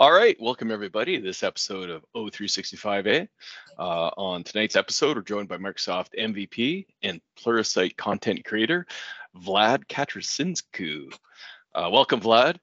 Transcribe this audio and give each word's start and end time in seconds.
All 0.00 0.12
right, 0.12 0.40
welcome 0.40 0.70
everybody 0.70 1.16
to 1.16 1.22
this 1.24 1.42
episode 1.42 1.90
of 1.90 2.04
O365A. 2.14 3.26
Uh, 3.76 3.82
on 4.16 4.44
tonight's 4.44 4.76
episode, 4.76 5.16
we're 5.16 5.22
joined 5.22 5.48
by 5.48 5.56
Microsoft 5.56 6.16
MVP 6.16 6.86
and 7.02 7.20
Pluralsight 7.36 7.96
content 7.96 8.44
creator, 8.44 8.86
Vlad 9.36 9.88
Katrasynsku. 9.88 11.12
Uh, 11.74 11.90
welcome, 11.92 12.20
Vlad. 12.20 12.58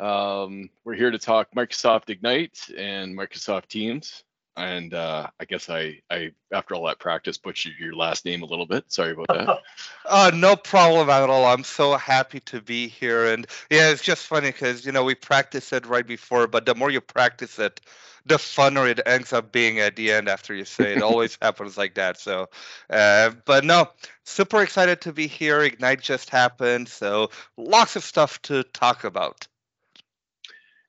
Um, 0.00 0.70
we're 0.82 0.94
here 0.94 1.10
to 1.10 1.18
talk 1.18 1.48
Microsoft 1.54 2.08
Ignite 2.08 2.58
and 2.74 3.14
Microsoft 3.14 3.66
Teams 3.66 4.24
and 4.58 4.92
uh, 4.92 5.28
I 5.38 5.44
guess 5.44 5.70
I, 5.70 6.00
I, 6.10 6.32
after 6.52 6.74
all 6.74 6.86
that 6.86 6.98
practice, 6.98 7.38
butchered 7.38 7.74
your 7.78 7.94
last 7.94 8.24
name 8.24 8.42
a 8.42 8.46
little 8.46 8.66
bit. 8.66 8.92
Sorry 8.92 9.12
about 9.12 9.28
that. 9.28 9.58
uh, 10.06 10.30
no 10.34 10.56
problem 10.56 11.08
at 11.08 11.30
all. 11.30 11.46
I'm 11.46 11.64
so 11.64 11.96
happy 11.96 12.40
to 12.40 12.60
be 12.60 12.88
here, 12.88 13.26
and 13.26 13.46
yeah, 13.70 13.90
it's 13.90 14.02
just 14.02 14.26
funny 14.26 14.48
because 14.48 14.84
you 14.84 14.92
know 14.92 15.04
we 15.04 15.14
practiced 15.14 15.72
it 15.72 15.86
right 15.86 16.06
before, 16.06 16.46
but 16.46 16.66
the 16.66 16.74
more 16.74 16.90
you 16.90 17.00
practice 17.00 17.58
it, 17.58 17.80
the 18.26 18.36
funner 18.36 18.88
it 18.88 19.00
ends 19.06 19.32
up 19.32 19.52
being 19.52 19.78
at 19.78 19.96
the 19.96 20.12
end 20.12 20.28
after 20.28 20.54
you 20.54 20.64
say 20.64 20.92
it. 20.92 20.98
it 20.98 21.02
always 21.02 21.38
happens 21.42 21.78
like 21.78 21.94
that. 21.94 22.18
So, 22.18 22.48
uh, 22.90 23.30
but 23.44 23.64
no, 23.64 23.88
super 24.24 24.62
excited 24.62 25.00
to 25.02 25.12
be 25.12 25.26
here. 25.26 25.62
Ignite 25.62 26.02
just 26.02 26.30
happened, 26.30 26.88
so 26.88 27.30
lots 27.56 27.96
of 27.96 28.04
stuff 28.04 28.42
to 28.42 28.64
talk 28.64 29.04
about. 29.04 29.46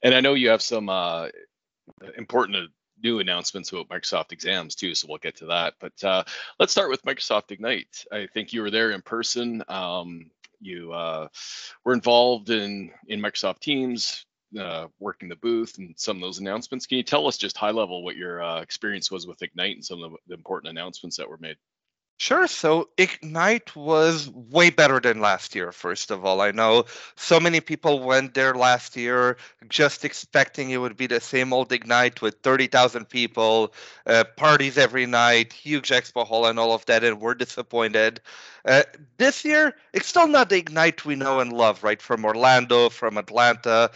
And 0.01 0.15
I 0.15 0.21
know 0.21 0.33
you 0.33 0.49
have 0.49 0.61
some 0.61 0.89
uh, 0.89 1.27
important 2.17 2.71
new 3.03 3.19
announcements 3.19 3.71
about 3.71 3.89
Microsoft 3.89 4.31
exams 4.31 4.75
too, 4.75 4.95
so 4.95 5.07
we'll 5.07 5.17
get 5.17 5.37
to 5.37 5.47
that. 5.47 5.75
But 5.79 6.03
uh, 6.03 6.23
let's 6.59 6.71
start 6.71 6.89
with 6.89 7.03
Microsoft 7.03 7.51
Ignite. 7.51 8.05
I 8.11 8.27
think 8.27 8.53
you 8.53 8.61
were 8.61 8.71
there 8.71 8.91
in 8.91 9.01
person. 9.01 9.63
Um, 9.67 10.31
you 10.61 10.91
uh, 10.91 11.27
were 11.83 11.93
involved 11.93 12.49
in 12.49 12.91
in 13.07 13.21
Microsoft 13.21 13.59
Teams, 13.59 14.25
uh, 14.59 14.87
working 14.99 15.29
the 15.29 15.35
booth, 15.35 15.77
and 15.77 15.93
some 15.97 16.17
of 16.17 16.21
those 16.21 16.39
announcements. 16.39 16.85
Can 16.85 16.97
you 16.97 17.03
tell 17.03 17.27
us 17.27 17.37
just 17.37 17.57
high 17.57 17.71
level 17.71 18.03
what 18.03 18.17
your 18.17 18.43
uh, 18.43 18.61
experience 18.61 19.09
was 19.09 19.25
with 19.27 19.41
Ignite 19.41 19.75
and 19.75 19.85
some 19.85 20.03
of 20.03 20.13
the 20.27 20.33
important 20.33 20.69
announcements 20.71 21.17
that 21.17 21.29
were 21.29 21.37
made? 21.37 21.57
Sure. 22.21 22.47
So 22.47 22.89
Ignite 22.97 23.77
was 23.77 24.29
way 24.29 24.69
better 24.71 24.99
than 24.99 25.21
last 25.21 25.55
year, 25.55 25.71
first 25.71 26.11
of 26.11 26.25
all. 26.25 26.41
I 26.41 26.51
know 26.51 26.83
so 27.15 27.39
many 27.39 27.61
people 27.61 28.01
went 28.01 28.33
there 28.33 28.53
last 28.53 28.97
year 28.97 29.37
just 29.69 30.03
expecting 30.03 30.69
it 30.71 30.77
would 30.77 30.97
be 30.97 31.07
the 31.07 31.21
same 31.21 31.53
old 31.53 31.71
Ignite 31.71 32.21
with 32.21 32.35
30,000 32.43 33.05
people, 33.07 33.73
uh, 34.05 34.25
parties 34.35 34.77
every 34.77 35.05
night, 35.05 35.53
huge 35.53 35.89
expo 35.91 36.27
hall, 36.27 36.45
and 36.45 36.59
all 36.59 36.73
of 36.73 36.85
that, 36.87 37.05
and 37.05 37.21
were 37.21 37.35
disappointed. 37.35 38.19
Uh, 38.65 38.83
this 39.17 39.45
year, 39.45 39.77
it's 39.93 40.07
still 40.07 40.27
not 40.27 40.49
the 40.49 40.57
Ignite 40.57 41.05
we 41.05 41.15
know 41.15 41.39
and 41.39 41.53
love, 41.53 41.83
right? 41.85 42.01
From 42.01 42.25
Orlando, 42.25 42.89
from 42.89 43.17
Atlanta, 43.17 43.91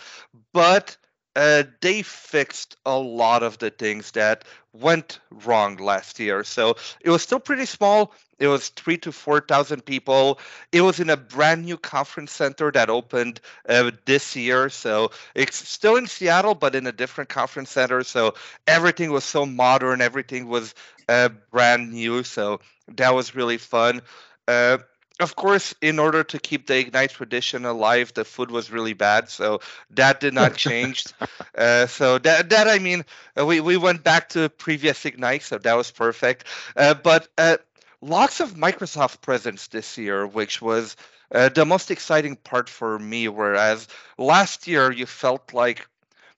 but 0.53 0.95
uh, 1.35 1.63
they 1.81 2.01
fixed 2.01 2.77
a 2.85 2.97
lot 2.97 3.43
of 3.43 3.57
the 3.59 3.69
things 3.69 4.11
that 4.11 4.43
went 4.73 5.19
wrong 5.45 5.77
last 5.77 6.19
year. 6.19 6.43
So 6.43 6.75
it 7.01 7.09
was 7.09 7.21
still 7.21 7.39
pretty 7.39 7.65
small. 7.65 8.13
It 8.39 8.47
was 8.47 8.69
three 8.69 8.97
to 8.99 9.11
four 9.11 9.39
thousand 9.39 9.85
people. 9.85 10.39
It 10.71 10.81
was 10.81 10.99
in 10.99 11.09
a 11.09 11.17
brand 11.17 11.63
new 11.65 11.77
conference 11.77 12.31
center 12.31 12.71
that 12.71 12.89
opened 12.89 13.39
uh, 13.69 13.91
this 14.05 14.35
year. 14.35 14.69
So 14.69 15.11
it's 15.35 15.55
still 15.67 15.95
in 15.95 16.07
Seattle, 16.07 16.55
but 16.55 16.75
in 16.75 16.85
a 16.87 16.91
different 16.91 17.29
conference 17.29 17.69
center. 17.71 18.03
So 18.03 18.33
everything 18.67 19.11
was 19.11 19.23
so 19.23 19.45
modern. 19.45 20.01
Everything 20.01 20.47
was 20.47 20.73
uh, 21.07 21.29
brand 21.51 21.91
new. 21.91 22.23
So 22.23 22.59
that 22.95 23.13
was 23.13 23.35
really 23.35 23.57
fun. 23.57 24.01
Uh, 24.47 24.79
of 25.19 25.35
course, 25.35 25.75
in 25.81 25.99
order 25.99 26.23
to 26.23 26.39
keep 26.39 26.65
the 26.65 26.77
Ignite 26.77 27.11
tradition 27.11 27.65
alive, 27.65 28.13
the 28.13 28.25
food 28.25 28.49
was 28.49 28.71
really 28.71 28.93
bad, 28.93 29.29
so 29.29 29.61
that 29.91 30.19
did 30.19 30.33
not 30.33 30.55
change. 30.55 31.05
uh, 31.57 31.85
so 31.85 32.17
that 32.19 32.49
that 32.49 32.67
I 32.67 32.79
mean, 32.79 33.05
uh, 33.39 33.45
we 33.45 33.59
we 33.59 33.77
went 33.77 34.03
back 34.03 34.29
to 34.29 34.49
previous 34.49 35.05
Ignite, 35.05 35.43
so 35.43 35.57
that 35.59 35.75
was 35.75 35.91
perfect. 35.91 36.45
Uh, 36.75 36.95
but 36.95 37.27
uh, 37.37 37.57
lots 38.01 38.39
of 38.39 38.55
Microsoft 38.55 39.21
presence 39.21 39.67
this 39.67 39.97
year, 39.97 40.25
which 40.25 40.61
was 40.61 40.95
uh, 41.31 41.49
the 41.49 41.65
most 41.65 41.91
exciting 41.91 42.35
part 42.35 42.67
for 42.67 42.97
me. 42.97 43.27
Whereas 43.27 43.87
last 44.17 44.67
year 44.67 44.91
you 44.91 45.05
felt 45.05 45.53
like 45.53 45.87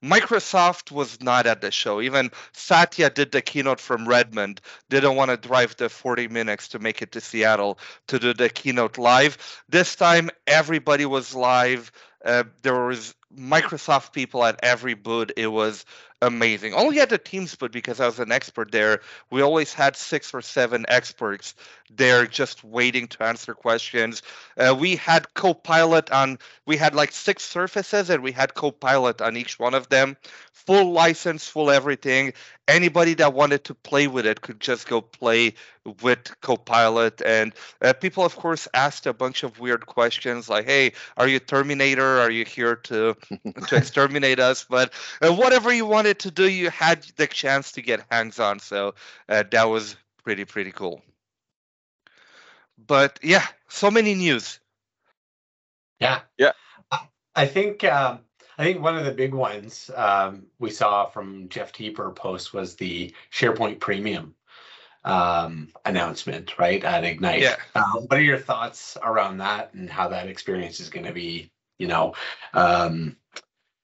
Microsoft 0.05 0.91
was 0.91 1.19
not 1.21 1.47
at 1.47 1.61
the 1.61 1.71
show. 1.71 1.99
Even 1.99 2.29
Satya 2.53 3.09
did 3.09 3.31
the 3.31 3.41
keynote 3.41 3.79
from 3.79 4.07
Redmond. 4.07 4.61
Didn't 4.89 5.15
want 5.15 5.31
to 5.31 5.37
drive 5.37 5.75
the 5.77 5.89
40 5.89 6.27
minutes 6.27 6.67
to 6.69 6.79
make 6.79 7.01
it 7.01 7.11
to 7.13 7.21
Seattle 7.21 7.79
to 8.07 8.19
do 8.19 8.33
the 8.33 8.49
keynote 8.49 8.97
live. 8.97 9.37
This 9.67 9.95
time, 9.95 10.29
everybody 10.45 11.05
was 11.05 11.33
live. 11.33 11.91
Uh, 12.23 12.43
there 12.61 12.85
was 12.85 13.15
Microsoft 13.35 14.13
people 14.13 14.43
at 14.43 14.59
every 14.63 14.93
booth. 14.93 15.31
It 15.35 15.47
was 15.47 15.85
amazing. 16.21 16.73
Only 16.73 16.99
at 16.99 17.09
the 17.09 17.17
Teams 17.17 17.55
booth 17.55 17.71
because 17.71 17.99
I 17.99 18.05
was 18.05 18.19
an 18.19 18.31
expert 18.31 18.71
there. 18.71 19.01
We 19.29 19.41
always 19.41 19.73
had 19.73 19.95
six 19.95 20.33
or 20.33 20.41
seven 20.41 20.85
experts 20.89 21.55
there 21.89 22.25
just 22.25 22.63
waiting 22.63 23.07
to 23.07 23.23
answer 23.23 23.53
questions. 23.53 24.21
Uh, 24.57 24.75
we 24.77 24.95
had 24.95 25.33
Copilot 25.33 26.11
on. 26.11 26.39
We 26.65 26.77
had 26.77 26.95
like 26.95 27.11
six 27.11 27.43
surfaces, 27.43 28.09
and 28.09 28.23
we 28.23 28.31
had 28.31 28.53
Copilot 28.53 29.21
on 29.21 29.37
each 29.37 29.59
one 29.59 29.73
of 29.73 29.89
them. 29.89 30.17
Full 30.51 30.91
license, 30.91 31.47
full 31.47 31.69
everything. 31.69 32.33
Anybody 32.67 33.13
that 33.15 33.33
wanted 33.33 33.63
to 33.65 33.75
play 33.75 34.07
with 34.07 34.25
it 34.25 34.41
could 34.41 34.59
just 34.59 34.87
go 34.87 35.01
play 35.01 35.53
with 36.01 36.41
Copilot. 36.41 37.21
And 37.21 37.53
uh, 37.81 37.93
people, 37.93 38.25
of 38.25 38.35
course, 38.35 38.67
asked 38.73 39.05
a 39.05 39.13
bunch 39.13 39.43
of 39.43 39.59
weird 39.59 39.85
questions 39.85 40.49
like, 40.49 40.65
"Hey, 40.65 40.93
are 41.17 41.27
you 41.27 41.39
Terminator? 41.39 42.19
Are 42.19 42.31
you 42.31 42.45
here 42.45 42.75
to 42.75 43.15
to 43.67 43.75
exterminate 43.75 44.39
us?" 44.39 44.65
But 44.67 44.91
uh, 45.21 45.33
whatever 45.33 45.71
you 45.71 45.85
wanted 46.05 46.19
to 46.19 46.29
do, 46.29 46.47
you 46.47 46.69
had 46.69 47.01
the 47.15 47.25
chance 47.25 47.71
to 47.71 47.81
get 47.81 48.05
hands 48.11 48.39
on. 48.39 48.59
So 48.59 48.93
uh, 49.27 49.43
that 49.49 49.63
was 49.63 49.95
pretty 50.23 50.45
pretty 50.45 50.71
cool. 50.71 51.01
But 52.85 53.19
yeah, 53.23 53.45
so 53.69 53.89
many 53.89 54.13
news. 54.13 54.59
Yeah, 55.99 56.19
yeah. 56.37 56.51
I 57.35 57.47
think 57.47 57.83
um, 57.83 58.19
I 58.57 58.63
think 58.63 58.81
one 58.81 58.95
of 58.95 59.05
the 59.05 59.11
big 59.11 59.33
ones 59.33 59.89
um, 59.95 60.45
we 60.59 60.69
saw 60.69 61.07
from 61.07 61.49
Jeff 61.49 61.73
Teper 61.73 62.15
post 62.15 62.53
was 62.53 62.75
the 62.75 63.11
SharePoint 63.31 63.79
Premium 63.79 64.35
um, 65.03 65.69
announcement, 65.85 66.57
right 66.59 66.83
at 66.83 67.03
Ignite. 67.03 67.41
Yeah. 67.41 67.55
Uh, 67.73 68.01
what 68.01 68.19
are 68.19 68.21
your 68.21 68.37
thoughts 68.37 68.95
around 69.01 69.39
that 69.39 69.73
and 69.73 69.89
how 69.89 70.07
that 70.09 70.27
experience 70.27 70.79
is 70.79 70.89
going 70.89 71.05
to 71.05 71.13
be? 71.13 71.49
You 71.79 71.87
know, 71.87 72.13
um, 72.53 73.17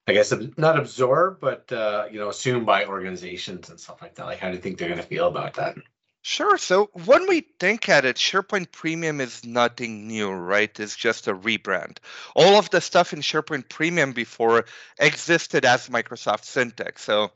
I 0.07 0.13
guess 0.13 0.33
not 0.57 0.79
absorbed, 0.79 1.39
but 1.41 1.71
uh, 1.71 2.07
you 2.11 2.19
know, 2.19 2.29
assumed 2.29 2.65
by 2.65 2.85
organizations 2.85 3.69
and 3.69 3.79
stuff 3.79 4.01
like 4.01 4.15
that. 4.15 4.25
Like, 4.25 4.39
how 4.39 4.49
do 4.49 4.55
you 4.55 4.61
think 4.61 4.77
they're 4.77 4.89
going 4.89 4.99
to 4.99 5.05
feel 5.05 5.27
about 5.27 5.53
that? 5.55 5.75
Sure. 6.23 6.57
So 6.57 6.91
when 7.05 7.27
we 7.27 7.41
think 7.59 7.89
at 7.89 8.05
it, 8.05 8.15
SharePoint 8.15 8.71
Premium 8.71 9.19
is 9.19 9.43
nothing 9.43 10.07
new, 10.07 10.29
right? 10.31 10.79
It's 10.79 10.95
just 10.95 11.27
a 11.27 11.33
rebrand. 11.33 11.97
All 12.35 12.57
of 12.57 12.69
the 12.69 12.79
stuff 12.79 13.11
in 13.13 13.21
SharePoint 13.21 13.69
Premium 13.69 14.13
before 14.13 14.65
existed 14.99 15.65
as 15.65 15.89
Microsoft 15.89 16.43
Syntex. 16.43 16.99
So 16.99 17.31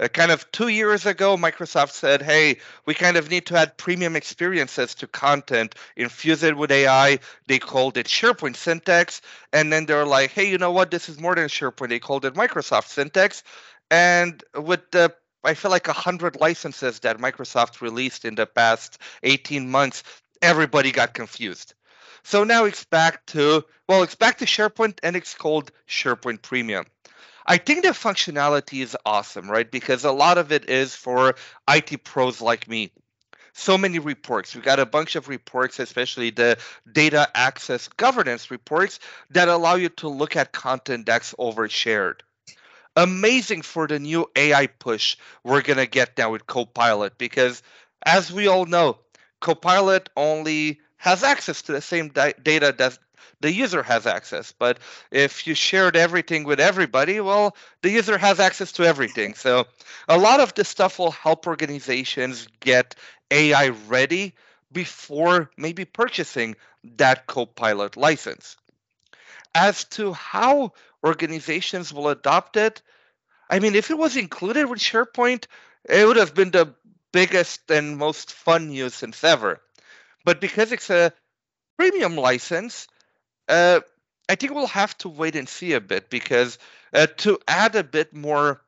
uh, 0.00 0.08
kind 0.08 0.30
of 0.30 0.50
two 0.52 0.68
years 0.68 1.06
ago, 1.06 1.36
Microsoft 1.36 1.90
said, 1.90 2.22
hey, 2.22 2.58
we 2.86 2.94
kind 2.94 3.16
of 3.16 3.30
need 3.30 3.46
to 3.46 3.56
add 3.56 3.76
premium 3.76 4.16
experiences 4.16 4.94
to 4.96 5.06
content, 5.06 5.74
infuse 5.96 6.42
it 6.42 6.56
with 6.56 6.70
AI. 6.70 7.18
They 7.46 7.58
called 7.58 7.96
it 7.96 8.06
SharePoint 8.06 8.54
Syntex. 8.54 9.20
And 9.52 9.72
then 9.72 9.86
they're 9.86 10.06
like, 10.06 10.30
hey, 10.30 10.50
you 10.50 10.58
know 10.58 10.72
what? 10.72 10.90
This 10.90 11.08
is 11.08 11.20
more 11.20 11.34
than 11.34 11.48
SharePoint. 11.48 11.88
They 11.88 11.98
called 11.98 12.24
it 12.24 12.34
Microsoft 12.34 12.94
Syntex. 12.94 13.42
And 13.90 14.42
with 14.54 14.90
the 14.90 15.14
I 15.44 15.54
feel 15.54 15.70
like 15.70 15.88
a 15.88 15.92
hundred 15.92 16.40
licenses 16.40 17.00
that 17.00 17.18
Microsoft 17.18 17.80
released 17.80 18.24
in 18.24 18.34
the 18.34 18.46
past 18.46 18.98
18 19.22 19.70
months, 19.70 20.02
everybody 20.42 20.90
got 20.90 21.14
confused. 21.14 21.74
So 22.24 22.44
now 22.44 22.64
it's 22.64 22.84
back 22.84 23.24
to 23.26 23.64
well, 23.88 24.02
it's 24.02 24.14
back 24.14 24.38
to 24.38 24.44
SharePoint 24.44 24.98
and 25.02 25.16
it's 25.16 25.34
called 25.34 25.70
SharePoint 25.88 26.42
Premium. 26.42 26.84
I 27.48 27.56
think 27.56 27.82
the 27.82 27.90
functionality 27.90 28.82
is 28.82 28.96
awesome, 29.06 29.50
right? 29.50 29.68
Because 29.70 30.04
a 30.04 30.12
lot 30.12 30.38
of 30.38 30.52
it 30.52 30.68
is 30.68 30.94
for 30.94 31.34
IT 31.68 32.04
pros 32.04 32.40
like 32.40 32.68
me. 32.68 32.92
So 33.54 33.76
many 33.78 33.98
reports. 33.98 34.54
We 34.54 34.60
got 34.60 34.78
a 34.78 34.86
bunch 34.86 35.16
of 35.16 35.28
reports, 35.28 35.80
especially 35.80 36.30
the 36.30 36.58
data 36.92 37.28
access 37.34 37.88
governance 37.88 38.50
reports, 38.50 39.00
that 39.30 39.48
allow 39.48 39.74
you 39.76 39.88
to 39.88 40.08
look 40.08 40.36
at 40.36 40.52
content 40.52 41.06
that's 41.06 41.34
overshared 41.34 42.20
amazing 42.98 43.62
for 43.62 43.86
the 43.86 43.98
new 43.98 44.28
AI 44.34 44.66
push 44.66 45.16
we're 45.44 45.62
going 45.62 45.78
to 45.78 45.86
get 45.86 46.18
now 46.18 46.32
with 46.32 46.46
Copilot 46.46 47.16
because, 47.16 47.62
as 48.04 48.32
we 48.32 48.48
all 48.48 48.66
know, 48.66 48.98
Copilot 49.40 50.10
only 50.16 50.80
has 50.96 51.22
access 51.22 51.62
to 51.62 51.72
the 51.72 51.80
same 51.80 52.08
di- 52.08 52.34
data 52.42 52.74
that 52.76 52.98
the 53.40 53.52
user 53.52 53.82
has 53.82 54.06
access. 54.06 54.52
But 54.52 54.78
if 55.10 55.46
you 55.46 55.54
shared 55.54 55.96
everything 55.96 56.44
with 56.44 56.60
everybody, 56.60 57.20
well, 57.20 57.56
the 57.82 57.90
user 57.90 58.18
has 58.18 58.40
access 58.40 58.72
to 58.72 58.84
everything. 58.84 59.34
So 59.34 59.66
a 60.08 60.18
lot 60.18 60.40
of 60.40 60.54
this 60.54 60.68
stuff 60.68 60.98
will 60.98 61.10
help 61.10 61.46
organizations 61.46 62.48
get 62.60 62.94
AI 63.30 63.68
ready 63.88 64.34
before 64.72 65.50
maybe 65.56 65.84
purchasing 65.84 66.56
that 66.96 67.26
Copilot 67.26 67.96
license. 67.96 68.56
As 69.54 69.84
to 69.84 70.12
how 70.12 70.72
organizations 71.04 71.92
will 71.92 72.08
adopt 72.08 72.56
it, 72.56 72.82
I 73.50 73.60
mean, 73.60 73.74
if 73.74 73.90
it 73.90 73.98
was 73.98 74.16
included 74.16 74.66
with 74.66 74.78
SharePoint, 74.78 75.46
it 75.88 76.06
would 76.06 76.16
have 76.16 76.34
been 76.34 76.50
the 76.50 76.74
biggest 77.12 77.70
and 77.70 77.96
most 77.96 78.32
fun 78.32 78.68
news 78.68 78.94
since 78.94 79.24
ever. 79.24 79.60
But 80.24 80.40
because 80.40 80.72
it's 80.72 80.90
a 80.90 81.12
premium 81.78 82.16
license, 82.16 82.88
uh, 83.48 83.80
I 84.28 84.34
think 84.34 84.54
we'll 84.54 84.66
have 84.66 84.96
to 84.98 85.08
wait 85.08 85.36
and 85.36 85.48
see 85.48 85.72
a 85.72 85.80
bit 85.80 86.10
because 86.10 86.58
uh, 86.92 87.06
to 87.18 87.38
add 87.48 87.74
a 87.76 87.84
bit 87.84 88.14
more 88.14 88.62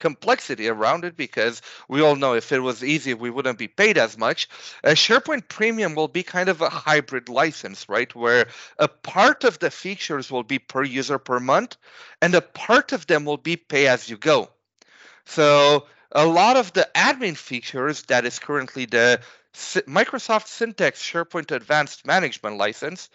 complexity 0.00 0.68
around 0.68 1.04
it 1.04 1.16
because 1.16 1.62
we 1.88 2.00
all 2.00 2.16
know 2.16 2.34
if 2.34 2.50
it 2.50 2.58
was 2.58 2.82
easy 2.82 3.14
we 3.14 3.30
wouldn't 3.30 3.56
be 3.56 3.68
paid 3.68 3.96
as 3.96 4.18
much. 4.18 4.48
Uh, 4.82 4.88
sharepoint 4.88 5.46
premium 5.46 5.94
will 5.94 6.08
be 6.08 6.24
kind 6.24 6.48
of 6.48 6.60
a 6.60 6.68
hybrid 6.68 7.28
license 7.28 7.88
right 7.88 8.12
where 8.16 8.48
a 8.80 8.88
part 8.88 9.44
of 9.44 9.60
the 9.60 9.70
features 9.70 10.28
will 10.28 10.42
be 10.42 10.58
per 10.58 10.82
user 10.82 11.18
per 11.18 11.38
month 11.38 11.76
and 12.20 12.34
a 12.34 12.40
part 12.40 12.92
of 12.92 13.06
them 13.06 13.24
will 13.24 13.36
be 13.36 13.54
pay 13.54 13.86
as 13.86 14.10
you 14.10 14.16
go. 14.16 14.50
So 15.24 15.86
a 16.10 16.26
lot 16.26 16.56
of 16.56 16.72
the 16.72 16.88
admin 16.96 17.36
features 17.36 18.02
that 18.04 18.24
is 18.24 18.40
currently 18.40 18.86
the 18.86 19.20
microsoft 19.54 20.48
syntex 20.48 20.94
sharepoint 20.94 21.54
advanced 21.54 22.06
management 22.06 22.56
license 22.56 23.08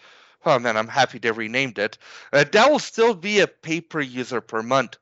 oh 0.44 0.58
man 0.58 0.76
i'm 0.76 0.88
happy 0.88 1.18
they 1.18 1.30
renamed 1.30 1.78
it 1.78 1.98
uh, 2.32 2.44
that 2.52 2.70
will 2.70 2.78
still 2.78 3.14
be 3.14 3.40
a 3.40 3.46
pay 3.46 3.80
per 3.80 4.00
user 4.00 4.40
per 4.40 4.62
month 4.62 4.96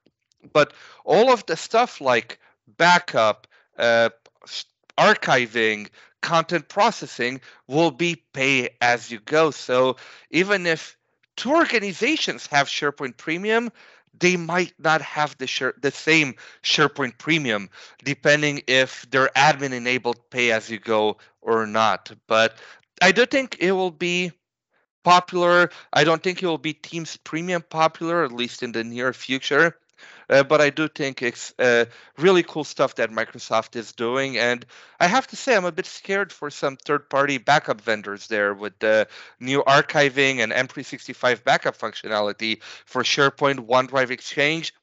but 0.53 0.73
all 1.05 1.33
of 1.33 1.45
the 1.47 1.57
stuff 1.57 2.01
like 2.01 2.39
backup, 2.77 3.47
uh, 3.79 4.11
archiving, 4.99 5.89
content 6.23 6.69
processing 6.69 7.41
will 7.67 7.91
be 7.91 8.17
pay 8.33 8.71
as 8.81 9.11
you 9.11 9.21
go. 9.21 9.51
So 9.51 9.97
even 10.31 10.67
if 10.67 10.97
two 11.37 11.53
organizations 11.53 12.47
have 12.49 12.69
SharePoint 12.69 13.17
Premium, 13.17 13.71
they 14.19 14.37
might 14.37 14.73
not 14.79 15.03
have 15.03 15.37
the 15.37 15.47
share, 15.47 15.75
the 15.81 15.91
same 15.91 16.35
SharePoint 16.63 17.19
Premium, 17.19 17.69
depending 18.03 18.63
if 18.67 19.07
they're 19.11 19.31
admin 19.37 19.73
enabled 19.73 20.31
pay 20.31 20.53
as 20.53 20.71
you 20.71 20.79
go 20.79 21.19
or 21.43 21.67
not. 21.67 22.11
But 22.27 22.57
I 23.03 23.13
do 23.13 23.27
think 23.27 23.59
it 23.61 23.73
will 23.73 23.91
be 23.91 24.33
popular. 25.07 25.71
I 25.93 26.03
don't 26.03 26.21
think 26.21 26.43
it 26.43 26.47
will 26.47 26.59
be 26.59 26.73
Teams 26.73 27.17
Premium 27.19 27.63
popular, 27.63 28.25
at 28.25 28.33
least 28.33 28.65
in 28.65 28.73
the 28.73 28.83
near 28.83 29.13
future. 29.13 29.79
Uh, 30.29 30.43
but 30.43 30.61
I 30.61 30.71
do 30.71 30.89
think 30.89 31.23
it's 31.23 31.55
uh, 31.61 31.85
really 32.19 32.43
cool 32.43 32.65
stuff 32.65 32.97
that 32.97 33.11
Microsoft 33.11 33.77
is 33.77 33.93
doing. 33.93 34.37
And 34.37 34.67
I 34.99 35.07
have 35.07 35.29
to 35.29 35.37
say, 35.37 35.55
I'm 35.55 35.65
a 35.65 35.71
bit 35.71 35.87
scared 35.87 36.33
for 36.33 36.51
some 36.51 36.77
third 36.77 37.09
party 37.09 37.39
backup 37.39 37.81
vendors 37.81 38.27
there 38.27 38.53
with 38.53 38.77
the 38.81 39.07
new 39.39 39.63
archiving 39.63 40.41
and 40.41 40.51
M365 40.51 41.45
backup 41.45 41.79
functionality 41.79 42.61
for 42.85 43.05
SharePoint, 43.05 43.61
OneDrive 43.69 44.11
Exchange. 44.11 44.75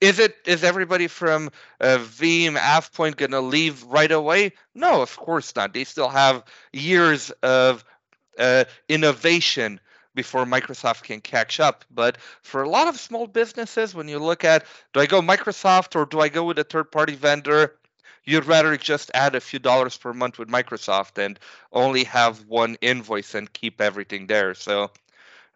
Is 0.00 0.18
it 0.18 0.36
is 0.46 0.64
everybody 0.64 1.06
from 1.06 1.50
uh, 1.80 1.98
Veeam, 1.98 2.56
AvePoint 2.56 3.16
going 3.16 3.32
to 3.32 3.40
leave 3.40 3.84
right 3.84 4.10
away? 4.10 4.52
No, 4.74 5.02
of 5.02 5.16
course 5.16 5.54
not. 5.54 5.72
They 5.72 5.84
still 5.84 6.08
have 6.08 6.44
years 6.72 7.30
of 7.42 7.84
uh, 8.38 8.64
innovation 8.88 9.80
before 10.14 10.44
Microsoft 10.44 11.02
can 11.02 11.20
catch 11.20 11.60
up. 11.60 11.84
But 11.90 12.18
for 12.42 12.62
a 12.62 12.68
lot 12.68 12.88
of 12.88 12.98
small 12.98 13.26
businesses, 13.26 13.94
when 13.94 14.08
you 14.08 14.18
look 14.18 14.44
at 14.44 14.64
do 14.92 15.00
I 15.00 15.06
go 15.06 15.20
Microsoft 15.20 15.96
or 15.96 16.06
do 16.06 16.20
I 16.20 16.28
go 16.28 16.44
with 16.44 16.58
a 16.58 16.64
third 16.64 16.90
party 16.90 17.14
vendor? 17.14 17.76
You'd 18.24 18.46
rather 18.46 18.76
just 18.76 19.10
add 19.12 19.34
a 19.34 19.40
few 19.40 19.58
dollars 19.58 19.96
per 19.96 20.12
month 20.12 20.38
with 20.38 20.48
Microsoft 20.48 21.22
and 21.22 21.38
only 21.72 22.04
have 22.04 22.46
one 22.46 22.76
invoice 22.80 23.34
and 23.34 23.52
keep 23.52 23.80
everything 23.82 24.26
there. 24.26 24.54
So, 24.54 24.90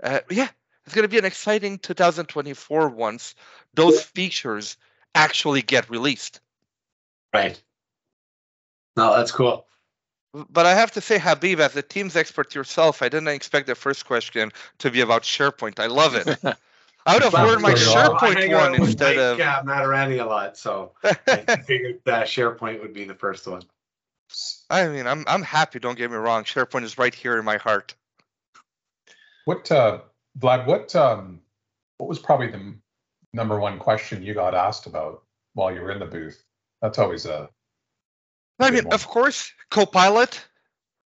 uh, 0.02 0.20
yeah, 0.30 0.48
it's 0.84 0.94
going 0.94 1.04
to 1.04 1.08
be 1.08 1.18
an 1.18 1.24
exciting 1.24 1.78
2024 1.78 2.88
once 2.90 3.34
those 3.74 4.02
features 4.02 4.76
actually 5.14 5.62
get 5.62 5.88
released. 5.88 6.40
Right. 7.32 7.60
No, 8.96 9.16
that's 9.16 9.32
cool. 9.32 9.67
But 10.32 10.66
I 10.66 10.74
have 10.74 10.90
to 10.92 11.00
say, 11.00 11.18
Habib, 11.18 11.58
as 11.60 11.74
a 11.76 11.82
Teams 11.82 12.14
expert 12.14 12.54
yourself, 12.54 13.02
I 13.02 13.08
didn't 13.08 13.28
expect 13.28 13.66
the 13.66 13.74
first 13.74 14.06
question 14.06 14.52
to 14.78 14.90
be 14.90 15.00
about 15.00 15.22
SharePoint. 15.22 15.80
I 15.80 15.86
love 15.86 16.14
it. 16.14 16.28
I 17.06 17.14
would 17.14 17.22
have 17.22 17.32
heard 17.32 17.62
my 17.62 17.72
SharePoint 17.72 18.52
one 18.54 18.74
instead 18.74 19.16
Mike, 19.16 19.24
of. 19.24 19.38
Yeah, 19.38 19.62
Matarani 19.62 20.22
a 20.22 20.26
lot, 20.26 20.58
so 20.58 20.92
I 21.02 21.56
figured 21.66 22.00
that 22.04 22.26
SharePoint 22.26 22.82
would 22.82 22.92
be 22.92 23.04
the 23.04 23.14
first 23.14 23.46
one. 23.46 23.62
I 24.68 24.88
mean, 24.88 25.06
I'm 25.06 25.24
I'm 25.26 25.42
happy. 25.42 25.78
Don't 25.78 25.96
get 25.96 26.10
me 26.10 26.18
wrong. 26.18 26.44
SharePoint 26.44 26.84
is 26.84 26.98
right 26.98 27.14
here 27.14 27.38
in 27.38 27.46
my 27.46 27.56
heart. 27.56 27.94
What, 29.46 29.72
uh, 29.72 30.00
Vlad? 30.38 30.66
What 30.66 30.94
um, 30.94 31.40
what 31.96 32.10
was 32.10 32.18
probably 32.18 32.48
the 32.48 32.74
number 33.32 33.58
one 33.58 33.78
question 33.78 34.22
you 34.22 34.34
got 34.34 34.54
asked 34.54 34.86
about 34.86 35.22
while 35.54 35.72
you 35.72 35.80
were 35.80 35.92
in 35.92 35.98
the 35.98 36.06
booth? 36.06 36.44
That's 36.82 36.98
always 36.98 37.24
a 37.24 37.48
I 38.58 38.70
mean, 38.70 38.86
of 38.92 39.06
course, 39.06 39.52
Copilot. 39.70 40.44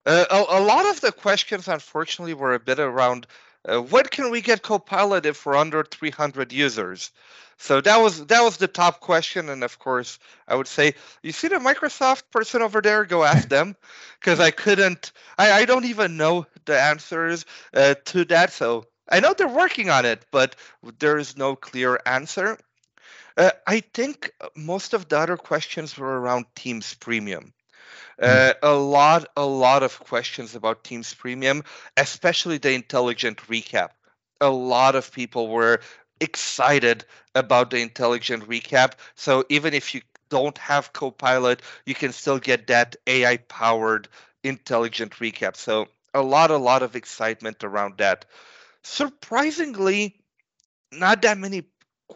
Uh, 0.04 0.24
a, 0.30 0.58
a, 0.58 0.60
lot 0.60 0.86
of 0.86 1.00
the 1.00 1.12
questions, 1.12 1.68
unfortunately, 1.68 2.34
were 2.34 2.54
a 2.54 2.60
bit 2.60 2.80
around 2.80 3.26
uh, 3.68 3.78
when 3.80 4.04
can 4.04 4.30
we 4.30 4.40
get 4.40 4.62
Copilot 4.62 5.26
if 5.26 5.46
we're 5.46 5.56
under 5.56 5.84
300 5.84 6.52
users. 6.52 7.12
So 7.58 7.80
that 7.80 7.98
was 7.98 8.26
that 8.26 8.42
was 8.42 8.56
the 8.56 8.66
top 8.66 8.98
question, 8.98 9.48
and 9.48 9.62
of 9.62 9.78
course, 9.78 10.18
I 10.48 10.56
would 10.56 10.66
say, 10.66 10.94
you 11.22 11.30
see 11.30 11.46
the 11.46 11.56
Microsoft 11.56 12.24
person 12.32 12.60
over 12.60 12.80
there? 12.80 13.04
Go 13.04 13.22
ask 13.22 13.48
them, 13.48 13.76
because 14.20 14.40
I 14.40 14.50
couldn't. 14.50 15.12
I, 15.38 15.52
I 15.52 15.64
don't 15.64 15.84
even 15.84 16.16
know 16.16 16.46
the 16.64 16.80
answers 16.80 17.44
uh, 17.72 17.94
to 18.06 18.24
that. 18.26 18.52
So 18.52 18.86
I 19.08 19.20
know 19.20 19.32
they're 19.32 19.46
working 19.46 19.90
on 19.90 20.04
it, 20.06 20.26
but 20.32 20.56
there 20.98 21.18
is 21.18 21.36
no 21.36 21.54
clear 21.54 22.00
answer. 22.04 22.58
Uh, 23.36 23.50
I 23.66 23.80
think 23.80 24.32
most 24.56 24.94
of 24.94 25.08
the 25.08 25.18
other 25.18 25.36
questions 25.36 25.96
were 25.96 26.20
around 26.20 26.46
Teams 26.54 26.94
Premium. 26.94 27.52
Hmm. 28.18 28.24
Uh, 28.24 28.52
a 28.62 28.74
lot, 28.74 29.26
a 29.36 29.46
lot 29.46 29.82
of 29.82 29.98
questions 29.98 30.54
about 30.54 30.84
Teams 30.84 31.14
Premium, 31.14 31.64
especially 31.96 32.58
the 32.58 32.72
intelligent 32.72 33.38
recap. 33.48 33.90
A 34.40 34.50
lot 34.50 34.96
of 34.96 35.12
people 35.12 35.48
were 35.48 35.80
excited 36.20 37.04
about 37.34 37.70
the 37.70 37.80
intelligent 37.80 38.48
recap. 38.48 38.92
So 39.14 39.44
even 39.48 39.74
if 39.74 39.94
you 39.94 40.02
don't 40.28 40.56
have 40.58 40.92
Copilot, 40.92 41.62
you 41.84 41.94
can 41.94 42.12
still 42.12 42.38
get 42.38 42.68
that 42.68 42.96
AI 43.06 43.36
powered 43.36 44.08
intelligent 44.42 45.12
recap. 45.14 45.56
So 45.56 45.88
a 46.14 46.22
lot, 46.22 46.50
a 46.50 46.56
lot 46.56 46.82
of 46.82 46.96
excitement 46.96 47.64
around 47.64 47.98
that. 47.98 48.24
Surprisingly, 48.82 50.16
not 50.92 51.22
that 51.22 51.38
many 51.38 51.62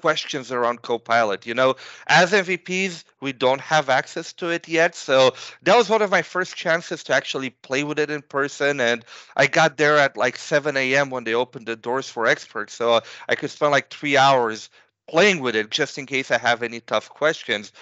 questions 0.01 0.53
around 0.53 0.83
Copilot. 0.83 1.47
You 1.47 1.55
know, 1.55 1.77
as 2.07 2.33
MVPs, 2.33 3.05
we 3.21 3.33
don't 3.33 3.61
have 3.61 3.89
access 3.89 4.33
to 4.35 4.51
it 4.51 4.69
yet. 4.69 4.95
So 4.95 5.35
that 5.63 5.77
was 5.77 5.89
one 5.89 6.03
of 6.03 6.11
my 6.11 6.23
first 6.23 6.55
chances 6.57 7.05
to 7.05 7.15
actually 7.15 7.51
play 7.51 7.85
with 7.85 7.99
it 7.99 8.11
in 8.11 8.23
person. 8.23 8.81
And 8.81 9.05
I 9.37 9.47
got 9.47 9.77
there 9.77 9.99
at 9.99 10.17
like 10.17 10.37
7 10.37 10.77
a.m. 10.77 11.11
when 11.11 11.25
they 11.25 11.35
opened 11.35 11.67
the 11.67 11.77
doors 11.77 12.09
for 12.09 12.27
experts. 12.27 12.75
So 12.75 13.01
I 13.29 13.35
could 13.35 13.51
spend 13.51 13.73
like 13.73 13.91
three 13.91 14.17
hours 14.17 14.71
playing 15.09 15.41
with 15.41 15.57
it 15.57 15.71
just 15.71 15.99
in 15.99 16.07
case 16.07 16.31
I 16.31 16.39
have 16.39 16.63
any 16.63 16.81
tough 16.81 17.09
questions 17.09 17.73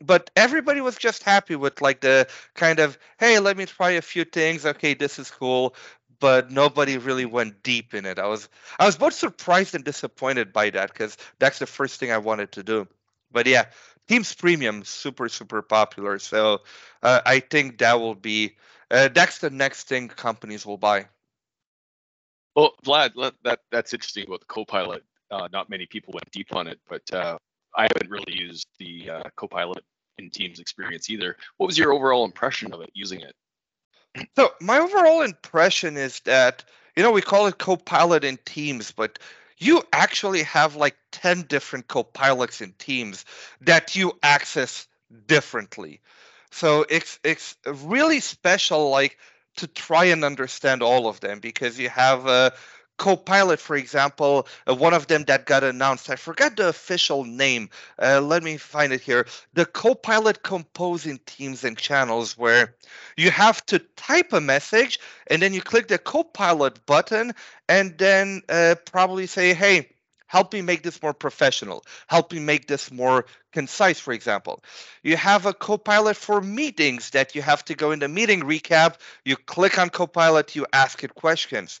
but 0.00 0.30
everybody 0.36 0.80
was 0.80 0.96
just 0.96 1.22
happy 1.22 1.56
with 1.56 1.80
like 1.80 2.00
the 2.00 2.28
kind 2.54 2.80
of 2.80 2.98
hey 3.18 3.38
let 3.38 3.56
me 3.56 3.64
try 3.64 3.92
a 3.92 4.02
few 4.02 4.24
things 4.24 4.66
okay 4.66 4.94
this 4.94 5.18
is 5.18 5.30
cool 5.30 5.74
but 6.20 6.50
nobody 6.50 6.98
really 6.98 7.26
went 7.26 7.62
deep 7.62 7.94
in 7.94 8.06
it. 8.06 8.18
I 8.18 8.26
was 8.26 8.48
I 8.78 8.86
was 8.86 8.96
both 8.96 9.14
surprised 9.14 9.74
and 9.74 9.84
disappointed 9.84 10.52
by 10.52 10.70
that 10.70 10.92
because 10.92 11.16
that's 11.38 11.58
the 11.58 11.66
first 11.66 12.00
thing 12.00 12.10
I 12.10 12.18
wanted 12.18 12.52
to 12.52 12.62
do. 12.62 12.88
But 13.30 13.46
yeah, 13.46 13.66
Teams 14.08 14.34
Premium 14.34 14.84
super 14.84 15.28
super 15.28 15.62
popular, 15.62 16.18
so 16.18 16.62
uh, 17.02 17.20
I 17.26 17.40
think 17.40 17.78
that 17.78 18.00
will 18.00 18.14
be 18.14 18.56
uh, 18.90 19.08
that's 19.08 19.38
the 19.38 19.50
next 19.50 19.84
thing 19.88 20.08
companies 20.08 20.64
will 20.64 20.78
buy. 20.78 21.06
Well, 22.54 22.74
Vlad, 22.84 23.32
that 23.44 23.60
that's 23.70 23.92
interesting 23.92 24.24
about 24.26 24.40
the 24.40 24.46
Copilot. 24.46 25.04
Uh, 25.30 25.48
not 25.52 25.68
many 25.68 25.86
people 25.86 26.12
went 26.14 26.30
deep 26.30 26.54
on 26.54 26.66
it, 26.68 26.78
but 26.88 27.02
uh, 27.12 27.36
I 27.76 27.82
haven't 27.82 28.10
really 28.10 28.32
used 28.32 28.68
the 28.78 29.10
uh, 29.10 29.22
Copilot 29.36 29.84
in 30.18 30.30
Teams 30.30 30.60
experience 30.60 31.10
either. 31.10 31.36
What 31.58 31.66
was 31.66 31.76
your 31.76 31.92
overall 31.92 32.24
impression 32.24 32.72
of 32.72 32.80
it 32.80 32.90
using 32.94 33.20
it? 33.20 33.34
So 34.36 34.52
my 34.60 34.78
overall 34.78 35.22
impression 35.22 35.96
is 35.96 36.20
that 36.20 36.64
you 36.96 37.02
know 37.02 37.12
we 37.12 37.22
call 37.22 37.46
it 37.46 37.58
Copilot 37.58 38.24
in 38.24 38.38
Teams, 38.44 38.92
but 38.92 39.18
you 39.58 39.82
actually 39.92 40.42
have 40.42 40.76
like 40.76 40.96
10 41.12 41.42
different 41.42 41.88
copilots 41.88 42.60
in 42.60 42.72
teams 42.78 43.24
that 43.62 43.96
you 43.96 44.12
access 44.22 44.86
differently. 45.26 46.00
So 46.50 46.84
it's 46.88 47.18
it's 47.24 47.56
really 47.66 48.20
special 48.20 48.90
like 48.90 49.18
to 49.56 49.66
try 49.66 50.06
and 50.06 50.24
understand 50.24 50.82
all 50.82 51.08
of 51.08 51.20
them 51.20 51.40
because 51.40 51.78
you 51.78 51.88
have 51.88 52.26
a 52.26 52.52
Copilot, 52.98 53.60
for 53.60 53.76
example, 53.76 54.46
uh, 54.66 54.74
one 54.74 54.94
of 54.94 55.06
them 55.06 55.24
that 55.24 55.46
got 55.46 55.62
announced, 55.62 56.08
I 56.08 56.16
forgot 56.16 56.56
the 56.56 56.68
official 56.68 57.24
name. 57.24 57.68
Uh, 58.00 58.20
let 58.20 58.42
me 58.42 58.56
find 58.56 58.92
it 58.92 59.00
here. 59.00 59.26
The 59.54 59.66
Copilot 59.66 60.42
composing 60.42 61.20
teams 61.26 61.64
and 61.64 61.76
channels, 61.76 62.38
where 62.38 62.74
you 63.16 63.30
have 63.30 63.64
to 63.66 63.78
type 63.96 64.32
a 64.32 64.40
message 64.40 64.98
and 65.26 65.42
then 65.42 65.52
you 65.52 65.60
click 65.60 65.88
the 65.88 65.98
Copilot 65.98 66.84
button 66.86 67.32
and 67.68 67.96
then 67.98 68.42
uh, 68.48 68.76
probably 68.86 69.26
say, 69.26 69.52
hey, 69.52 69.88
help 70.26 70.52
me 70.52 70.62
make 70.62 70.82
this 70.82 71.02
more 71.02 71.14
professional. 71.14 71.84
Help 72.06 72.32
me 72.32 72.40
make 72.40 72.66
this 72.66 72.90
more 72.90 73.26
concise 73.52 74.00
for 74.00 74.12
example. 74.12 74.62
You 75.02 75.16
have 75.16 75.46
a 75.46 75.54
copilot 75.54 76.16
for 76.16 76.40
meetings 76.40 77.10
that 77.10 77.34
you 77.34 77.42
have 77.42 77.64
to 77.66 77.74
go 77.74 77.90
in 77.92 78.00
the 78.00 78.08
meeting 78.08 78.42
recap. 78.42 78.96
You 79.24 79.36
click 79.36 79.78
on 79.78 79.90
copilot 79.90 80.56
you 80.56 80.66
ask 80.72 81.04
it 81.04 81.14
questions 81.14 81.80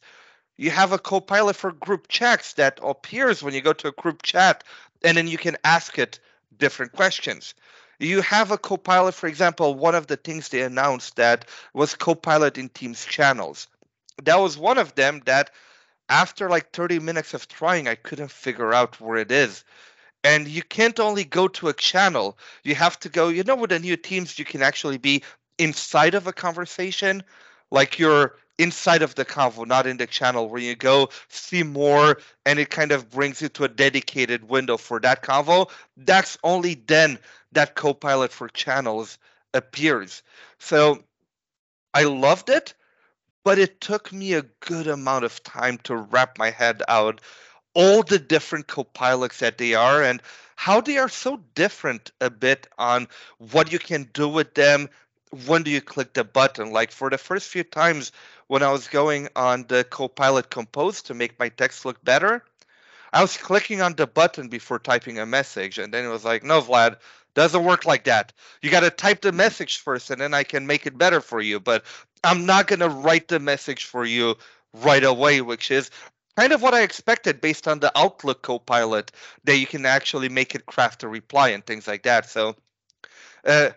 you 0.56 0.70
have 0.70 0.92
a 0.92 0.98
copilot 0.98 1.56
for 1.56 1.72
group 1.72 2.08
chats 2.08 2.54
that 2.54 2.80
appears 2.82 3.42
when 3.42 3.54
you 3.54 3.60
go 3.60 3.72
to 3.74 3.88
a 3.88 3.92
group 3.92 4.22
chat 4.22 4.64
and 5.04 5.16
then 5.16 5.26
you 5.26 5.38
can 5.38 5.56
ask 5.64 5.98
it 5.98 6.18
different 6.58 6.92
questions. 6.92 7.54
You 7.98 8.20
have 8.22 8.50
a 8.50 8.58
copilot 8.58 9.14
for 9.14 9.26
example 9.26 9.74
one 9.74 9.94
of 9.94 10.06
the 10.06 10.16
things 10.16 10.48
they 10.48 10.62
announced 10.62 11.16
that 11.16 11.46
was 11.74 11.94
copilot 11.94 12.58
in 12.58 12.68
teams 12.70 13.04
channels. 13.04 13.68
That 14.22 14.40
was 14.40 14.56
one 14.56 14.78
of 14.78 14.94
them 14.94 15.22
that 15.26 15.50
after 16.08 16.48
like 16.48 16.72
30 16.72 17.00
minutes 17.00 17.34
of 17.34 17.48
trying, 17.48 17.88
I 17.88 17.94
couldn't 17.94 18.30
figure 18.30 18.72
out 18.72 19.00
where 19.00 19.18
it 19.18 19.32
is. 19.32 19.64
And 20.24 20.48
you 20.48 20.62
can't 20.62 20.98
only 20.98 21.24
go 21.24 21.48
to 21.48 21.68
a 21.68 21.72
channel, 21.72 22.38
you 22.64 22.74
have 22.74 22.98
to 23.00 23.08
go, 23.08 23.28
you 23.28 23.44
know, 23.44 23.56
with 23.56 23.70
the 23.70 23.78
new 23.78 23.96
teams, 23.96 24.38
you 24.38 24.44
can 24.44 24.62
actually 24.62 24.98
be 24.98 25.22
inside 25.58 26.14
of 26.14 26.26
a 26.26 26.32
conversation, 26.32 27.22
like 27.70 27.98
you're 27.98 28.36
inside 28.58 29.02
of 29.02 29.14
the 29.14 29.24
convo, 29.24 29.66
not 29.66 29.86
in 29.86 29.96
the 29.96 30.06
channel, 30.06 30.48
where 30.48 30.60
you 30.60 30.74
go 30.74 31.10
see 31.28 31.62
more 31.62 32.18
and 32.44 32.58
it 32.58 32.70
kind 32.70 32.92
of 32.92 33.10
brings 33.10 33.42
you 33.42 33.48
to 33.50 33.64
a 33.64 33.68
dedicated 33.68 34.48
window 34.48 34.76
for 34.76 35.00
that 35.00 35.22
convo. 35.22 35.70
That's 35.96 36.38
only 36.42 36.74
then 36.74 37.18
that 37.52 37.74
Copilot 37.74 38.32
for 38.32 38.48
channels 38.48 39.18
appears. 39.54 40.22
So 40.58 41.02
I 41.94 42.04
loved 42.04 42.48
it 42.50 42.74
but 43.46 43.60
it 43.60 43.80
took 43.80 44.12
me 44.12 44.32
a 44.32 44.42
good 44.58 44.88
amount 44.88 45.24
of 45.24 45.40
time 45.44 45.78
to 45.78 45.94
wrap 45.94 46.36
my 46.36 46.50
head 46.50 46.82
out 46.88 47.20
all 47.74 48.02
the 48.02 48.18
different 48.18 48.66
copilots 48.66 49.38
that 49.38 49.56
they 49.56 49.72
are 49.72 50.02
and 50.02 50.20
how 50.56 50.80
they 50.80 50.98
are 50.98 51.08
so 51.08 51.40
different 51.54 52.10
a 52.20 52.28
bit 52.28 52.66
on 52.76 53.06
what 53.38 53.70
you 53.70 53.78
can 53.78 54.02
do 54.12 54.28
with 54.28 54.52
them 54.54 54.88
when 55.46 55.62
do 55.62 55.70
you 55.70 55.80
click 55.80 56.12
the 56.12 56.24
button 56.24 56.70
like 56.70 56.90
for 56.90 57.10
the 57.10 57.18
first 57.18 57.48
few 57.48 57.64
times 57.64 58.12
when 58.46 58.62
i 58.62 58.70
was 58.70 58.88
going 58.88 59.28
on 59.36 59.64
the 59.68 59.84
copilot 59.84 60.50
compose 60.50 61.02
to 61.02 61.14
make 61.14 61.38
my 61.38 61.48
text 61.48 61.84
look 61.84 62.02
better 62.04 62.44
i 63.12 63.20
was 63.20 63.36
clicking 63.36 63.80
on 63.80 63.94
the 63.94 64.06
button 64.06 64.48
before 64.48 64.78
typing 64.78 65.18
a 65.18 65.26
message 65.26 65.78
and 65.78 65.92
then 65.92 66.04
it 66.04 66.08
was 66.08 66.24
like 66.24 66.44
no 66.44 66.60
vlad 66.60 66.96
doesn't 67.36 67.64
work 67.64 67.84
like 67.84 68.04
that. 68.04 68.32
You 68.62 68.70
got 68.70 68.80
to 68.80 68.90
type 68.90 69.20
the 69.20 69.30
message 69.30 69.76
first 69.76 70.10
and 70.10 70.20
then 70.20 70.34
I 70.34 70.42
can 70.42 70.66
make 70.66 70.86
it 70.86 70.98
better 70.98 71.20
for 71.20 71.40
you. 71.40 71.60
But 71.60 71.84
I'm 72.24 72.46
not 72.46 72.66
going 72.66 72.80
to 72.80 72.88
write 72.88 73.28
the 73.28 73.38
message 73.38 73.84
for 73.84 74.04
you 74.04 74.36
right 74.72 75.04
away, 75.04 75.42
which 75.42 75.70
is 75.70 75.90
kind 76.36 76.52
of 76.52 76.62
what 76.62 76.74
I 76.74 76.80
expected 76.80 77.40
based 77.40 77.68
on 77.68 77.78
the 77.78 77.96
Outlook 77.96 78.42
Copilot 78.42 79.12
that 79.44 79.58
you 79.58 79.66
can 79.66 79.86
actually 79.86 80.30
make 80.30 80.54
it 80.54 80.66
craft 80.66 81.02
a 81.02 81.08
reply 81.08 81.50
and 81.50 81.64
things 81.64 81.86
like 81.86 82.02
that. 82.02 82.28
So, 82.28 82.56
uh, 83.44 83.70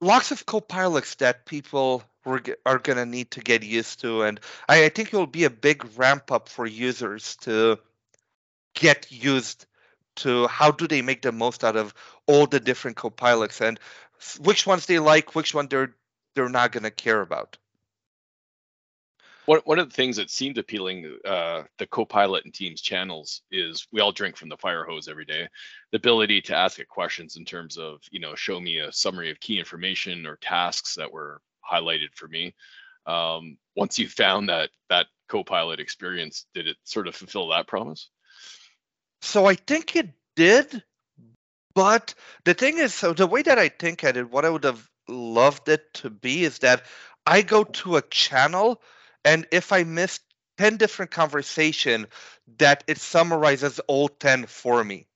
lots 0.00 0.30
of 0.30 0.46
copilots 0.46 1.16
that 1.18 1.46
people 1.46 2.02
are 2.26 2.78
going 2.78 2.98
to 2.98 3.06
need 3.06 3.30
to 3.32 3.40
get 3.40 3.62
used 3.62 4.00
to. 4.00 4.22
And 4.22 4.40
I, 4.68 4.84
I 4.84 4.88
think 4.88 5.12
it 5.12 5.16
will 5.16 5.26
be 5.26 5.44
a 5.44 5.50
big 5.50 5.86
ramp 5.96 6.30
up 6.30 6.48
for 6.48 6.66
users 6.66 7.36
to 7.42 7.78
get 8.74 9.10
used 9.10 9.66
to 10.16 10.46
how 10.48 10.70
do 10.70 10.86
they 10.86 11.02
make 11.02 11.22
the 11.22 11.32
most 11.32 11.64
out 11.64 11.76
of 11.76 11.94
all 12.26 12.46
the 12.46 12.60
different 12.60 12.96
copilots 12.96 13.60
and 13.60 13.80
which 14.40 14.66
ones 14.66 14.86
they 14.86 14.98
like, 14.98 15.34
which 15.34 15.54
one 15.54 15.68
they're 15.68 15.94
they're 16.34 16.48
not 16.48 16.72
going 16.72 16.84
to 16.84 16.90
care 16.90 17.20
about. 17.20 17.56
One, 19.46 19.60
one 19.64 19.78
of 19.78 19.88
the 19.88 19.94
things 19.94 20.16
that 20.16 20.30
seemed 20.30 20.58
appealing, 20.58 21.18
uh, 21.24 21.62
the 21.78 21.86
Copilot 21.86 22.44
and 22.44 22.54
Teams 22.54 22.80
channels 22.80 23.42
is 23.50 23.86
we 23.92 24.00
all 24.00 24.12
drink 24.12 24.36
from 24.36 24.48
the 24.48 24.56
fire 24.56 24.84
hose 24.84 25.08
every 25.08 25.24
day. 25.24 25.48
The 25.92 25.96
ability 25.96 26.42
to 26.42 26.56
ask 26.56 26.78
it 26.78 26.88
questions 26.88 27.36
in 27.36 27.44
terms 27.44 27.76
of, 27.76 28.00
you 28.10 28.20
know, 28.20 28.34
show 28.34 28.60
me 28.60 28.78
a 28.78 28.92
summary 28.92 29.30
of 29.30 29.40
key 29.40 29.58
information 29.58 30.26
or 30.26 30.36
tasks 30.36 30.94
that 30.96 31.12
were 31.12 31.40
highlighted 31.70 32.14
for 32.14 32.28
me. 32.28 32.54
Um, 33.06 33.56
once 33.76 33.98
you 33.98 34.08
found 34.08 34.48
that 34.48 34.70
that 34.88 35.06
Copilot 35.28 35.80
experience, 35.80 36.46
did 36.54 36.66
it 36.66 36.76
sort 36.84 37.08
of 37.08 37.14
fulfill 37.14 37.48
that 37.48 37.66
promise? 37.66 38.10
So 39.22 39.46
I 39.46 39.54
think 39.54 39.96
it 39.96 40.10
did, 40.36 40.82
but 41.74 42.14
the 42.44 42.54
thing 42.54 42.78
is, 42.78 42.94
so 42.94 43.12
the 43.12 43.26
way 43.26 43.42
that 43.42 43.58
I 43.58 43.68
think 43.68 44.02
at 44.04 44.16
it, 44.16 44.30
what 44.30 44.44
I 44.44 44.50
would 44.50 44.64
have 44.64 44.88
loved 45.08 45.68
it 45.68 45.92
to 45.94 46.10
be 46.10 46.44
is 46.44 46.58
that 46.60 46.84
I 47.26 47.42
go 47.42 47.64
to 47.64 47.96
a 47.96 48.02
channel, 48.02 48.82
and 49.24 49.46
if 49.50 49.72
I 49.72 49.84
miss 49.84 50.20
10 50.58 50.76
different 50.76 51.10
conversation, 51.10 52.06
that 52.58 52.84
it 52.86 52.98
summarizes 52.98 53.78
all 53.80 54.08
10 54.08 54.46
for 54.46 54.82
me. 54.84 55.06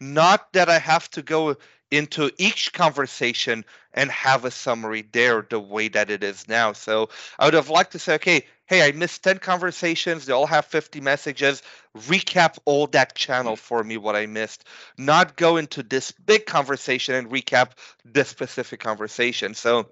Not 0.00 0.52
that 0.52 0.68
I 0.68 0.78
have 0.78 1.10
to 1.12 1.22
go 1.22 1.56
into 1.90 2.30
each 2.38 2.72
conversation 2.72 3.64
and 3.92 4.10
have 4.10 4.46
a 4.46 4.50
summary 4.50 5.02
there 5.12 5.46
the 5.48 5.60
way 5.60 5.88
that 5.88 6.10
it 6.10 6.24
is 6.24 6.48
now. 6.48 6.72
So 6.72 7.10
I 7.38 7.44
would 7.44 7.54
have 7.54 7.68
liked 7.68 7.92
to 7.92 7.98
say, 7.98 8.14
okay, 8.14 8.46
hey, 8.66 8.86
I 8.86 8.92
missed 8.92 9.22
10 9.22 9.38
conversations. 9.38 10.24
They 10.24 10.32
all 10.32 10.46
have 10.46 10.64
50 10.64 11.02
messages. 11.02 11.62
Recap 11.96 12.58
all 12.64 12.86
that 12.88 13.14
channel 13.14 13.56
for 13.56 13.84
me, 13.84 13.98
what 13.98 14.16
I 14.16 14.24
missed. 14.24 14.64
Not 14.96 15.36
go 15.36 15.58
into 15.58 15.82
this 15.82 16.10
big 16.12 16.46
conversation 16.46 17.14
and 17.14 17.30
recap 17.30 17.72
this 18.04 18.28
specific 18.28 18.80
conversation. 18.80 19.52
So, 19.52 19.90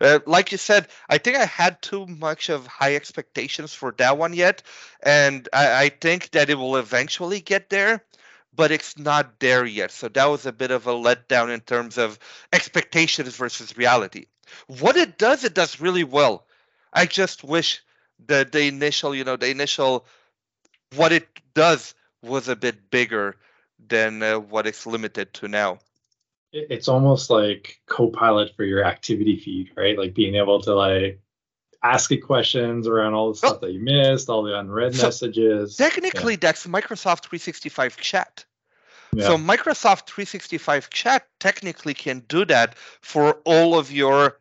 uh, 0.00 0.20
like 0.26 0.52
you 0.52 0.58
said, 0.58 0.88
I 1.08 1.18
think 1.18 1.36
I 1.36 1.44
had 1.44 1.82
too 1.82 2.06
much 2.06 2.48
of 2.48 2.66
high 2.66 2.94
expectations 2.96 3.74
for 3.74 3.92
that 3.98 4.18
one 4.18 4.32
yet. 4.32 4.62
And 5.02 5.48
I, 5.52 5.84
I 5.84 5.88
think 5.88 6.30
that 6.32 6.50
it 6.50 6.56
will 6.56 6.76
eventually 6.76 7.40
get 7.40 7.70
there 7.70 8.04
but 8.56 8.70
it's 8.70 8.98
not 8.98 9.40
there 9.40 9.64
yet. 9.64 9.90
So 9.90 10.08
that 10.08 10.26
was 10.26 10.46
a 10.46 10.52
bit 10.52 10.70
of 10.70 10.86
a 10.86 10.92
letdown 10.92 11.52
in 11.52 11.60
terms 11.60 11.98
of 11.98 12.18
expectations 12.52 13.36
versus 13.36 13.76
reality. 13.76 14.26
What 14.66 14.96
it 14.96 15.18
does, 15.18 15.44
it 15.44 15.54
does 15.54 15.80
really 15.80 16.04
well. 16.04 16.46
I 16.92 17.06
just 17.06 17.42
wish 17.42 17.82
the 18.24 18.48
the 18.50 18.66
initial, 18.66 19.14
you 19.14 19.24
know, 19.24 19.36
the 19.36 19.50
initial 19.50 20.06
what 20.94 21.12
it 21.12 21.26
does 21.54 21.94
was 22.22 22.48
a 22.48 22.56
bit 22.56 22.90
bigger 22.90 23.36
than 23.88 24.22
uh, 24.22 24.38
what 24.38 24.66
it's 24.66 24.86
limited 24.86 25.34
to 25.34 25.48
now. 25.48 25.78
It's 26.56 26.86
almost 26.86 27.30
like 27.30 27.80
Copilot 27.86 28.54
for 28.56 28.64
your 28.64 28.84
activity 28.84 29.36
feed, 29.36 29.72
right? 29.76 29.98
Like 29.98 30.14
being 30.14 30.36
able 30.36 30.60
to 30.62 30.74
like 30.74 31.20
ask 31.82 32.10
it 32.12 32.18
questions 32.18 32.86
around 32.86 33.14
all 33.14 33.30
the 33.30 33.36
stuff 33.36 33.60
that 33.60 33.72
you 33.72 33.80
missed, 33.80 34.28
all 34.28 34.44
the 34.44 34.58
unread 34.58 34.94
so 34.94 35.06
messages. 35.06 35.76
Technically, 35.76 36.34
yeah. 36.34 36.38
that's 36.40 36.66
Microsoft 36.66 37.24
365 37.24 37.96
chat. 37.96 38.44
Yeah. 39.12 39.26
So 39.26 39.36
Microsoft 39.36 40.06
365 40.06 40.90
chat 40.90 41.26
technically 41.40 41.94
can 41.94 42.20
do 42.28 42.44
that 42.46 42.78
for 43.00 43.34
all 43.44 43.78
of 43.78 43.92
your 43.92 44.38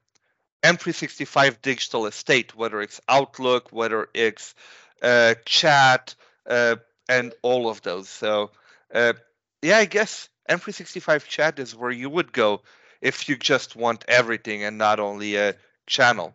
M365 0.63 1.61
digital 1.61 2.05
estate, 2.05 2.55
whether 2.55 2.81
it's 2.81 3.01
Outlook, 3.09 3.71
whether 3.71 4.07
it's 4.13 4.55
uh, 5.01 5.35
chat, 5.45 6.15
uh, 6.47 6.77
and 7.09 7.33
all 7.41 7.69
of 7.69 7.81
those. 7.81 8.07
So, 8.07 8.51
uh, 8.93 9.13
yeah, 9.61 9.77
I 9.77 9.85
guess 9.85 10.29
M365 10.49 11.25
chat 11.25 11.59
is 11.59 11.75
where 11.75 11.91
you 11.91 12.09
would 12.09 12.31
go 12.31 12.61
if 13.01 13.27
you 13.27 13.35
just 13.35 13.75
want 13.75 14.05
everything 14.07 14.63
and 14.63 14.77
not 14.77 14.99
only 14.99 15.35
a 15.35 15.55
channel. 15.87 16.33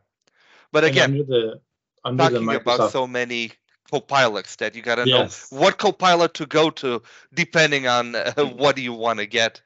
But 0.73 0.85
again, 0.85 1.13
under 1.13 1.25
the, 1.25 1.61
under 2.05 2.23
talking 2.25 2.47
Microsoft... 2.47 2.75
about 2.75 2.93
so 2.93 3.07
many 3.07 3.53
copilots 3.93 4.57
that 4.59 4.75
you 4.75 4.83
got 4.83 4.97
to 4.97 5.09
yes. 5.09 5.51
know 5.51 5.59
what 5.59 5.79
copilot 5.79 6.35
to 6.35 6.47
go 6.47 6.69
to 6.71 7.03
depending 7.33 7.87
on 7.87 8.15
uh, 8.15 8.33
what 8.57 8.77
do 8.77 8.83
you 8.83 8.93
want 8.93 9.19
to 9.19 9.27
get. 9.27 9.63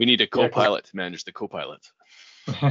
We 0.00 0.06
need 0.06 0.20
a 0.20 0.26
copilot 0.26 0.86
yeah, 0.86 0.90
to 0.90 0.96
manage 0.96 1.24
the 1.24 1.32
copilot. 1.32 1.86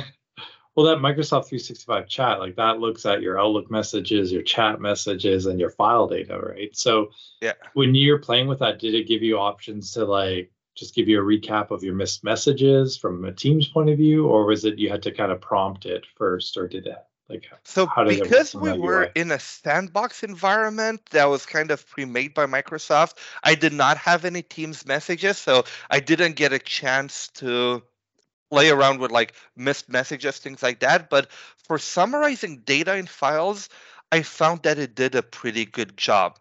well, 0.75 0.85
that 0.85 0.97
Microsoft 0.97 1.47
365 1.47 2.07
chat, 2.07 2.39
like 2.39 2.55
that 2.57 2.79
looks 2.79 3.05
at 3.05 3.21
your 3.21 3.39
Outlook 3.39 3.71
messages, 3.71 4.31
your 4.31 4.41
chat 4.41 4.81
messages, 4.81 5.45
and 5.45 5.59
your 5.59 5.69
file 5.69 6.07
data, 6.07 6.37
right? 6.37 6.75
So, 6.75 7.11
yeah, 7.41 7.53
when 7.73 7.95
you're 7.95 8.19
playing 8.19 8.47
with 8.47 8.59
that, 8.59 8.79
did 8.79 8.93
it 8.93 9.07
give 9.07 9.23
you 9.23 9.37
options 9.37 9.91
to 9.91 10.05
like 10.05 10.51
just 10.75 10.95
give 10.95 11.07
you 11.07 11.19
a 11.19 11.23
recap 11.23 11.71
of 11.71 11.83
your 11.83 11.93
missed 11.93 12.23
messages 12.23 12.97
from 12.97 13.25
a 13.25 13.31
Teams 13.31 13.67
point 13.67 13.89
of 13.89 13.97
view, 13.97 14.27
or 14.27 14.45
was 14.45 14.65
it 14.65 14.79
you 14.79 14.89
had 14.89 15.03
to 15.03 15.11
kind 15.11 15.31
of 15.31 15.39
prompt 15.39 15.85
it 15.85 16.05
first, 16.15 16.57
or 16.57 16.67
did 16.67 16.87
it? 16.87 16.97
Like, 17.29 17.45
so 17.63 17.89
because 18.05 18.53
we 18.53 18.77
were 18.77 19.03
in 19.15 19.31
a 19.31 19.39
sandbox 19.39 20.23
environment 20.23 21.01
that 21.11 21.25
was 21.25 21.45
kind 21.45 21.71
of 21.71 21.87
pre-made 21.87 22.33
by 22.33 22.45
Microsoft, 22.45 23.13
I 23.43 23.55
did 23.55 23.71
not 23.71 23.97
have 23.97 24.25
any 24.25 24.41
Teams 24.41 24.85
messages, 24.85 25.37
so 25.37 25.63
I 25.89 25.99
didn't 26.01 26.35
get 26.35 26.51
a 26.51 26.59
chance 26.59 27.29
to 27.35 27.81
play 28.51 28.69
around 28.69 28.99
with 28.99 29.11
like 29.11 29.33
missed 29.55 29.89
messages, 29.89 30.37
things 30.37 30.61
like 30.61 30.81
that. 30.81 31.09
But 31.09 31.31
for 31.65 31.79
summarizing 31.79 32.59
data 32.65 32.97
in 32.97 33.07
files, 33.07 33.69
I 34.11 34.21
found 34.21 34.63
that 34.63 34.77
it 34.77 34.93
did 34.93 35.15
a 35.15 35.23
pretty 35.23 35.65
good 35.65 35.97
job. 35.97 36.37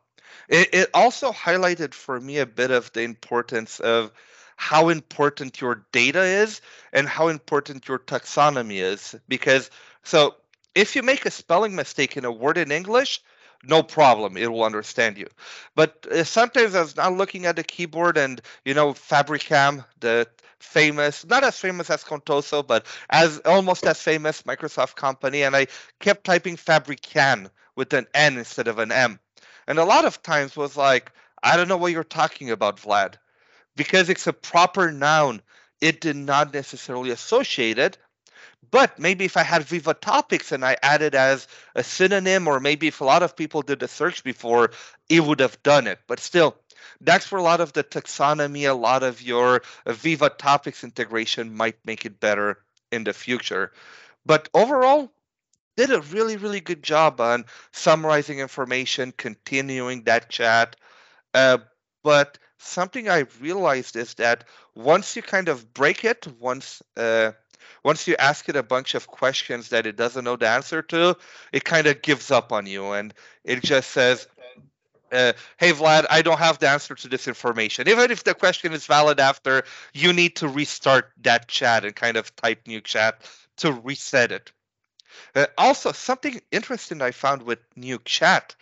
It, 0.48 0.68
it 0.72 0.90
also 0.94 1.32
highlighted 1.32 1.94
for 1.94 2.20
me 2.20 2.38
a 2.38 2.46
bit 2.46 2.70
of 2.70 2.92
the 2.92 3.02
importance 3.02 3.80
of 3.80 4.12
how 4.56 4.88
important 4.90 5.60
your 5.60 5.84
data 5.92 6.22
is 6.22 6.60
and 6.92 7.08
how 7.08 7.28
important 7.28 7.88
your 7.88 7.98
taxonomy 7.98 8.80
is 8.80 9.16
because 9.28 9.70
so 10.04 10.36
if 10.74 10.96
you 10.96 11.02
make 11.02 11.26
a 11.26 11.30
spelling 11.30 11.74
mistake 11.74 12.16
in 12.16 12.24
a 12.24 12.32
word 12.32 12.58
in 12.58 12.70
English, 12.70 13.20
no 13.64 13.82
problem 13.82 14.36
it 14.36 14.50
will 14.50 14.64
understand 14.64 15.18
you. 15.18 15.28
But 15.74 16.06
uh, 16.10 16.24
sometimes 16.24 16.74
i 16.74 16.80
was 16.80 16.96
not 16.96 17.12
looking 17.14 17.46
at 17.46 17.56
the 17.56 17.64
keyboard 17.64 18.16
and 18.18 18.40
you 18.64 18.74
know 18.74 18.92
Fabrikam 18.92 19.84
the 20.00 20.26
famous 20.58 21.26
not 21.26 21.42
as 21.44 21.58
famous 21.58 21.90
as 21.90 22.04
contoso 22.04 22.64
but 22.64 22.86
as 23.10 23.38
almost 23.44 23.84
as 23.84 24.00
famous 24.00 24.42
microsoft 24.42 24.94
company 24.94 25.42
and 25.42 25.56
i 25.56 25.66
kept 25.98 26.22
typing 26.24 26.56
fabrican 26.56 27.50
with 27.74 27.92
an 27.92 28.06
n 28.14 28.38
instead 28.38 28.68
of 28.68 28.78
an 28.78 28.92
m 28.92 29.18
and 29.66 29.78
a 29.78 29.84
lot 29.84 30.04
of 30.04 30.22
times 30.22 30.56
was 30.56 30.76
like 30.76 31.12
i 31.42 31.56
don't 31.56 31.68
know 31.68 31.76
what 31.76 31.92
you're 31.92 32.04
talking 32.04 32.50
about 32.50 32.78
vlad 32.78 33.14
because 33.76 34.08
it's 34.08 34.26
a 34.26 34.32
proper 34.32 34.90
noun 34.92 35.40
it 35.80 36.00
did 36.00 36.16
not 36.16 36.54
necessarily 36.54 37.10
associate 37.10 37.78
it 37.78 37.98
but 38.70 38.98
maybe 38.98 39.24
if 39.24 39.36
I 39.36 39.42
had 39.42 39.64
Viva 39.64 39.92
Topics 39.92 40.52
and 40.52 40.64
I 40.64 40.76
added 40.82 41.14
as 41.14 41.46
a 41.74 41.82
synonym, 41.82 42.48
or 42.48 42.60
maybe 42.60 42.86
if 42.86 43.00
a 43.00 43.04
lot 43.04 43.22
of 43.22 43.36
people 43.36 43.62
did 43.62 43.80
the 43.80 43.88
search 43.88 44.24
before, 44.24 44.70
it 45.08 45.20
would 45.20 45.40
have 45.40 45.62
done 45.62 45.86
it. 45.86 45.98
But 46.06 46.20
still, 46.20 46.56
that's 47.00 47.30
where 47.30 47.40
a 47.40 47.44
lot 47.44 47.60
of 47.60 47.72
the 47.72 47.84
taxonomy, 47.84 48.68
a 48.68 48.72
lot 48.72 49.02
of 49.02 49.20
your 49.20 49.62
Viva 49.86 50.30
Topics 50.30 50.84
integration 50.84 51.54
might 51.54 51.76
make 51.84 52.06
it 52.06 52.20
better 52.20 52.64
in 52.90 53.04
the 53.04 53.12
future. 53.12 53.72
But 54.24 54.48
overall, 54.54 55.12
did 55.76 55.90
a 55.90 56.00
really, 56.00 56.36
really 56.36 56.60
good 56.60 56.82
job 56.82 57.20
on 57.20 57.44
summarizing 57.72 58.38
information, 58.38 59.12
continuing 59.16 60.04
that 60.04 60.28
chat. 60.28 60.76
Uh, 61.34 61.58
but 62.02 62.38
something 62.58 63.08
I 63.08 63.24
realized 63.40 63.96
is 63.96 64.14
that 64.14 64.44
once 64.74 65.16
you 65.16 65.22
kind 65.22 65.48
of 65.48 65.72
break 65.74 66.04
it, 66.04 66.26
once 66.38 66.82
uh, 66.96 67.32
once 67.84 68.06
you 68.06 68.14
ask 68.18 68.48
it 68.48 68.56
a 68.56 68.62
bunch 68.62 68.94
of 68.94 69.08
questions 69.08 69.68
that 69.70 69.86
it 69.86 69.96
doesn't 69.96 70.24
know 70.24 70.36
the 70.36 70.48
answer 70.48 70.82
to, 70.82 71.16
it 71.52 71.64
kind 71.64 71.86
of 71.86 72.02
gives 72.02 72.30
up 72.30 72.52
on 72.52 72.66
you 72.66 72.92
and 72.92 73.12
it 73.44 73.62
just 73.62 73.90
says, 73.90 74.28
uh, 75.10 75.32
hey 75.58 75.72
Vlad, 75.72 76.06
I 76.08 76.22
don't 76.22 76.38
have 76.38 76.58
the 76.58 76.68
answer 76.68 76.94
to 76.94 77.08
this 77.08 77.28
information. 77.28 77.88
Even 77.88 78.10
if 78.10 78.24
the 78.24 78.34
question 78.34 78.72
is 78.72 78.86
valid 78.86 79.20
after, 79.20 79.64
you 79.92 80.12
need 80.12 80.36
to 80.36 80.48
restart 80.48 81.10
that 81.22 81.48
chat 81.48 81.84
and 81.84 81.94
kind 81.94 82.16
of 82.16 82.34
type 82.36 82.66
new 82.66 82.80
chat 82.80 83.22
to 83.58 83.72
reset 83.72 84.32
it. 84.32 84.52
Uh, 85.34 85.46
also, 85.58 85.92
something 85.92 86.40
interesting 86.50 87.02
I 87.02 87.10
found 87.10 87.42
with 87.42 87.58
new 87.76 87.98
chat. 88.04 88.54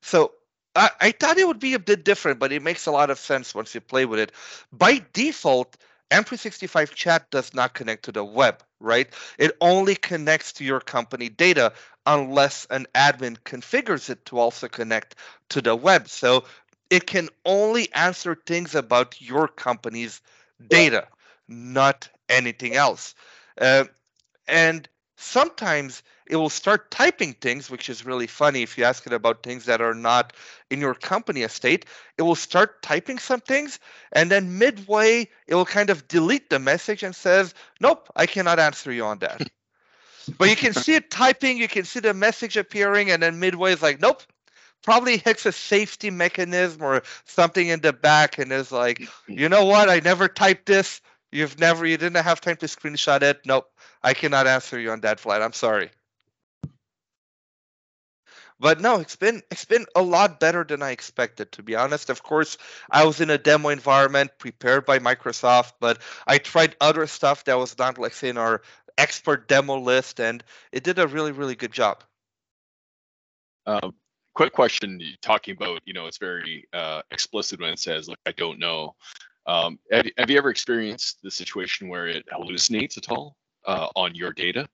So 0.00 0.32
I, 0.74 0.90
I 1.00 1.10
thought 1.12 1.38
it 1.38 1.46
would 1.46 1.58
be 1.58 1.74
a 1.74 1.78
bit 1.78 2.04
different, 2.04 2.38
but 2.38 2.52
it 2.52 2.62
makes 2.62 2.86
a 2.86 2.92
lot 2.92 3.10
of 3.10 3.18
sense 3.18 3.54
once 3.54 3.74
you 3.74 3.80
play 3.80 4.04
with 4.04 4.20
it. 4.20 4.32
By 4.72 5.02
default, 5.12 5.76
M365 6.10 6.92
chat 6.92 7.30
does 7.30 7.52
not 7.54 7.74
connect 7.74 8.04
to 8.04 8.12
the 8.12 8.24
web, 8.24 8.62
right? 8.78 9.08
It 9.38 9.56
only 9.60 9.96
connects 9.96 10.52
to 10.54 10.64
your 10.64 10.80
company 10.80 11.28
data 11.28 11.72
unless 12.06 12.66
an 12.70 12.86
admin 12.94 13.38
configures 13.38 14.08
it 14.10 14.24
to 14.26 14.38
also 14.38 14.68
connect 14.68 15.16
to 15.48 15.60
the 15.60 15.74
web. 15.74 16.08
So 16.08 16.44
it 16.90 17.06
can 17.06 17.28
only 17.44 17.92
answer 17.92 18.36
things 18.46 18.74
about 18.74 19.20
your 19.20 19.48
company's 19.48 20.20
data, 20.68 21.08
not 21.48 22.08
anything 22.28 22.74
else. 22.74 23.14
Uh, 23.60 23.84
and 24.46 24.88
sometimes 25.16 26.02
it 26.26 26.36
will 26.36 26.50
start 26.50 26.90
typing 26.90 27.32
things, 27.34 27.70
which 27.70 27.88
is 27.88 28.04
really 28.04 28.26
funny 28.26 28.62
if 28.62 28.76
you 28.76 28.84
ask 28.84 29.06
it 29.06 29.12
about 29.12 29.42
things 29.42 29.64
that 29.66 29.80
are 29.80 29.94
not 29.94 30.32
in 30.70 30.80
your 30.80 30.94
company 30.94 31.42
estate. 31.42 31.86
It 32.18 32.22
will 32.22 32.34
start 32.34 32.82
typing 32.82 33.18
some 33.18 33.40
things, 33.40 33.78
and 34.12 34.30
then 34.30 34.58
midway, 34.58 35.28
it 35.46 35.54
will 35.54 35.64
kind 35.64 35.90
of 35.90 36.06
delete 36.08 36.50
the 36.50 36.58
message 36.58 37.02
and 37.02 37.14
says, 37.14 37.54
Nope, 37.80 38.08
I 38.16 38.26
cannot 38.26 38.58
answer 38.58 38.92
you 38.92 39.04
on 39.04 39.18
that. 39.20 39.48
but 40.38 40.50
you 40.50 40.56
can 40.56 40.74
see 40.74 40.94
it 40.94 41.10
typing, 41.10 41.58
you 41.58 41.68
can 41.68 41.84
see 41.84 42.00
the 42.00 42.14
message 42.14 42.56
appearing, 42.56 43.10
and 43.10 43.22
then 43.22 43.40
midway 43.40 43.72
is 43.72 43.82
like, 43.82 44.00
Nope. 44.00 44.22
Probably 44.82 45.16
hits 45.16 45.46
a 45.46 45.52
safety 45.52 46.10
mechanism 46.10 46.80
or 46.80 47.02
something 47.24 47.66
in 47.66 47.80
the 47.80 47.92
back 47.92 48.38
and 48.38 48.52
is 48.52 48.70
like, 48.70 49.00
mm-hmm. 49.00 49.32
you 49.32 49.48
know 49.48 49.64
what? 49.64 49.88
I 49.88 49.98
never 49.98 50.28
typed 50.28 50.66
this. 50.66 51.00
You've 51.36 51.58
never, 51.58 51.84
you 51.84 51.98
didn't 51.98 52.24
have 52.24 52.40
time 52.40 52.56
to 52.56 52.66
screenshot 52.66 53.20
it. 53.20 53.44
Nope, 53.44 53.70
I 54.02 54.14
cannot 54.14 54.46
answer 54.46 54.80
you 54.80 54.90
on 54.90 55.02
that 55.02 55.20
Vlad. 55.20 55.42
I'm 55.42 55.52
sorry. 55.52 55.90
But 58.58 58.80
no, 58.80 59.00
it's 59.00 59.16
been 59.16 59.42
it's 59.50 59.66
been 59.66 59.84
a 59.94 60.00
lot 60.00 60.40
better 60.40 60.64
than 60.64 60.82
I 60.82 60.92
expected, 60.92 61.52
to 61.52 61.62
be 61.62 61.76
honest. 61.76 62.08
Of 62.08 62.22
course, 62.22 62.56
I 62.90 63.04
was 63.04 63.20
in 63.20 63.28
a 63.28 63.36
demo 63.36 63.68
environment 63.68 64.30
prepared 64.38 64.86
by 64.86 64.98
Microsoft, 64.98 65.74
but 65.78 65.98
I 66.26 66.38
tried 66.38 66.74
other 66.80 67.06
stuff 67.06 67.44
that 67.44 67.58
was 67.58 67.76
not 67.78 67.98
like 67.98 68.22
in 68.22 68.38
our 68.38 68.62
expert 68.96 69.46
demo 69.46 69.78
list, 69.78 70.20
and 70.20 70.42
it 70.72 70.84
did 70.84 70.98
a 70.98 71.06
really 71.06 71.32
really 71.32 71.54
good 71.54 71.72
job. 71.72 72.02
Um, 73.66 73.92
quick 74.32 74.54
question: 74.54 75.02
talking 75.20 75.54
about 75.54 75.82
you 75.84 75.92
know 75.92 76.06
it's 76.06 76.16
very 76.16 76.66
uh, 76.72 77.02
explicit 77.10 77.60
when 77.60 77.74
it 77.74 77.78
says, 77.78 78.08
"Look, 78.08 78.20
I 78.24 78.32
don't 78.32 78.58
know." 78.58 78.96
Um, 79.46 79.78
have, 79.90 80.06
have 80.18 80.30
you 80.30 80.38
ever 80.38 80.50
experienced 80.50 81.22
the 81.22 81.30
situation 81.30 81.88
where 81.88 82.06
it 82.08 82.26
hallucinates 82.32 82.96
at 82.98 83.10
all 83.10 83.36
uh, 83.66 83.88
on 83.96 84.14
your 84.14 84.32
data? 84.32 84.68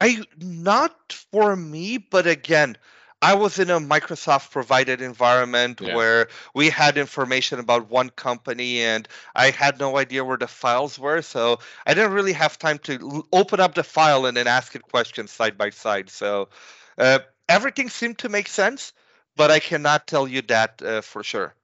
I 0.00 0.24
not 0.38 1.12
for 1.12 1.56
me, 1.56 1.98
but 1.98 2.26
again, 2.26 2.76
I 3.22 3.34
was 3.34 3.58
in 3.58 3.70
a 3.70 3.80
Microsoft 3.80 4.50
provided 4.50 5.00
environment 5.00 5.80
Yeah. 5.80 5.94
where 5.94 6.28
we 6.54 6.70
had 6.70 6.98
information 6.98 7.58
about 7.58 7.88
one 7.90 8.10
company 8.10 8.82
and 8.82 9.08
I 9.34 9.50
had 9.50 9.78
no 9.78 9.96
idea 9.96 10.24
where 10.24 10.36
the 10.36 10.46
files 10.48 10.98
were. 10.98 11.22
So 11.22 11.58
I 11.86 11.94
didn't 11.94 12.12
really 12.12 12.32
have 12.34 12.58
time 12.58 12.78
to 12.80 12.98
l- 13.00 13.28
open 13.32 13.60
up 13.60 13.74
the 13.74 13.84
file 13.84 14.26
and 14.26 14.36
then 14.36 14.46
ask 14.46 14.74
it 14.76 14.82
questions 14.82 15.30
side 15.32 15.56
by 15.58 15.70
side. 15.70 16.10
So 16.10 16.48
uh, 16.98 17.20
everything 17.48 17.88
seemed 17.88 18.18
to 18.18 18.28
make 18.28 18.48
sense, 18.48 18.92
but 19.36 19.50
I 19.50 19.60
cannot 19.60 20.06
tell 20.06 20.28
you 20.28 20.42
that 20.42 20.82
uh, 20.82 21.00
for 21.00 21.22
sure. 21.22 21.54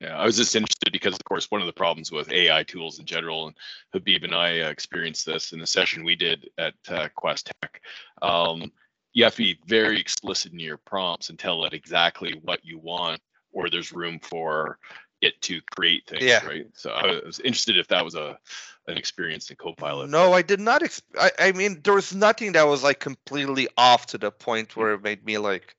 Yeah, 0.00 0.16
I 0.16 0.24
was 0.24 0.36
just 0.36 0.56
interested 0.56 0.92
because, 0.92 1.14
of 1.14 1.24
course, 1.24 1.50
one 1.50 1.60
of 1.60 1.66
the 1.66 1.74
problems 1.74 2.10
with 2.10 2.32
AI 2.32 2.62
tools 2.62 2.98
in 2.98 3.04
general, 3.04 3.48
and 3.48 3.56
Habib 3.92 4.24
and 4.24 4.34
I 4.34 4.60
uh, 4.60 4.70
experienced 4.70 5.26
this 5.26 5.52
in 5.52 5.58
the 5.58 5.66
session 5.66 6.04
we 6.04 6.16
did 6.16 6.48
at 6.56 6.74
uh, 6.88 7.08
Quest 7.14 7.52
Tech. 7.60 7.82
Um, 8.22 8.72
you 9.12 9.24
have 9.24 9.34
to 9.34 9.42
be 9.42 9.58
very 9.66 10.00
explicit 10.00 10.52
in 10.52 10.58
your 10.58 10.78
prompts 10.78 11.28
and 11.28 11.38
tell 11.38 11.64
it 11.64 11.74
exactly 11.74 12.40
what 12.42 12.64
you 12.64 12.78
want, 12.78 13.20
or 13.52 13.68
there's 13.68 13.92
room 13.92 14.18
for 14.22 14.78
it 15.20 15.40
to 15.42 15.60
create 15.72 16.06
things, 16.06 16.24
Yeah. 16.24 16.46
right? 16.46 16.66
So 16.72 16.90
I 16.90 17.20
was 17.26 17.40
interested 17.40 17.76
if 17.76 17.88
that 17.88 18.04
was 18.04 18.14
a 18.14 18.38
an 18.86 18.96
experience 18.96 19.50
in 19.50 19.56
Copilot. 19.56 20.08
No, 20.08 20.32
I 20.32 20.42
did 20.42 20.60
not. 20.60 20.80
Exp- 20.80 21.02
I, 21.18 21.30
I 21.38 21.52
mean, 21.52 21.80
there 21.84 21.94
was 21.94 22.14
nothing 22.14 22.52
that 22.52 22.66
was 22.66 22.82
like 22.82 23.00
completely 23.00 23.68
off 23.76 24.06
to 24.06 24.18
the 24.18 24.30
point 24.30 24.76
where 24.76 24.94
it 24.94 25.02
made 25.02 25.24
me 25.24 25.36
like, 25.36 25.76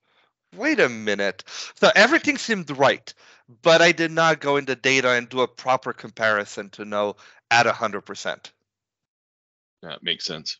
wait 0.56 0.80
a 0.80 0.88
minute. 0.88 1.44
So 1.74 1.90
everything 1.94 2.38
seemed 2.38 2.70
right, 2.70 3.12
but 3.62 3.82
I 3.82 3.92
did 3.92 4.10
not 4.10 4.40
go 4.40 4.56
into 4.56 4.74
data 4.74 5.10
and 5.10 5.28
do 5.28 5.40
a 5.42 5.48
proper 5.48 5.92
comparison 5.92 6.70
to 6.70 6.84
know 6.84 7.16
at 7.50 7.66
100%. 7.66 8.50
That 9.82 10.02
makes 10.02 10.24
sense. 10.24 10.58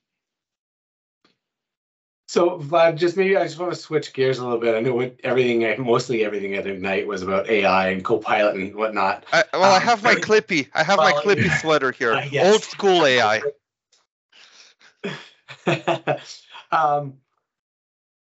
So 2.28 2.59
Vlad, 2.59 2.96
just 2.96 3.16
maybe 3.16 3.37
I 3.37 3.44
just 3.44 3.59
want 3.59 3.72
to 3.72 3.78
switch 3.78 4.12
gears 4.14 4.38
a 4.38 4.44
little 4.44 4.59
bit. 4.59 4.74
I 4.74 4.81
know 4.81 4.94
what 4.94 5.16
everything, 5.22 5.61
mostly 5.85 6.24
everything 6.24 6.55
at 6.55 6.66
Ignite 6.66 7.07
was 7.07 7.22
about 7.22 7.48
AI 7.48 7.90
and 7.90 8.02
Copilot 8.05 8.55
and 8.57 8.74
whatnot. 8.74 9.26
I, 9.33 9.44
well, 9.52 9.64
I 9.72 9.76
Um, 9.76 9.83
have 9.83 10.02
my 10.02 10.12
very- 10.14 10.22
Clippy. 10.22 10.68
I 10.74 10.83
have 10.83 10.96
my 10.98 11.12
Clippy 11.12 11.50
sweater 11.61 11.92
here. 11.92 12.14
Uh, 12.14 12.24
yes. 12.33 12.52
Old 12.52 12.62
school 12.62 13.05
AI. 13.05 13.42
um, 16.72 17.14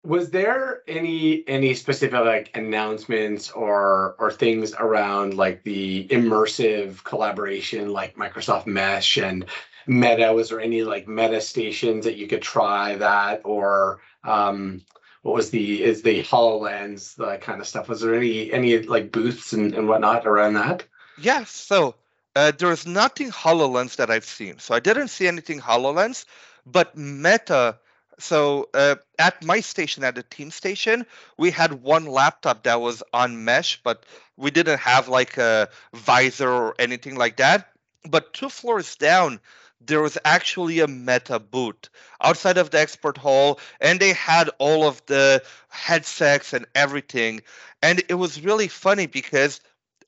was 0.04 0.32
there 0.32 0.82
any 0.88 1.48
any 1.48 1.74
specific 1.74 2.20
like 2.20 2.52
announcements 2.56 3.50
or 3.52 4.16
or 4.20 4.32
things 4.32 4.74
around 4.74 5.36
like 5.36 5.64
the 5.64 6.08
immersive 6.10 7.04
collaboration 7.06 7.92
like 7.92 8.16
Microsoft 8.16 8.68
Mesh 8.68 9.18
and 9.18 9.46
Meta? 9.88 10.34
Was 10.34 10.50
there 10.50 10.60
any 10.60 10.84
like 10.84 11.08
Meta 11.08 11.40
stations 11.40 12.04
that 12.04 12.18
you 12.18 12.28
could 12.28 12.42
try 12.42 12.96
that 12.96 13.42
or 13.46 14.02
um, 14.26 14.82
what 15.22 15.36
was 15.36 15.52
the 15.52 15.82
is 15.82 16.02
the 16.02 16.22
Hololens 16.24 17.16
that 17.16 17.42
kind 17.42 17.62
of 17.62 17.68
stuff? 17.68 17.88
Was 17.88 18.02
there 18.02 18.14
any 18.14 18.52
any 18.52 18.80
like 18.80 19.12
booths 19.12 19.54
and, 19.54 19.74
and 19.74 19.88
whatnot 19.88 20.28
around 20.28 20.56
that? 20.56 20.84
Yes. 21.18 21.50
So 21.50 21.96
uh, 22.36 22.52
there's 22.58 22.86
nothing 22.86 23.32
HoloLens 23.32 23.96
that 23.96 24.10
I've 24.10 24.26
seen. 24.26 24.60
So 24.60 24.76
I 24.76 24.82
didn't 24.82 25.08
see 25.08 25.28
anything 25.28 25.62
HoloLens, 25.62 26.26
but 26.66 26.98
Meta. 26.98 27.78
So 28.20 28.70
uh, 28.74 28.96
at 29.20 29.44
my 29.44 29.60
station, 29.60 30.04
at 30.04 30.16
the 30.16 30.24
team 30.24 30.52
station, 30.52 31.06
we 31.38 31.52
had 31.52 31.82
one 31.84 32.06
laptop 32.06 32.64
that 32.64 32.82
was 32.82 33.04
on 33.14 33.44
mesh, 33.44 33.82
but 33.84 34.06
we 34.38 34.52
didn't 34.52 34.80
have 34.80 35.08
like 35.08 35.38
a 35.38 35.70
visor 35.94 36.50
or 36.50 36.76
anything 36.80 37.16
like 37.16 37.38
that. 37.38 37.72
But 38.10 38.34
two 38.34 38.50
floors 38.50 38.96
down, 38.96 39.40
there 39.82 40.02
was 40.02 40.18
actually 40.26 40.80
a 40.80 40.88
Meta 40.88 41.40
booth 41.40 41.90
outside 42.22 42.58
of 42.58 42.70
the 42.70 42.80
expert 42.80 43.18
hall, 43.18 43.60
and 43.82 44.00
they 44.00 44.14
had 44.14 44.50
all 44.60 44.88
of 44.88 45.06
the 45.08 45.44
headsets 45.70 46.54
and 46.54 46.66
everything. 46.76 47.42
And 47.82 48.02
it 48.10 48.16
was 48.16 48.42
really 48.42 48.68
funny 48.68 49.08
because 49.08 49.60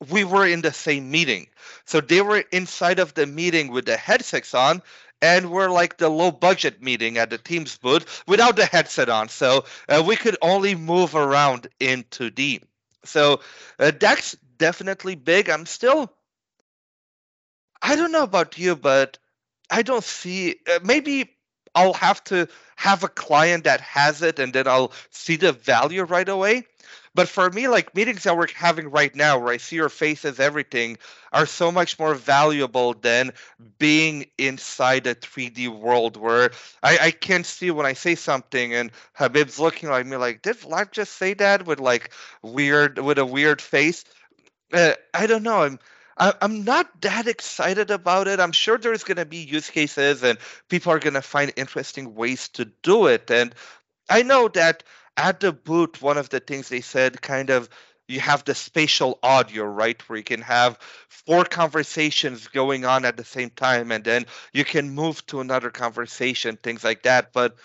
we 0.09 0.23
were 0.23 0.45
in 0.45 0.61
the 0.61 0.73
same 0.73 1.09
meeting. 1.11 1.47
So 1.85 2.01
they 2.01 2.21
were 2.21 2.43
inside 2.51 2.99
of 2.99 3.13
the 3.13 3.25
meeting 3.25 3.71
with 3.71 3.85
the 3.85 3.97
headsets 3.97 4.53
on, 4.53 4.81
and 5.21 5.51
we're 5.51 5.69
like 5.69 5.97
the 5.97 6.09
low 6.09 6.31
budget 6.31 6.81
meeting 6.81 7.17
at 7.17 7.29
the 7.29 7.37
Teams 7.37 7.77
booth 7.77 8.23
without 8.27 8.55
the 8.55 8.65
headset 8.65 9.09
on. 9.09 9.29
So 9.29 9.65
uh, 9.89 10.03
we 10.05 10.15
could 10.15 10.37
only 10.41 10.75
move 10.75 11.15
around 11.15 11.67
in 11.79 12.03
2D. 12.03 12.63
So 13.03 13.41
uh, 13.79 13.91
that's 13.99 14.35
definitely 14.57 15.15
big. 15.15 15.49
I'm 15.49 15.65
still, 15.65 16.11
I 17.81 17.95
don't 17.95 18.11
know 18.11 18.23
about 18.23 18.57
you, 18.57 18.75
but 18.75 19.17
I 19.69 19.81
don't 19.81 20.03
see, 20.03 20.57
uh, 20.71 20.79
maybe 20.83 21.37
I'll 21.73 21.93
have 21.93 22.23
to 22.25 22.47
have 22.75 23.03
a 23.03 23.09
client 23.09 23.65
that 23.65 23.81
has 23.81 24.21
it 24.21 24.39
and 24.39 24.53
then 24.53 24.67
I'll 24.67 24.93
see 25.11 25.35
the 25.35 25.51
value 25.51 26.03
right 26.03 26.27
away. 26.27 26.65
But 27.15 27.29
for 27.29 27.49
me, 27.49 27.69
like 27.69 27.95
meetings 27.95 28.23
that 28.23 28.37
we're 28.37 28.49
having 28.53 28.91
right 28.91 29.15
now, 29.15 29.39
where 29.39 29.53
I 29.53 29.57
see 29.57 29.77
your 29.77 29.89
faces, 29.89 30.39
everything, 30.39 30.97
are 31.31 31.45
so 31.45 31.71
much 31.71 31.97
more 31.97 32.13
valuable 32.13 32.93
than 32.93 33.31
being 33.79 34.25
inside 34.37 35.07
a 35.07 35.15
3D 35.15 35.69
world 35.69 36.17
where 36.17 36.51
I, 36.83 36.97
I 37.01 37.11
can't 37.11 37.45
see 37.45 37.71
when 37.71 37.85
I 37.85 37.93
say 37.93 38.15
something 38.15 38.73
and 38.73 38.91
Habib's 39.17 39.59
looking 39.59 39.89
at 39.89 40.05
me 40.05 40.17
like, 40.17 40.41
did 40.41 40.57
Vlad 40.57 40.91
just 40.91 41.13
say 41.13 41.33
that 41.35 41.65
with 41.65 41.79
like 41.79 42.11
weird 42.41 42.99
with 42.99 43.17
a 43.17 43.25
weird 43.25 43.61
face? 43.61 44.03
Uh, 44.73 44.93
I 45.13 45.25
don't 45.27 45.43
know. 45.43 45.63
I'm 45.63 45.79
I'm 46.17 46.63
not 46.65 47.01
that 47.01 47.27
excited 47.27 47.91
about 47.91 48.27
it. 48.27 48.39
I'm 48.41 48.51
sure 48.51 48.77
there's 48.77 49.03
going 49.03 49.17
to 49.17 49.25
be 49.25 49.37
use 49.37 49.69
cases 49.69 50.23
and 50.23 50.37
people 50.69 50.91
are 50.91 50.99
going 50.99 51.13
to 51.13 51.21
find 51.21 51.53
interesting 51.55 52.15
ways 52.15 52.49
to 52.49 52.65
do 52.83 53.07
it. 53.07 53.31
And 53.31 53.55
I 54.09 54.23
know 54.23 54.47
that 54.49 54.83
at 55.17 55.39
the 55.39 55.51
boot, 55.51 56.01
one 56.01 56.17
of 56.17 56.29
the 56.29 56.39
things 56.39 56.69
they 56.69 56.81
said 56.81 57.21
kind 57.21 57.49
of 57.49 57.69
you 58.07 58.19
have 58.19 58.43
the 58.45 58.53
spatial 58.53 59.17
audio, 59.23 59.63
right? 59.63 59.99
Where 60.07 60.17
you 60.17 60.23
can 60.23 60.41
have 60.41 60.77
four 61.09 61.43
conversations 61.43 62.47
going 62.47 62.85
on 62.85 63.03
at 63.03 63.17
the 63.17 63.25
same 63.25 63.49
time, 63.49 63.91
and 63.91 64.03
then 64.03 64.25
you 64.53 64.63
can 64.63 64.91
move 64.91 65.25
to 65.27 65.41
another 65.41 65.71
conversation, 65.71 66.57
things 66.57 66.83
like 66.83 67.03
that. 67.03 67.33
But 67.33 67.55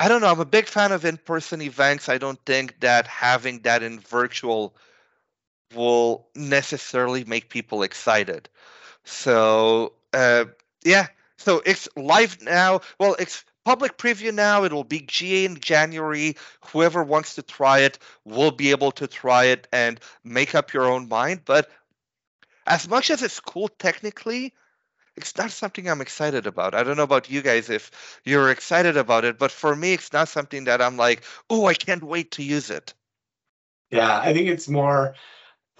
I 0.00 0.08
don't 0.08 0.20
know. 0.20 0.28
I'm 0.30 0.40
a 0.40 0.44
big 0.44 0.66
fan 0.66 0.92
of 0.92 1.04
in 1.04 1.18
person 1.18 1.62
events. 1.62 2.08
I 2.08 2.18
don't 2.18 2.44
think 2.44 2.80
that 2.80 3.06
having 3.06 3.60
that 3.60 3.82
in 3.82 4.00
virtual 4.00 4.74
will 5.74 6.26
necessarily 6.34 7.24
make 7.24 7.48
people 7.48 7.82
excited. 7.82 8.48
So, 9.04 9.92
uh, 10.12 10.46
yeah. 10.84 11.08
So 11.38 11.62
it's 11.64 11.88
live 11.96 12.42
now. 12.42 12.80
Well, 12.98 13.16
it's 13.18 13.44
public 13.64 13.98
preview 13.98 14.32
now. 14.32 14.64
It'll 14.64 14.84
be 14.84 15.00
GA 15.00 15.44
in 15.44 15.60
January. 15.60 16.36
Whoever 16.66 17.02
wants 17.02 17.34
to 17.36 17.42
try 17.42 17.80
it 17.80 17.98
will 18.24 18.50
be 18.50 18.70
able 18.70 18.92
to 18.92 19.06
try 19.06 19.44
it 19.44 19.68
and 19.72 20.00
make 20.24 20.54
up 20.54 20.72
your 20.72 20.84
own 20.84 21.08
mind. 21.08 21.42
But 21.44 21.70
as 22.66 22.88
much 22.88 23.10
as 23.10 23.22
it's 23.22 23.40
cool 23.40 23.68
technically, 23.68 24.54
it's 25.16 25.36
not 25.36 25.50
something 25.50 25.88
I'm 25.88 26.00
excited 26.00 26.46
about. 26.46 26.74
I 26.74 26.82
don't 26.82 26.96
know 26.96 27.02
about 27.02 27.30
you 27.30 27.42
guys 27.42 27.68
if 27.68 27.90
you're 28.24 28.50
excited 28.50 28.96
about 28.96 29.24
it, 29.24 29.38
but 29.38 29.50
for 29.50 29.74
me, 29.74 29.92
it's 29.94 30.12
not 30.12 30.28
something 30.28 30.64
that 30.64 30.80
I'm 30.80 30.96
like, 30.96 31.24
oh, 31.50 31.66
I 31.66 31.74
can't 31.74 32.02
wait 32.02 32.32
to 32.32 32.42
use 32.42 32.70
it. 32.70 32.94
Yeah, 33.90 34.20
I 34.20 34.32
think 34.32 34.48
it's 34.48 34.68
more 34.68 35.14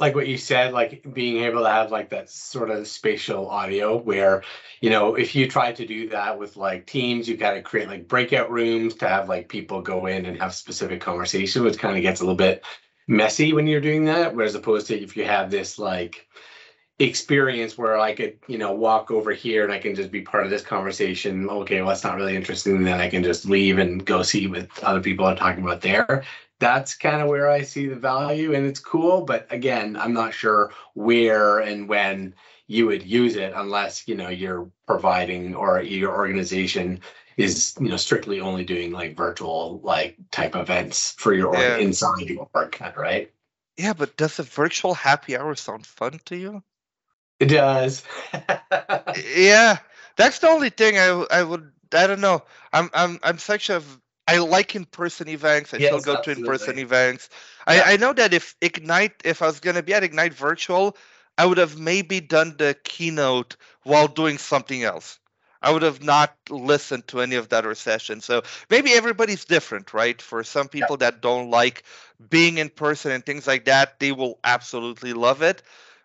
like 0.00 0.14
what 0.14 0.26
you 0.26 0.38
said, 0.38 0.72
like 0.72 1.06
being 1.12 1.44
able 1.44 1.62
to 1.62 1.68
have 1.70 1.92
like 1.92 2.08
that 2.08 2.30
sort 2.30 2.70
of 2.70 2.88
spatial 2.88 3.48
audio 3.48 3.98
where, 3.98 4.42
you 4.80 4.88
know, 4.88 5.14
if 5.14 5.34
you 5.34 5.46
try 5.46 5.72
to 5.72 5.86
do 5.86 6.08
that 6.08 6.38
with 6.38 6.56
like 6.56 6.86
teams, 6.86 7.28
you've 7.28 7.38
got 7.38 7.52
to 7.52 7.62
create 7.62 7.86
like 7.86 8.08
breakout 8.08 8.50
rooms 8.50 8.94
to 8.94 9.08
have 9.08 9.28
like 9.28 9.48
people 9.48 9.82
go 9.82 10.06
in 10.06 10.24
and 10.24 10.40
have 10.40 10.54
specific 10.54 11.02
conversation, 11.02 11.62
which 11.62 11.78
kind 11.78 11.96
of 11.96 12.02
gets 12.02 12.20
a 12.20 12.24
little 12.24 12.34
bit 12.34 12.64
messy 13.06 13.52
when 13.52 13.66
you're 13.66 13.80
doing 13.80 14.06
that. 14.06 14.34
Whereas 14.34 14.54
opposed 14.54 14.86
to 14.86 14.98
if 14.98 15.16
you 15.16 15.24
have 15.26 15.50
this 15.50 15.78
like 15.78 16.26
experience 17.00 17.76
where 17.76 17.98
I 17.98 18.14
could, 18.14 18.38
you 18.46 18.58
know, 18.58 18.72
walk 18.72 19.10
over 19.10 19.32
here 19.32 19.64
and 19.64 19.72
I 19.72 19.78
can 19.78 19.94
just 19.94 20.12
be 20.12 20.20
part 20.20 20.44
of 20.44 20.50
this 20.50 20.62
conversation. 20.62 21.48
Okay, 21.48 21.80
well, 21.82 21.90
it's 21.90 22.04
not 22.04 22.16
really 22.16 22.36
interesting. 22.36 22.76
And 22.76 22.86
then 22.86 23.00
I 23.00 23.08
can 23.08 23.24
just 23.24 23.46
leave 23.46 23.78
and 23.78 24.04
go 24.04 24.22
see 24.22 24.46
what 24.46 24.68
other 24.84 25.00
people 25.00 25.24
are 25.24 25.34
talking 25.34 25.64
about 25.64 25.80
there 25.80 26.24
that's 26.60 26.94
kind 26.94 27.20
of 27.20 27.28
where 27.28 27.50
I 27.50 27.62
see 27.62 27.88
the 27.88 27.96
value 27.96 28.54
and 28.54 28.66
it's 28.66 28.78
cool. 28.78 29.22
But 29.22 29.46
again, 29.50 29.96
I'm 29.96 30.12
not 30.12 30.32
sure 30.32 30.72
where 30.94 31.58
and 31.58 31.88
when 31.88 32.34
you 32.68 32.86
would 32.86 33.02
use 33.02 33.34
it 33.34 33.52
unless, 33.56 34.06
you 34.06 34.14
know, 34.14 34.28
you're 34.28 34.70
providing 34.86 35.56
or 35.56 35.82
your 35.82 36.14
organization 36.14 37.00
is, 37.36 37.74
you 37.80 37.88
know, 37.88 37.96
strictly 37.96 38.40
only 38.40 38.64
doing 38.64 38.92
like 38.92 39.16
virtual 39.16 39.80
like 39.82 40.16
type 40.30 40.54
events 40.54 41.12
for 41.18 41.34
your 41.34 41.52
yeah. 41.54 41.78
inside 41.78 42.28
your 42.28 42.48
work, 42.54 42.78
right? 42.96 43.32
Yeah, 43.76 43.94
but 43.94 44.16
does 44.18 44.38
a 44.38 44.42
virtual 44.42 44.92
happy 44.92 45.36
hour 45.36 45.54
sound 45.54 45.86
fun 45.86 46.20
to 46.26 46.36
you? 46.36 46.62
It 47.40 47.46
does. 47.46 48.04
yeah, 49.34 49.78
that's 50.16 50.38
the 50.38 50.48
only 50.48 50.70
thing 50.70 50.98
I 50.98 51.26
I 51.30 51.42
would 51.42 51.72
I 51.92 52.06
don't 52.06 52.20
know. 52.20 52.42
I'm 52.72 52.90
I'm 52.94 53.18
I'm 53.22 53.38
such 53.38 53.70
a 53.70 53.82
I 54.28 54.38
like 54.38 54.76
in-person 54.76 55.28
events. 55.28 55.74
I 55.74 55.78
yes, 55.78 55.88
still 55.88 56.00
go 56.00 56.18
absolutely. 56.18 56.34
to 56.34 56.40
in-person 56.40 56.78
events. 56.78 57.30
Yeah. 57.66 57.82
I, 57.86 57.94
I 57.94 57.96
know 57.96 58.12
that 58.12 58.32
if 58.32 58.54
Ignite, 58.60 59.22
if 59.24 59.42
I 59.42 59.46
was 59.46 59.58
gonna 59.58 59.82
be 59.82 59.94
at 59.94 60.04
Ignite 60.04 60.34
Virtual, 60.34 60.96
I 61.36 61.46
would 61.46 61.58
have 61.58 61.78
maybe 61.78 62.20
done 62.20 62.54
the 62.58 62.76
keynote 62.84 63.56
while 63.82 64.06
doing 64.06 64.38
something 64.38 64.84
else. 64.84 65.18
I 65.62 65.72
would 65.72 65.82
have 65.82 66.02
not 66.02 66.34
listened 66.48 67.06
to 67.08 67.20
any 67.20 67.36
of 67.36 67.50
that 67.50 67.64
other 67.64 67.74
sessions. 67.74 68.24
So 68.24 68.42
maybe 68.70 68.92
everybody's 68.92 69.44
different, 69.44 69.92
right? 69.92 70.20
For 70.20 70.42
some 70.42 70.68
people 70.68 70.96
yeah. 71.00 71.10
that 71.10 71.20
don't 71.20 71.50
like 71.50 71.84
being 72.28 72.58
in 72.58 72.70
person 72.70 73.12
and 73.12 73.24
things 73.24 73.46
like 73.46 73.66
that, 73.66 73.98
they 73.98 74.12
will 74.12 74.38
absolutely 74.42 75.12
love 75.12 75.42
it. 75.42 75.62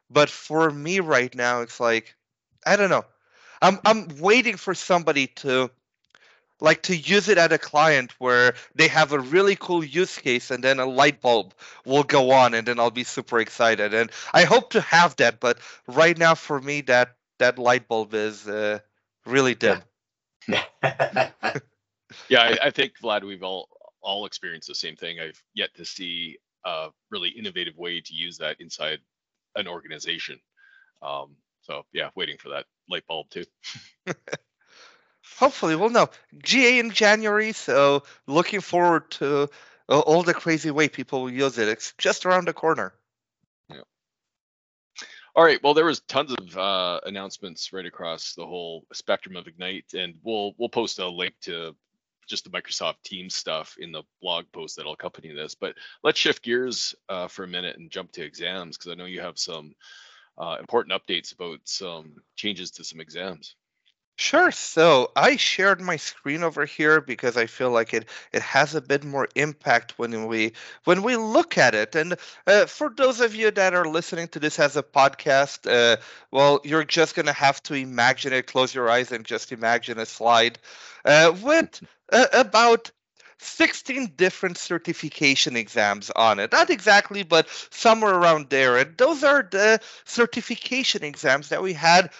But 0.09 0.29
for 0.29 0.69
me 0.69 0.99
right 0.99 1.33
now, 1.33 1.61
it's 1.61 1.79
like 1.79 2.15
I 2.65 2.75
don't 2.75 2.89
know. 2.89 3.05
I'm 3.61 3.79
I'm 3.85 4.07
waiting 4.19 4.57
for 4.57 4.73
somebody 4.73 5.27
to 5.27 5.71
like 6.61 6.83
to 6.83 6.95
use 6.95 7.27
it 7.29 7.37
at 7.37 7.51
a 7.51 7.57
client 7.57 8.13
where 8.19 8.55
they 8.75 8.87
have 8.87 9.11
a 9.11 9.19
really 9.19 9.55
cool 9.55 9.83
use 9.83 10.17
case 10.17 10.51
and 10.51 10.63
then 10.63 10.79
a 10.79 10.85
light 10.85 11.21
bulb 11.21 11.53
will 11.85 12.03
go 12.03 12.31
on 12.31 12.53
and 12.53 12.65
then 12.65 12.79
I'll 12.79 12.91
be 12.91 13.03
super 13.03 13.39
excited 13.39 13.93
and 13.93 14.09
I 14.33 14.45
hope 14.45 14.69
to 14.71 14.81
have 14.81 15.17
that 15.17 15.41
but 15.41 15.59
right 15.87 16.17
now 16.17 16.33
for 16.33 16.61
me 16.61 16.81
that 16.81 17.15
that 17.39 17.59
light 17.59 17.87
bulb 17.87 18.13
is 18.13 18.47
uh, 18.47 18.79
really 19.25 19.55
dim. 19.55 19.81
Yeah, 20.47 20.63
yeah 22.29 22.41
I, 22.41 22.57
I, 22.63 22.71
think 22.71 22.93
Vlad 23.01 23.23
we've 23.23 23.43
all 23.43 23.67
all 24.01 24.25
experienced 24.25 24.67
the 24.67 24.75
same 24.75 24.95
thing. 24.95 25.19
I've 25.19 25.41
yet 25.53 25.73
to 25.75 25.85
see 25.85 26.37
a 26.63 26.89
really 27.09 27.29
innovative 27.29 27.77
way 27.77 27.99
to 27.99 28.13
use 28.13 28.37
that 28.37 28.61
inside 28.61 28.99
an 29.55 29.67
organization. 29.67 30.39
Um, 31.01 31.35
so 31.61 31.83
yeah, 31.93 32.09
waiting 32.15 32.37
for 32.37 32.49
that 32.49 32.65
light 32.89 33.05
bulb 33.07 33.29
too. 33.29 33.45
hopefully 35.37 35.75
we'll 35.75 35.89
know 35.89 36.09
GA 36.37 36.79
in 36.79 36.91
January. 36.91 37.51
So 37.51 38.03
looking 38.27 38.61
forward 38.61 39.11
to 39.11 39.49
uh, 39.89 39.99
all 39.99 40.23
the 40.23 40.33
crazy 40.33 40.71
way 40.71 40.89
people 40.89 41.23
will 41.23 41.31
use 41.31 41.57
it. 41.57 41.67
It's 41.67 41.93
just 41.97 42.25
around 42.25 42.47
the 42.47 42.53
corner. 42.53 42.93
Yeah. 43.69 43.81
All 45.35 45.43
right. 45.43 45.61
Well, 45.63 45.73
there 45.73 45.85
was 45.85 45.99
tons 46.01 46.33
of 46.33 46.57
uh, 46.57 47.01
announcements 47.05 47.73
right 47.73 47.85
across 47.85 48.33
the 48.33 48.45
whole 48.45 48.85
spectrum 48.93 49.35
of 49.35 49.47
Ignite, 49.47 49.93
and 49.93 50.15
we'll 50.23 50.53
we'll 50.57 50.69
post 50.69 50.99
a 50.99 51.07
link 51.07 51.35
to 51.41 51.75
just 52.27 52.43
the 52.43 52.49
Microsoft 52.49 53.01
Teams 53.03 53.35
stuff 53.35 53.75
in 53.79 53.91
the 53.91 54.03
blog 54.21 54.45
post 54.51 54.75
that'll 54.75 54.93
accompany 54.93 55.33
this. 55.33 55.55
But 55.55 55.75
let's 56.03 56.19
shift 56.19 56.43
gears 56.43 56.95
uh, 57.09 57.27
for 57.27 57.43
a 57.43 57.47
minute 57.47 57.77
and 57.77 57.91
jump 57.91 58.11
to 58.13 58.23
exams 58.23 58.77
because 58.77 58.91
I 58.91 58.95
know 58.95 59.05
you 59.05 59.21
have 59.21 59.37
some 59.37 59.73
uh, 60.37 60.57
important 60.59 60.99
updates 60.99 61.33
about 61.33 61.59
some 61.63 62.15
changes 62.35 62.71
to 62.71 62.83
some 62.83 62.99
exams. 62.99 63.55
Sure. 64.17 64.49
So 64.51 65.11
I 65.17 65.35
shared 65.35 65.81
my 65.81 65.97
screen 65.97 66.41
over 66.43 66.65
here 66.65 67.01
because 67.01 67.35
I 67.35 67.47
feel 67.47 67.69
like 67.71 67.93
it 67.93 68.07
it 68.31 68.41
has 68.41 68.73
a 68.73 68.81
bit 68.81 69.03
more 69.03 69.27
impact 69.35 69.93
when 69.99 70.27
we 70.27 70.53
when 70.85 71.03
we 71.03 71.17
look 71.17 71.57
at 71.57 71.75
it. 71.75 71.95
And 71.95 72.15
uh, 72.47 72.65
for 72.65 72.89
those 72.95 73.19
of 73.19 73.35
you 73.35 73.51
that 73.51 73.73
are 73.73 73.85
listening 73.85 74.29
to 74.29 74.39
this 74.39 74.57
as 74.57 74.77
a 74.77 74.83
podcast, 74.83 75.69
uh, 75.69 75.97
well, 76.31 76.61
you're 76.63 76.85
just 76.85 77.13
gonna 77.15 77.33
have 77.33 77.61
to 77.63 77.73
imagine 77.73 78.31
it. 78.31 78.47
Close 78.47 78.73
your 78.73 78.89
eyes 78.89 79.11
and 79.11 79.25
just 79.25 79.51
imagine 79.51 79.99
a 79.99 80.05
slide 80.05 80.59
uh, 81.03 81.35
with 81.43 81.81
uh, 82.13 82.27
about 82.31 82.91
16 83.37 84.13
different 84.15 84.57
certification 84.57 85.57
exams 85.57 86.09
on 86.11 86.39
it. 86.39 86.53
Not 86.53 86.69
exactly, 86.69 87.23
but 87.23 87.49
somewhere 87.69 88.15
around 88.15 88.49
there. 88.49 88.77
And 88.77 88.97
those 88.97 89.25
are 89.25 89.43
the 89.51 89.81
certification 90.05 91.03
exams 91.03 91.49
that 91.49 91.61
we 91.61 91.73
had 91.73 92.11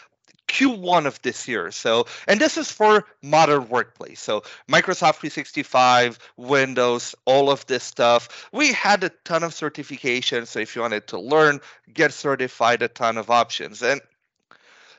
Q1 0.48 1.06
of 1.06 1.22
this 1.22 1.48
year. 1.48 1.72
So, 1.72 2.06
and 2.28 2.40
this 2.40 2.58
is 2.58 2.72
for 2.72 3.06
modern 3.22 3.68
workplace. 3.70 4.22
So, 4.22 4.42
Microsoft 4.70 5.16
365, 5.16 6.20
Windows, 6.38 7.16
all 7.26 7.50
of 7.50 7.66
this 7.66 7.84
stuff. 7.84 8.48
We 8.52 8.72
had 8.72 9.04
a 9.04 9.10
ton 9.24 9.44
of 9.44 9.52
certifications. 9.52 10.48
So, 10.48 10.60
if 10.60 10.76
you 10.76 10.82
wanted 10.82 11.08
to 11.08 11.20
learn, 11.20 11.62
get 11.94 12.14
certified, 12.14 12.82
a 12.82 12.88
ton 12.88 13.18
of 13.18 13.30
options. 13.30 13.82
And 13.82 14.02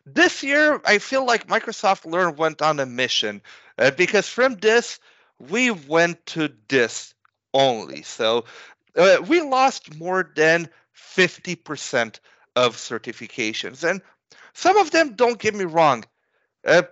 this 0.05 0.43
year, 0.43 0.81
I 0.85 0.99
feel 0.99 1.25
like 1.25 1.49
Microsoft 1.49 2.11
Learn 2.11 2.37
went 2.37 2.63
on 2.63 2.81
a 2.81 2.87
mission 2.87 3.43
uh, 3.79 3.91
because 3.91 4.29
from 4.29 4.57
this, 4.57 5.01
we 5.39 5.71
went 5.71 6.25
to 6.27 6.53
this 6.69 7.15
only. 7.53 8.03
So, 8.03 8.45
uh, 8.97 9.19
we 9.27 9.43
lost 9.43 9.97
more 9.97 10.31
than 10.35 10.69
50% 10.97 12.21
of 12.57 12.77
certifications. 12.77 13.89
And 13.89 14.01
some 14.57 14.79
of 14.79 14.91
them, 14.91 15.15
don't 15.15 15.39
get 15.39 15.55
me 15.55 15.65
wrong, 15.65 16.05
Uh, 16.67 16.83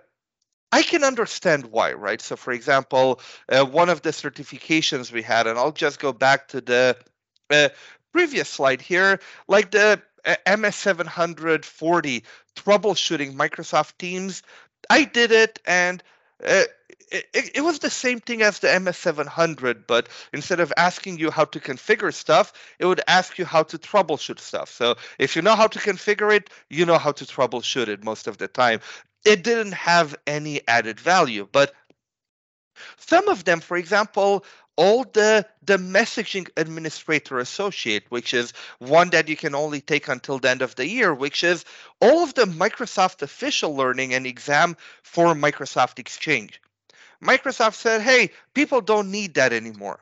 I 0.71 0.83
can 0.83 1.03
understand 1.03 1.67
why, 1.67 1.93
right? 1.93 2.21
So, 2.21 2.35
for 2.35 2.51
example, 2.53 3.21
uh, 3.49 3.65
one 3.65 3.89
of 3.89 4.01
the 4.03 4.11
certifications 4.11 5.11
we 5.11 5.21
had, 5.21 5.47
and 5.47 5.57
I'll 5.57 5.71
just 5.71 5.99
go 5.99 6.13
back 6.13 6.47
to 6.49 6.61
the 6.61 6.97
uh, 7.49 7.69
previous 8.13 8.49
slide 8.49 8.81
here, 8.81 9.19
like 9.47 9.71
the 9.71 10.01
uh, 10.25 10.35
MS740 10.45 12.23
troubleshooting 12.55 13.35
Microsoft 13.35 13.97
Teams. 13.97 14.43
I 14.89 15.05
did 15.05 15.31
it, 15.31 15.59
and 15.65 16.03
uh, 16.43 16.63
it, 17.11 17.51
it, 17.55 17.61
was 17.61 17.79
the 17.79 17.89
same 17.89 18.19
thing 18.19 18.41
as 18.41 18.59
the 18.59 18.67
MS700, 18.67 19.87
but 19.87 20.09
instead 20.33 20.59
of 20.59 20.73
asking 20.75 21.19
you 21.19 21.31
how 21.31 21.45
to 21.45 21.59
configure 21.59 22.13
stuff, 22.13 22.51
it 22.79 22.85
would 22.85 23.01
ask 23.07 23.37
you 23.37 23.45
how 23.45 23.63
to 23.63 23.77
troubleshoot 23.77 24.39
stuff. 24.39 24.69
So 24.69 24.95
if 25.19 25.35
you 25.35 25.41
know 25.41 25.55
how 25.55 25.67
to 25.67 25.79
configure 25.79 26.35
it, 26.35 26.49
you 26.69 26.85
know 26.85 26.97
how 26.97 27.11
to 27.13 27.25
troubleshoot 27.25 27.87
it 27.87 28.03
most 28.03 28.27
of 28.27 28.37
the 28.37 28.47
time. 28.47 28.79
It 29.23 29.43
didn't 29.43 29.73
have 29.73 30.15
any 30.27 30.61
added 30.67 30.99
value, 30.99 31.47
but 31.51 31.73
some 32.97 33.27
of 33.29 33.45
them, 33.45 33.61
for 33.61 33.77
example, 33.77 34.43
all 34.77 35.03
the 35.03 35.45
the 35.63 35.77
messaging 35.77 36.49
administrator 36.57 37.39
associate 37.39 38.03
which 38.09 38.33
is 38.33 38.51
one 38.79 39.09
that 39.11 39.29
you 39.29 39.35
can 39.37 39.55
only 39.55 39.81
take 39.81 40.07
until 40.07 40.39
the 40.39 40.49
end 40.49 40.61
of 40.61 40.75
the 40.75 40.87
year 40.87 41.13
which 41.13 41.43
is 41.43 41.65
all 42.01 42.23
of 42.23 42.33
the 42.33 42.45
microsoft 42.45 43.21
official 43.21 43.75
learning 43.75 44.13
and 44.13 44.25
exam 44.27 44.75
for 45.03 45.33
microsoft 45.33 45.99
exchange 45.99 46.61
Microsoft 47.25 47.75
said, 47.75 48.01
hey, 48.01 48.31
people 48.53 48.81
don't 48.81 49.11
need 49.11 49.35
that 49.35 49.53
anymore. 49.53 49.99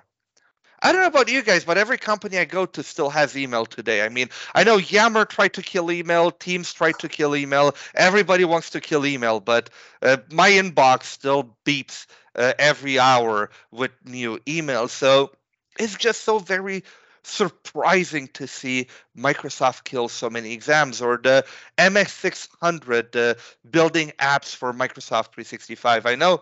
I 0.81 0.91
don't 0.91 0.99
know 0.99 1.07
about 1.07 1.31
you 1.31 1.41
guys, 1.41 1.63
but 1.63 1.77
every 1.77 1.97
company 1.97 2.37
I 2.37 2.43
go 2.43 2.65
to 2.65 2.83
still 2.83 3.09
has 3.09 3.37
email 3.37 3.65
today. 3.65 4.03
I 4.03 4.09
mean, 4.09 4.29
I 4.53 4.65
know 4.65 4.75
Yammer 4.75 5.23
tried 5.23 5.53
to 5.53 5.61
kill 5.61 5.89
email, 5.89 6.29
Teams 6.29 6.73
tried 6.73 6.99
to 6.99 7.07
kill 7.07 7.37
email, 7.37 7.73
everybody 7.95 8.43
wants 8.43 8.71
to 8.71 8.81
kill 8.81 9.05
email, 9.05 9.39
but 9.39 9.69
uh, 10.01 10.17
my 10.29 10.49
inbox 10.49 11.03
still 11.03 11.55
beeps 11.63 12.05
uh, 12.35 12.53
every 12.59 12.99
hour 12.99 13.49
with 13.71 13.91
new 14.05 14.37
emails. 14.39 14.89
So 14.89 15.31
it's 15.79 15.95
just 15.95 16.21
so 16.21 16.39
very 16.39 16.83
surprising 17.23 18.27
to 18.33 18.47
see 18.47 18.87
Microsoft 19.17 19.85
kill 19.85 20.09
so 20.09 20.29
many 20.29 20.51
exams 20.51 21.01
or 21.01 21.17
the 21.17 21.45
MS600 21.77 23.15
uh, 23.15 23.35
building 23.69 24.11
apps 24.19 24.55
for 24.55 24.73
Microsoft 24.73 25.31
365. 25.33 26.05
I 26.05 26.15
know 26.15 26.41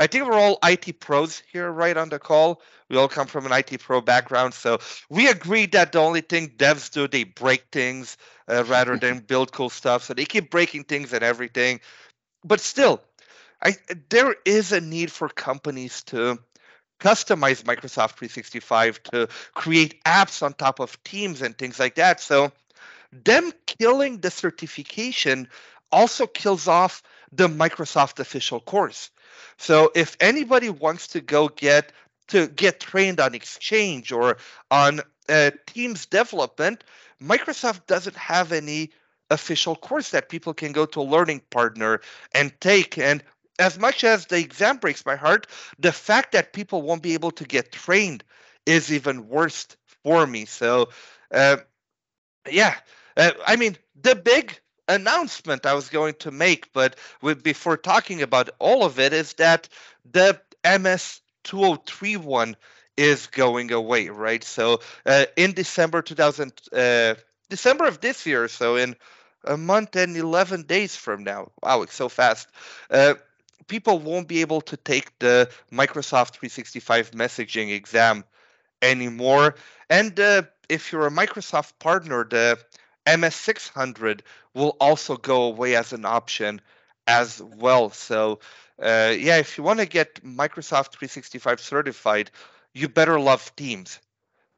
I 0.00 0.06
think 0.06 0.26
we're 0.26 0.38
all 0.38 0.58
IT 0.64 0.98
pros 0.98 1.42
here, 1.52 1.70
right, 1.70 1.96
on 1.96 2.08
the 2.08 2.18
call. 2.18 2.62
We 2.88 2.96
all 2.96 3.06
come 3.06 3.26
from 3.26 3.44
an 3.44 3.52
IT 3.52 3.80
pro 3.80 4.00
background, 4.00 4.54
so 4.54 4.78
we 5.10 5.28
agree 5.28 5.66
that 5.66 5.92
the 5.92 5.98
only 6.00 6.22
thing 6.22 6.48
devs 6.56 6.90
do, 6.90 7.06
they 7.06 7.24
break 7.24 7.66
things 7.70 8.16
uh, 8.48 8.64
rather 8.64 8.96
than 8.96 9.18
build 9.26 9.52
cool 9.52 9.68
stuff. 9.68 10.04
So 10.04 10.14
they 10.14 10.24
keep 10.24 10.50
breaking 10.50 10.84
things 10.84 11.12
and 11.12 11.22
everything. 11.22 11.80
But 12.42 12.60
still, 12.60 13.02
I 13.62 13.76
there 14.08 14.36
is 14.44 14.72
a 14.72 14.80
need 14.80 15.10
for 15.12 15.28
companies 15.28 16.02
to 16.04 16.38
customize 17.00 17.62
Microsoft 17.64 18.16
365 18.16 19.02
to 19.04 19.28
create 19.54 20.02
apps 20.04 20.42
on 20.42 20.52
top 20.52 20.80
of 20.80 21.02
Teams 21.02 21.42
and 21.42 21.56
things 21.56 21.78
like 21.78 21.94
that. 21.94 22.20
So 22.20 22.52
them 23.12 23.52
killing 23.66 24.18
the 24.18 24.30
certification 24.30 25.48
also 25.90 26.26
kills 26.26 26.68
off 26.68 27.02
the 27.32 27.48
Microsoft 27.48 28.20
official 28.20 28.60
course. 28.60 29.10
So 29.56 29.90
if 29.94 30.16
anybody 30.20 30.70
wants 30.70 31.08
to 31.08 31.20
go 31.20 31.48
get 31.48 31.92
to 32.28 32.46
get 32.48 32.80
trained 32.80 33.20
on 33.20 33.34
Exchange 33.34 34.12
or 34.12 34.36
on 34.70 35.00
uh, 35.28 35.50
Teams 35.66 36.06
development, 36.06 36.84
Microsoft 37.20 37.86
doesn't 37.86 38.16
have 38.16 38.52
any 38.52 38.90
official 39.30 39.76
course 39.76 40.10
that 40.10 40.28
people 40.28 40.54
can 40.54 40.72
go 40.72 40.86
to 40.86 41.00
a 41.00 41.02
learning 41.02 41.42
partner 41.50 42.00
and 42.34 42.52
take. 42.60 42.98
And 42.98 43.22
as 43.58 43.78
much 43.78 44.04
as 44.04 44.26
the 44.26 44.38
exam 44.38 44.78
breaks 44.78 45.04
my 45.04 45.16
heart, 45.16 45.46
the 45.78 45.92
fact 45.92 46.32
that 46.32 46.52
people 46.52 46.82
won't 46.82 47.02
be 47.02 47.14
able 47.14 47.30
to 47.32 47.44
get 47.44 47.72
trained 47.72 48.24
is 48.66 48.92
even 48.92 49.28
worse 49.28 49.66
for 50.02 50.26
me. 50.26 50.44
So, 50.46 50.90
uh, 51.32 51.58
yeah, 52.50 52.74
uh, 53.16 53.32
I 53.46 53.56
mean, 53.56 53.76
the 54.00 54.14
big 54.14 54.58
announcement 54.88 55.66
I 55.66 55.74
was 55.74 55.88
going 55.88 56.14
to 56.20 56.30
make, 56.30 56.72
but 56.72 56.96
with, 57.22 57.42
before 57.42 57.76
talking 57.76 58.22
about 58.22 58.50
all 58.58 58.84
of 58.84 58.98
it, 58.98 59.12
is 59.12 59.34
that 59.34 59.68
the 60.10 60.40
MS 60.64 61.20
2031 61.44 62.56
is 62.96 63.26
going 63.28 63.72
away, 63.72 64.08
right? 64.08 64.44
So 64.44 64.80
uh, 65.06 65.26
in 65.36 65.52
December 65.52 66.02
2000, 66.02 66.52
uh, 66.72 67.14
December 67.48 67.86
of 67.86 68.00
this 68.00 68.26
year, 68.26 68.48
so 68.48 68.76
in 68.76 68.96
a 69.44 69.56
month 69.56 69.96
and 69.96 70.16
11 70.16 70.64
days 70.64 70.96
from 70.96 71.24
now, 71.24 71.50
wow, 71.62 71.82
it's 71.82 71.94
so 71.94 72.08
fast. 72.08 72.48
People 73.70 74.00
won't 74.00 74.26
be 74.26 74.40
able 74.40 74.60
to 74.62 74.76
take 74.76 75.16
the 75.20 75.48
Microsoft 75.72 76.32
365 76.32 77.12
messaging 77.12 77.72
exam 77.72 78.24
anymore. 78.82 79.54
And 79.88 80.18
uh, 80.18 80.42
if 80.68 80.90
you're 80.90 81.06
a 81.06 81.10
Microsoft 81.10 81.78
partner, 81.78 82.26
the 82.28 82.58
MS600 83.06 84.22
will 84.54 84.76
also 84.80 85.16
go 85.16 85.44
away 85.44 85.76
as 85.76 85.92
an 85.92 86.04
option 86.04 86.60
as 87.06 87.40
well. 87.40 87.90
So, 87.90 88.40
uh, 88.82 89.14
yeah, 89.16 89.36
if 89.36 89.56
you 89.56 89.62
want 89.62 89.78
to 89.78 89.86
get 89.86 90.24
Microsoft 90.24 90.90
365 90.90 91.60
certified, 91.60 92.32
you 92.74 92.88
better 92.88 93.20
love 93.20 93.54
Teams 93.54 94.00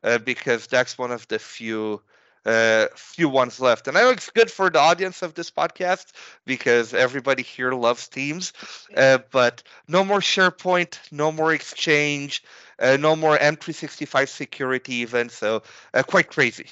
uh, 0.02 0.16
because 0.16 0.68
that's 0.68 0.96
one 0.96 1.12
of 1.12 1.28
the 1.28 1.38
few 1.38 2.00
uh, 2.44 2.86
few 2.94 3.28
ones 3.28 3.60
left. 3.60 3.88
And 3.88 3.96
I 3.96 4.02
know 4.02 4.10
it's 4.10 4.30
good 4.30 4.50
for 4.50 4.70
the 4.70 4.78
audience 4.78 5.22
of 5.22 5.34
this 5.34 5.50
podcast 5.50 6.12
because 6.44 6.94
everybody 6.94 7.42
here 7.42 7.72
loves 7.72 8.08
Teams. 8.08 8.52
Uh, 8.96 9.18
but 9.30 9.62
no 9.88 10.04
more 10.04 10.20
SharePoint, 10.20 10.98
no 11.12 11.32
more 11.32 11.52
Exchange, 11.52 12.42
uh, 12.78 12.96
no 12.98 13.16
more 13.16 13.36
M365 13.38 14.28
security 14.28 14.94
even. 14.96 15.28
So 15.28 15.62
uh, 15.94 16.02
quite 16.02 16.28
crazy. 16.28 16.66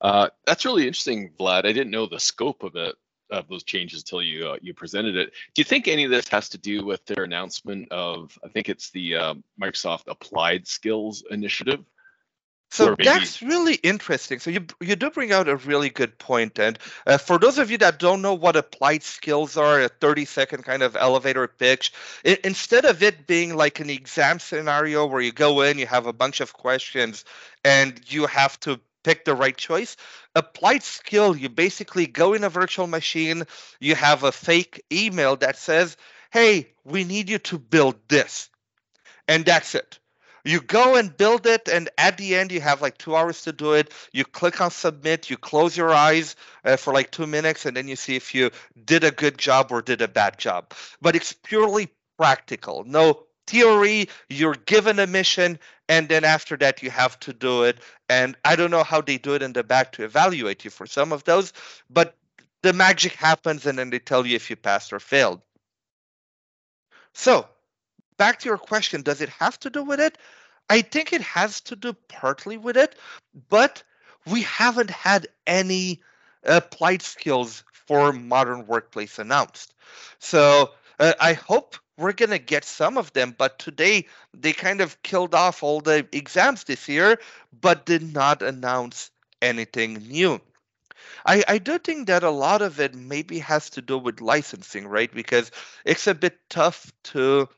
Uh, 0.00 0.28
that's 0.46 0.64
really 0.64 0.86
interesting, 0.86 1.30
Vlad. 1.38 1.64
I 1.64 1.72
didn't 1.72 1.90
know 1.90 2.06
the 2.06 2.18
scope 2.18 2.64
of 2.64 2.74
it 2.74 2.96
of 3.30 3.48
those 3.48 3.62
changes 3.64 4.00
until 4.02 4.22
you 4.22 4.48
uh, 4.48 4.56
you 4.60 4.74
presented 4.74 5.16
it. 5.16 5.32
Do 5.54 5.60
you 5.60 5.64
think 5.64 5.88
any 5.88 6.04
of 6.04 6.10
this 6.10 6.28
has 6.28 6.50
to 6.50 6.58
do 6.58 6.84
with 6.84 7.04
their 7.06 7.24
announcement 7.24 7.90
of 7.90 8.38
I 8.44 8.48
think 8.48 8.68
it's 8.68 8.90
the 8.90 9.16
uh, 9.16 9.34
Microsoft 9.60 10.04
Applied 10.08 10.68
Skills 10.68 11.24
Initiative? 11.30 11.84
So 12.72 12.96
that's 12.98 13.42
really 13.42 13.74
interesting. 13.74 14.38
So 14.38 14.48
you 14.48 14.64
you 14.80 14.96
do 14.96 15.10
bring 15.10 15.30
out 15.30 15.46
a 15.46 15.56
really 15.56 15.90
good 15.90 16.16
point. 16.16 16.58
And 16.58 16.78
uh, 17.06 17.18
for 17.18 17.38
those 17.38 17.58
of 17.58 17.70
you 17.70 17.76
that 17.78 17.98
don't 17.98 18.22
know 18.22 18.32
what 18.32 18.56
applied 18.56 19.02
skills 19.02 19.58
are, 19.58 19.82
a 19.82 19.88
30 19.90 20.24
second 20.24 20.64
kind 20.64 20.82
of 20.82 20.96
elevator 20.96 21.46
pitch, 21.46 21.92
it, 22.24 22.40
instead 22.46 22.86
of 22.86 23.02
it 23.02 23.26
being 23.26 23.54
like 23.54 23.80
an 23.80 23.90
exam 23.90 24.38
scenario 24.38 25.04
where 25.04 25.20
you 25.20 25.32
go 25.32 25.60
in, 25.60 25.78
you 25.78 25.86
have 25.86 26.06
a 26.06 26.14
bunch 26.14 26.40
of 26.40 26.54
questions, 26.54 27.26
and 27.62 28.00
you 28.10 28.24
have 28.24 28.58
to 28.60 28.80
pick 29.02 29.26
the 29.26 29.34
right 29.34 29.56
choice. 29.58 29.98
Applied 30.34 30.82
skill, 30.82 31.36
you 31.36 31.50
basically 31.50 32.06
go 32.06 32.32
in 32.32 32.42
a 32.42 32.48
virtual 32.48 32.86
machine, 32.86 33.42
you 33.80 33.94
have 33.96 34.24
a 34.24 34.32
fake 34.32 34.82
email 34.90 35.36
that 35.36 35.58
says, 35.58 35.98
hey, 36.30 36.72
we 36.84 37.04
need 37.04 37.28
you 37.28 37.38
to 37.40 37.58
build 37.58 37.96
this. 38.08 38.48
And 39.28 39.44
that's 39.44 39.74
it. 39.74 39.98
You 40.44 40.60
go 40.60 40.96
and 40.96 41.16
build 41.16 41.46
it, 41.46 41.68
and 41.68 41.88
at 41.98 42.18
the 42.18 42.34
end, 42.34 42.50
you 42.50 42.60
have 42.60 42.82
like 42.82 42.98
two 42.98 43.14
hours 43.14 43.42
to 43.42 43.52
do 43.52 43.74
it. 43.74 43.92
You 44.12 44.24
click 44.24 44.60
on 44.60 44.70
submit, 44.70 45.30
you 45.30 45.36
close 45.36 45.76
your 45.76 45.92
eyes 45.92 46.34
uh, 46.64 46.76
for 46.76 46.92
like 46.92 47.10
two 47.12 47.26
minutes, 47.26 47.64
and 47.64 47.76
then 47.76 47.86
you 47.86 47.96
see 47.96 48.16
if 48.16 48.34
you 48.34 48.50
did 48.84 49.04
a 49.04 49.12
good 49.12 49.38
job 49.38 49.70
or 49.70 49.82
did 49.82 50.02
a 50.02 50.08
bad 50.08 50.38
job. 50.38 50.72
But 51.00 51.14
it's 51.14 51.32
purely 51.32 51.92
practical. 52.18 52.84
No 52.84 53.24
theory, 53.46 54.08
you're 54.28 54.54
given 54.54 54.98
a 54.98 55.06
mission, 55.06 55.58
and 55.88 56.08
then 56.08 56.24
after 56.24 56.56
that, 56.56 56.82
you 56.82 56.90
have 56.90 57.20
to 57.20 57.32
do 57.32 57.62
it. 57.62 57.78
And 58.08 58.36
I 58.44 58.56
don't 58.56 58.70
know 58.70 58.82
how 58.84 59.00
they 59.00 59.18
do 59.18 59.34
it 59.34 59.42
in 59.42 59.52
the 59.52 59.62
back 59.62 59.92
to 59.92 60.04
evaluate 60.04 60.64
you 60.64 60.70
for 60.70 60.86
some 60.86 61.12
of 61.12 61.22
those, 61.24 61.52
but 61.88 62.16
the 62.62 62.72
magic 62.72 63.12
happens, 63.12 63.66
and 63.66 63.78
then 63.78 63.90
they 63.90 63.98
tell 63.98 64.26
you 64.26 64.36
if 64.36 64.50
you 64.50 64.56
passed 64.56 64.92
or 64.92 65.00
failed. 65.00 65.40
So, 67.14 67.46
back 68.16 68.38
to 68.40 68.48
your 68.48 68.58
question 68.58 69.02
does 69.02 69.20
it 69.20 69.28
have 69.28 69.58
to 69.60 69.70
do 69.70 69.82
with 69.82 70.00
it? 70.00 70.18
I 70.70 70.82
think 70.82 71.12
it 71.12 71.20
has 71.22 71.60
to 71.62 71.76
do 71.76 71.92
partly 72.08 72.56
with 72.56 72.76
it, 72.76 72.96
but 73.48 73.82
we 74.26 74.42
haven't 74.42 74.90
had 74.90 75.26
any 75.46 76.00
applied 76.44 77.02
skills 77.02 77.64
for 77.72 78.12
modern 78.12 78.66
workplace 78.66 79.18
announced. 79.18 79.74
So, 80.18 80.70
uh, 80.98 81.12
I 81.20 81.32
hope 81.32 81.76
we're 81.96 82.12
going 82.12 82.30
to 82.30 82.38
get 82.38 82.64
some 82.64 82.96
of 82.96 83.12
them. 83.12 83.34
But 83.36 83.58
today, 83.58 84.06
they 84.34 84.52
kind 84.52 84.80
of 84.80 85.02
killed 85.02 85.34
off 85.34 85.62
all 85.62 85.80
the 85.80 86.06
exams 86.12 86.64
this 86.64 86.88
year, 86.88 87.18
but 87.60 87.86
did 87.86 88.12
not 88.14 88.42
announce 88.42 89.10
anything 89.40 89.94
new. 89.94 90.40
I, 91.26 91.42
I 91.48 91.58
do 91.58 91.78
think 91.78 92.06
that 92.06 92.22
a 92.22 92.30
lot 92.30 92.62
of 92.62 92.80
it 92.80 92.94
maybe 92.94 93.38
has 93.40 93.70
to 93.70 93.82
do 93.82 93.98
with 93.98 94.20
licensing, 94.20 94.86
right? 94.86 95.12
Because 95.12 95.50
it's 95.84 96.06
a 96.06 96.14
bit 96.14 96.38
tough 96.48 96.92
to 97.04 97.48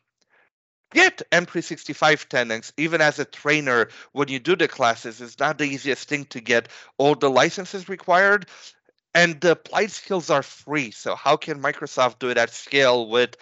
get 0.94 1.22
M365 1.33 2.28
tenants, 2.28 2.72
even 2.78 3.00
as 3.02 3.18
a 3.18 3.26
trainer, 3.26 3.88
when 4.12 4.28
you 4.28 4.38
do 4.38 4.57
the 4.57 4.68
classes, 4.68 5.20
it's 5.20 5.38
not 5.38 5.59
the 5.59 5.64
easiest 5.64 6.09
thing 6.09 6.24
to 6.26 6.40
get 6.40 6.68
all 6.98 7.14
the 7.14 7.30
licenses 7.30 7.88
required. 7.88 8.46
and 9.16 9.40
the 9.40 9.52
applied 9.52 9.92
skills 9.92 10.30
are 10.30 10.42
free. 10.42 10.90
So 10.90 11.14
how 11.16 11.37
can 11.37 11.62
Microsoft 11.62 12.18
do 12.18 12.30
it 12.30 12.38
at 12.38 12.50
scale 12.50 13.09
with 13.09 13.37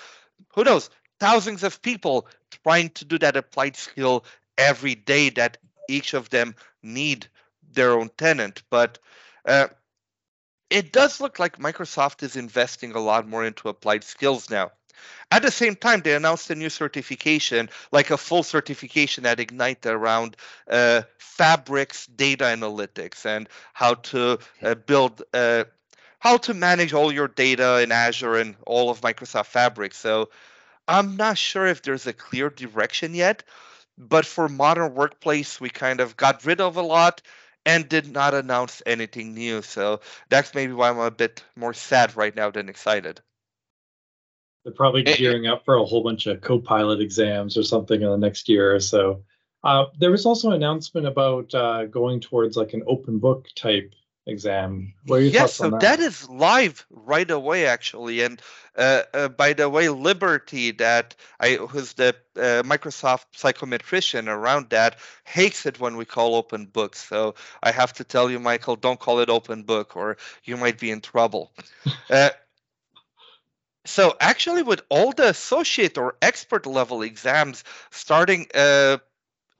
who 0.55 0.65
knows 0.65 0.91
thousands 1.21 1.62
of 1.62 1.83
people 1.83 2.27
trying 2.65 2.91
to 2.91 3.05
do 3.05 3.19
that 3.19 3.37
applied 3.37 3.77
skill 3.77 4.25
every 4.59 4.95
day 4.95 5.31
that 5.31 5.59
each 5.88 6.15
of 6.15 6.29
them 6.31 6.55
need 6.83 7.29
their 7.73 7.93
own 7.93 8.11
tenant. 8.19 8.62
But 8.71 8.99
uh, 9.47 9.69
it 10.71 10.93
does 10.93 11.21
look 11.21 11.38
like 11.38 11.59
Microsoft 11.59 12.23
is 12.23 12.37
investing 12.37 12.93
a 12.93 13.01
lot 13.01 13.29
more 13.29 13.45
into 13.45 13.69
applied 13.69 14.05
skills 14.05 14.51
now. 14.51 14.73
At 15.31 15.42
the 15.42 15.50
same 15.50 15.76
time, 15.76 16.00
they 16.00 16.14
announced 16.14 16.50
a 16.50 16.55
new 16.55 16.70
certification, 16.70 17.70
like 17.90 18.11
a 18.11 18.16
full 18.16 18.42
certification 18.42 19.26
at 19.26 19.40
Ignite 19.40 19.87
around 19.87 20.37
uh, 20.68 21.02
Fabrics 21.18 22.07
data 22.07 22.44
analytics 22.44 23.24
and 23.24 23.48
how 23.72 23.94
to 23.94 24.38
uh, 24.62 24.74
build, 24.74 25.22
uh, 25.33 25.64
how 26.18 26.37
to 26.38 26.55
manage 26.55 26.92
all 26.92 27.12
your 27.12 27.28
data 27.28 27.81
in 27.83 27.92
Azure 27.92 28.37
and 28.37 28.57
all 28.66 28.90
of 28.90 29.00
Microsoft 29.00 29.46
Fabric. 29.46 29.94
So 29.94 30.28
I'm 30.87 31.16
not 31.16 31.38
sure 31.38 31.66
if 31.66 31.83
there's 31.83 32.07
a 32.07 32.12
clear 32.12 32.50
direction 32.50 33.14
yet, 33.14 33.42
but 33.96 34.26
for 34.26 34.48
modern 34.48 34.94
workplace, 34.94 35.61
we 35.61 35.70
kind 35.70 36.00
of 36.00 36.16
got 36.16 36.44
rid 36.44 36.61
of 36.61 36.76
a 36.76 36.83
lot 36.83 37.22
and 37.64 37.88
did 37.88 38.11
not 38.11 38.35
announce 38.35 38.83
anything 38.87 39.35
new. 39.35 39.62
So 39.62 40.00
that's 40.28 40.55
maybe 40.55 40.72
why 40.72 40.90
I'm 40.90 40.98
a 40.98 41.11
bit 41.11 41.44
more 41.57 41.74
sad 41.74 42.16
right 42.16 42.35
now 42.35 42.50
than 42.50 42.68
excited. 42.68 43.20
They're 44.64 44.72
probably 44.72 45.03
gearing 45.03 45.46
up 45.46 45.64
for 45.64 45.75
a 45.75 45.85
whole 45.85 46.03
bunch 46.03 46.27
of 46.27 46.40
co-pilot 46.40 47.01
exams 47.01 47.57
or 47.57 47.62
something 47.62 48.01
in 48.01 48.09
the 48.09 48.16
next 48.16 48.48
year 48.48 48.75
or 48.75 48.81
so. 48.81 49.22
Uh, 49.64 49.87
there 49.98 50.11
was 50.11 50.27
also 50.27 50.48
an 50.48 50.55
announcement 50.55 51.07
about 51.07 51.55
uh, 51.55 51.87
going 51.87 52.20
towards 52.20 52.57
like 52.57 52.72
an 52.72 52.83
open 52.87 53.18
book 53.18 53.48
type 53.55 53.94
exam. 54.27 54.92
What 55.07 55.16
are 55.16 55.22
your 55.22 55.33
yes, 55.33 55.55
so 55.55 55.70
that? 55.70 55.81
that 55.81 56.01
is 56.01 56.29
live 56.29 56.87
right 56.90 57.31
away, 57.31 57.66
actually. 57.66 58.22
And 58.22 58.40
uh, 58.77 59.03
uh, 59.14 59.29
by 59.29 59.53
the 59.53 59.68
way, 59.68 59.88
Liberty, 59.88 60.70
that 60.72 61.14
I 61.40 61.55
who's 61.55 61.94
the 61.94 62.14
uh, 62.37 62.62
Microsoft 62.62 63.27
psychometrician 63.37 64.29
around 64.29 64.70
that, 64.70 64.96
hates 65.25 65.66
it 65.66 65.81
when 65.81 65.96
we 65.96 66.05
call 66.05 66.35
open 66.35 66.66
books. 66.66 67.07
So 67.07 67.35
I 67.62 67.72
have 67.72 67.92
to 67.94 68.05
tell 68.05 68.31
you, 68.31 68.38
Michael, 68.38 68.77
don't 68.77 69.01
call 69.01 69.20
it 69.20 69.29
open 69.29 69.62
book, 69.62 69.96
or 69.96 70.16
you 70.44 70.57
might 70.57 70.79
be 70.79 70.90
in 70.90 71.01
trouble. 71.01 71.53
So 73.85 74.16
actually, 74.21 74.62
with 74.62 74.83
all 74.88 75.12
the 75.12 75.29
associate 75.29 75.99
or 75.99 76.16
expert 76.23 76.66
level 76.66 77.03
exams 77.03 77.64
starting 77.90 78.47
uh, 78.55 78.99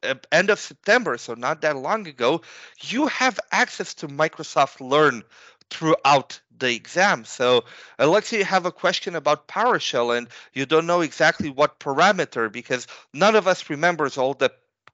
uh, 0.03 0.15
end 0.31 0.51
of 0.51 0.61
September, 0.61 1.19
so 1.19 1.35
not 1.35 1.61
that 1.63 1.77
long 1.77 2.07
ago, 2.07 2.43
you 2.81 3.09
have 3.09 3.41
access 3.51 3.95
to 3.95 4.09
Microsoft 4.09 4.81
Learn 4.81 5.25
throughout 5.71 6.41
the 6.59 6.73
exam. 6.73 7.25
So 7.25 7.65
uh, 7.99 8.07
let's 8.07 8.29
say 8.29 8.39
you 8.39 8.45
have 8.45 8.67
a 8.67 8.73
question 8.73 9.17
about 9.17 9.49
PowerShell 9.49 10.17
and 10.17 10.29
you 10.53 10.67
don't 10.67 10.87
know 10.87 11.01
exactly 11.01 11.51
what 11.51 11.81
parameter 11.81 12.51
because 12.51 12.87
none 13.13 13.35
of 13.35 13.49
us 13.49 13.69
remembers 13.71 14.19
all 14.19 14.35
the 14.35 14.53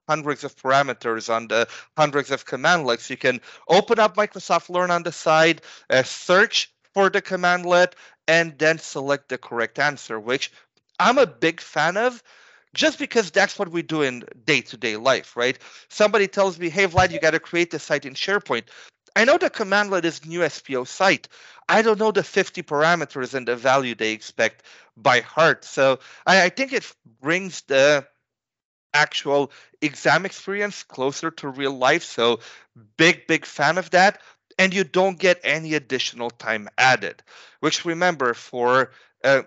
hundreds 0.09 0.43
of 0.43 0.57
parameters 0.57 1.33
on 1.33 1.49
the 1.49 1.69
hundreds 1.97 2.31
of 2.31 2.47
commandlets. 2.47 3.11
You 3.11 3.19
can 3.19 3.41
open 3.69 3.99
up 3.99 4.17
Microsoft 4.17 4.71
Learn 4.71 4.91
on 4.91 5.03
the 5.03 5.13
side, 5.13 5.61
uh, 5.91 6.03
search 6.03 6.73
for 6.95 7.11
the 7.11 7.21
commandlet, 7.21 7.93
and 8.29 8.57
then 8.59 8.79
select 8.79 9.29
the 9.31 9.39
correct 9.39 9.79
answer, 9.81 10.21
which 10.21 10.53
I'm 11.01 11.19
a 11.19 11.27
big 11.27 11.61
fan 11.61 11.97
of 11.97 12.23
just 12.75 12.99
because 12.99 13.31
that's 13.31 13.59
what 13.59 13.71
we 13.71 13.83
do 13.83 14.03
in 14.03 14.25
day-to-day 14.45 14.97
life, 14.97 15.37
right? 15.37 15.59
Somebody 15.89 16.29
tells 16.29 16.59
me, 16.59 16.69
"Hey, 16.69 16.87
Vlad, 16.87 17.11
you 17.11 17.21
got 17.21 17.33
to 17.33 17.41
create 17.41 17.71
the 17.71 17.79
site 17.81 18.05
in 18.05 18.15
SharePoint." 18.15 18.65
I 19.17 19.25
know 19.25 19.39
the 19.39 19.51
commandlet 19.51 20.05
is 20.05 20.25
new 20.27 20.43
SPO 20.45 20.85
site. 20.85 21.29
I 21.69 21.83
don't 21.83 21.99
know 21.99 22.13
the 22.13 22.23
50 22.23 22.63
parameters 22.63 23.35
and 23.35 23.49
the 23.49 23.57
value 23.57 23.95
they 23.95 24.13
expect 24.13 24.65
by 24.97 25.21
heart. 25.21 25.65
So 25.65 25.99
I, 26.27 26.45
I 26.45 26.49
think 26.51 26.73
it 26.73 26.93
brings 27.21 27.63
the 27.63 28.07
actual 28.95 29.53
exam 29.83 30.27
experience 30.27 30.83
closer 30.83 31.31
to 31.31 31.49
real 31.49 31.73
life. 31.77 32.03
So 32.05 32.41
big, 32.97 33.27
big 33.27 33.45
fan 33.47 33.79
of 33.79 33.91
that. 33.91 34.21
And 34.59 34.75
you 34.75 34.85
don't 34.85 35.19
get 35.19 35.41
any 35.45 35.75
additional 35.75 36.31
time 36.31 36.69
added, 36.77 37.23
which 37.61 37.85
remember 37.85 38.35
for 38.35 38.91
uh, 39.23 39.43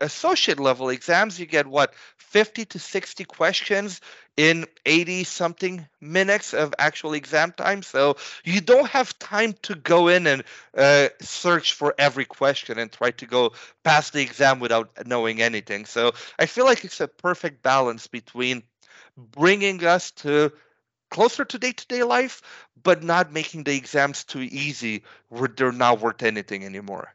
associate 0.00 0.58
level 0.58 0.88
exams, 0.88 1.38
you 1.38 1.46
get 1.46 1.66
what 1.66 1.94
50 2.16 2.64
to 2.66 2.78
60 2.78 3.24
questions 3.24 4.00
in 4.36 4.66
80 4.86 5.24
something 5.24 5.86
minutes 6.00 6.54
of 6.54 6.74
actual 6.78 7.12
exam 7.12 7.52
time. 7.52 7.82
So 7.82 8.16
you 8.44 8.60
don't 8.60 8.88
have 8.88 9.18
time 9.18 9.54
to 9.62 9.74
go 9.74 10.08
in 10.08 10.26
and 10.26 10.44
uh, 10.76 11.08
search 11.20 11.74
for 11.74 11.94
every 11.98 12.24
question 12.24 12.78
and 12.78 12.90
try 12.90 13.10
to 13.12 13.26
go 13.26 13.52
past 13.84 14.12
the 14.12 14.22
exam 14.22 14.60
without 14.60 14.90
knowing 15.06 15.42
anything. 15.42 15.86
So 15.86 16.12
I 16.38 16.46
feel 16.46 16.64
like 16.64 16.84
it's 16.84 17.00
a 17.00 17.08
perfect 17.08 17.62
balance 17.62 18.06
between 18.06 18.62
bringing 19.16 19.84
us 19.84 20.10
to 20.12 20.52
closer 21.10 21.44
to 21.44 21.58
day-to-day 21.58 22.02
life 22.02 22.42
but 22.82 23.02
not 23.02 23.32
making 23.32 23.64
the 23.64 23.76
exams 23.76 24.24
too 24.24 24.42
easy 24.42 25.04
where 25.28 25.48
they're 25.48 25.72
not 25.72 26.00
worth 26.00 26.22
anything 26.22 26.64
anymore 26.64 27.14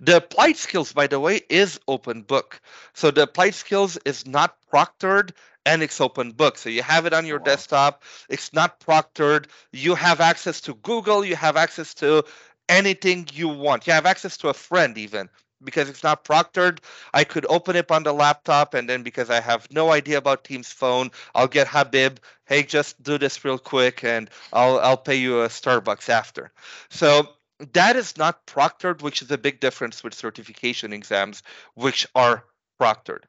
the 0.00 0.16
applied 0.16 0.56
skills, 0.56 0.92
by 0.92 1.06
the 1.06 1.20
way, 1.20 1.42
is 1.48 1.80
open 1.86 2.22
book. 2.22 2.60
So 2.94 3.10
the 3.10 3.22
applied 3.22 3.54
skills 3.54 3.98
is 4.04 4.26
not 4.26 4.56
proctored 4.72 5.32
and 5.64 5.82
it's 5.82 6.00
open 6.00 6.32
book. 6.32 6.58
So 6.58 6.70
you 6.70 6.82
have 6.82 7.06
it 7.06 7.12
on 7.12 7.26
your 7.26 7.38
wow. 7.38 7.44
desktop. 7.44 8.02
It's 8.28 8.52
not 8.52 8.80
proctored. 8.80 9.46
You 9.72 9.94
have 9.94 10.20
access 10.20 10.60
to 10.62 10.74
Google. 10.74 11.24
You 11.24 11.36
have 11.36 11.56
access 11.56 11.94
to 11.94 12.24
anything 12.68 13.28
you 13.32 13.48
want. 13.48 13.86
You 13.86 13.92
have 13.92 14.06
access 14.06 14.36
to 14.38 14.48
a 14.48 14.54
friend 14.54 14.96
even 14.98 15.28
because 15.62 15.88
it's 15.88 16.02
not 16.02 16.24
proctored. 16.24 16.78
I 17.12 17.24
could 17.24 17.46
open 17.48 17.76
it 17.76 17.90
on 17.90 18.02
the 18.02 18.12
laptop 18.12 18.74
and 18.74 18.88
then 18.88 19.02
because 19.02 19.30
I 19.30 19.40
have 19.40 19.70
no 19.70 19.90
idea 19.90 20.18
about 20.18 20.44
Teams 20.44 20.72
phone, 20.72 21.10
I'll 21.34 21.48
get 21.48 21.68
Habib, 21.68 22.18
hey, 22.46 22.62
just 22.62 23.02
do 23.02 23.18
this 23.18 23.44
real 23.44 23.58
quick 23.58 24.04
and 24.04 24.30
I'll 24.52 24.78
I'll 24.80 24.96
pay 24.96 25.16
you 25.16 25.42
a 25.42 25.48
Starbucks 25.48 26.08
after. 26.08 26.52
So 26.88 27.28
that 27.72 27.96
is 27.96 28.16
not 28.16 28.46
proctored, 28.46 29.02
which 29.02 29.22
is 29.22 29.30
a 29.30 29.38
big 29.38 29.60
difference 29.60 30.02
with 30.02 30.14
certification 30.14 30.92
exams, 30.92 31.42
which 31.74 32.06
are 32.14 32.44
proctored. 32.80 33.24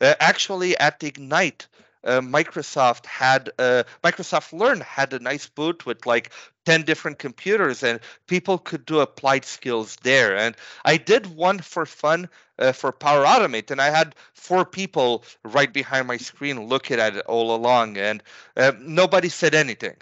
Uh, 0.00 0.14
actually, 0.20 0.76
at 0.76 1.02
Ignite, 1.02 1.68
uh, 2.06 2.20
Microsoft 2.20 3.04
had 3.04 3.50
uh, 3.58 3.82
Microsoft 4.02 4.58
Learn 4.58 4.80
had 4.80 5.12
a 5.12 5.18
nice 5.18 5.48
boot 5.48 5.84
with 5.84 6.06
like 6.06 6.32
10 6.64 6.82
different 6.82 7.18
computers 7.18 7.82
and 7.82 8.00
people 8.26 8.58
could 8.58 8.86
do 8.86 9.00
applied 9.00 9.44
skills 9.44 9.96
there. 10.02 10.36
And 10.36 10.56
I 10.84 10.96
did 10.96 11.26
one 11.26 11.58
for 11.58 11.84
fun 11.84 12.28
uh, 12.58 12.72
for 12.72 12.92
Power 12.92 13.24
Automate 13.24 13.70
and 13.70 13.80
I 13.80 13.90
had 13.90 14.14
four 14.32 14.64
people 14.64 15.24
right 15.44 15.72
behind 15.72 16.06
my 16.06 16.16
screen 16.16 16.66
looking 16.66 16.98
at 17.00 17.16
it 17.16 17.26
all 17.26 17.54
along 17.54 17.98
and 17.98 18.22
uh, 18.56 18.72
nobody 18.80 19.28
said 19.28 19.54
anything. 19.54 19.96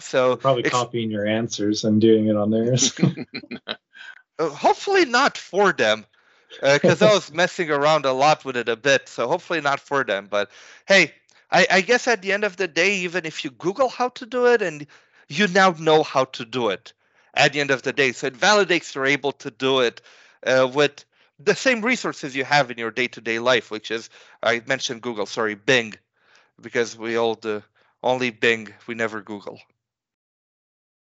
So 0.00 0.36
probably 0.36 0.62
copying 0.62 1.10
your 1.10 1.26
answers 1.26 1.82
and 1.84 2.00
doing 2.00 2.28
it 2.28 2.36
on 2.36 2.50
theirs. 2.50 2.96
Uh, 4.38 4.48
hopefully 4.50 5.04
not 5.04 5.36
for 5.36 5.72
them, 5.72 6.06
because 6.60 7.02
uh, 7.02 7.08
I 7.08 7.14
was 7.14 7.32
messing 7.32 7.70
around 7.70 8.04
a 8.04 8.12
lot 8.12 8.44
with 8.44 8.56
it 8.56 8.68
a 8.68 8.76
bit. 8.76 9.08
So 9.08 9.28
hopefully 9.28 9.60
not 9.60 9.80
for 9.80 10.04
them. 10.04 10.26
But 10.30 10.50
hey, 10.86 11.12
I, 11.50 11.66
I 11.70 11.80
guess 11.80 12.08
at 12.08 12.22
the 12.22 12.32
end 12.32 12.44
of 12.44 12.56
the 12.56 12.68
day, 12.68 12.96
even 12.98 13.24
if 13.24 13.44
you 13.44 13.50
Google 13.50 13.88
how 13.88 14.08
to 14.10 14.26
do 14.26 14.46
it, 14.46 14.62
and 14.62 14.86
you 15.28 15.46
now 15.48 15.74
know 15.78 16.02
how 16.02 16.24
to 16.24 16.44
do 16.44 16.70
it 16.70 16.92
at 17.34 17.52
the 17.52 17.60
end 17.60 17.70
of 17.70 17.82
the 17.82 17.92
day, 17.92 18.12
so 18.12 18.26
it 18.26 18.34
validates 18.34 18.94
you're 18.94 19.06
able 19.06 19.32
to 19.32 19.50
do 19.50 19.80
it 19.80 20.00
uh, 20.46 20.68
with 20.72 21.04
the 21.38 21.54
same 21.54 21.82
resources 21.82 22.34
you 22.34 22.44
have 22.44 22.70
in 22.70 22.78
your 22.78 22.90
day-to-day 22.90 23.38
life, 23.38 23.70
which 23.70 23.90
is 23.90 24.10
I 24.42 24.62
mentioned 24.66 25.02
Google, 25.02 25.26
sorry, 25.26 25.54
Bing, 25.54 25.94
because 26.60 26.96
we 26.96 27.16
all 27.16 27.34
do 27.34 27.62
only 28.02 28.30
Bing, 28.30 28.74
we 28.86 28.94
never 28.94 29.20
Google. 29.20 29.60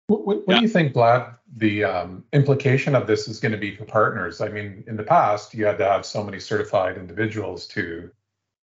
What, 0.08 0.26
what, 0.26 0.44
yeah. 0.46 0.56
do 0.56 0.62
you 0.62 0.68
think, 0.68 0.94
Vlad, 0.94 1.36
the 1.56 1.84
um, 1.84 2.24
implication 2.32 2.94
of 2.94 3.06
this 3.06 3.28
is 3.28 3.40
going 3.40 3.52
to 3.52 3.58
be 3.58 3.74
for 3.74 3.84
partners? 3.84 4.40
I 4.40 4.48
mean, 4.48 4.84
in 4.86 4.96
the 4.96 5.02
past, 5.02 5.54
you 5.54 5.66
had 5.66 5.78
to 5.78 5.84
have 5.84 6.06
so 6.06 6.22
many 6.22 6.38
certified 6.38 6.96
individuals 6.96 7.66
to 7.68 8.10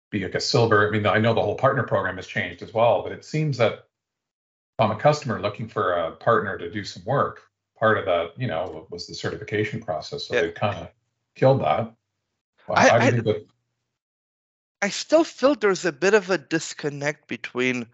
be 0.09 0.23
like 0.23 0.35
a 0.35 0.39
silver. 0.39 0.87
I 0.87 0.91
mean, 0.91 1.05
I 1.05 1.17
know 1.17 1.33
the 1.33 1.41
whole 1.41 1.55
partner 1.55 1.83
program 1.83 2.15
has 2.15 2.27
changed 2.27 2.61
as 2.61 2.73
well, 2.73 3.03
but 3.03 3.11
it 3.11 3.25
seems 3.25 3.57
that 3.57 3.73
if 3.73 4.79
I'm 4.79 4.91
a 4.91 4.95
customer 4.95 5.41
looking 5.41 5.67
for 5.67 5.93
a 5.93 6.11
partner 6.11 6.57
to 6.57 6.69
do 6.71 6.83
some 6.83 7.03
work. 7.03 7.41
Part 7.77 7.97
of 7.97 8.05
that, 8.05 8.31
you 8.37 8.47
know, 8.47 8.87
was 8.89 9.05
the 9.05 9.13
certification 9.13 9.81
process. 9.81 10.25
So 10.25 10.33
yeah. 10.33 10.41
they 10.41 10.51
kind 10.51 10.79
of 10.79 10.89
killed 11.35 11.61
that. 11.61 11.93
I, 12.69 12.89
I, 12.89 13.11
that. 13.11 13.45
I 14.81 14.89
still 14.89 15.23
feel 15.23 15.55
there's 15.55 15.85
a 15.85 15.91
bit 15.91 16.13
of 16.13 16.29
a 16.29 16.37
disconnect 16.37 17.27
between 17.27 17.85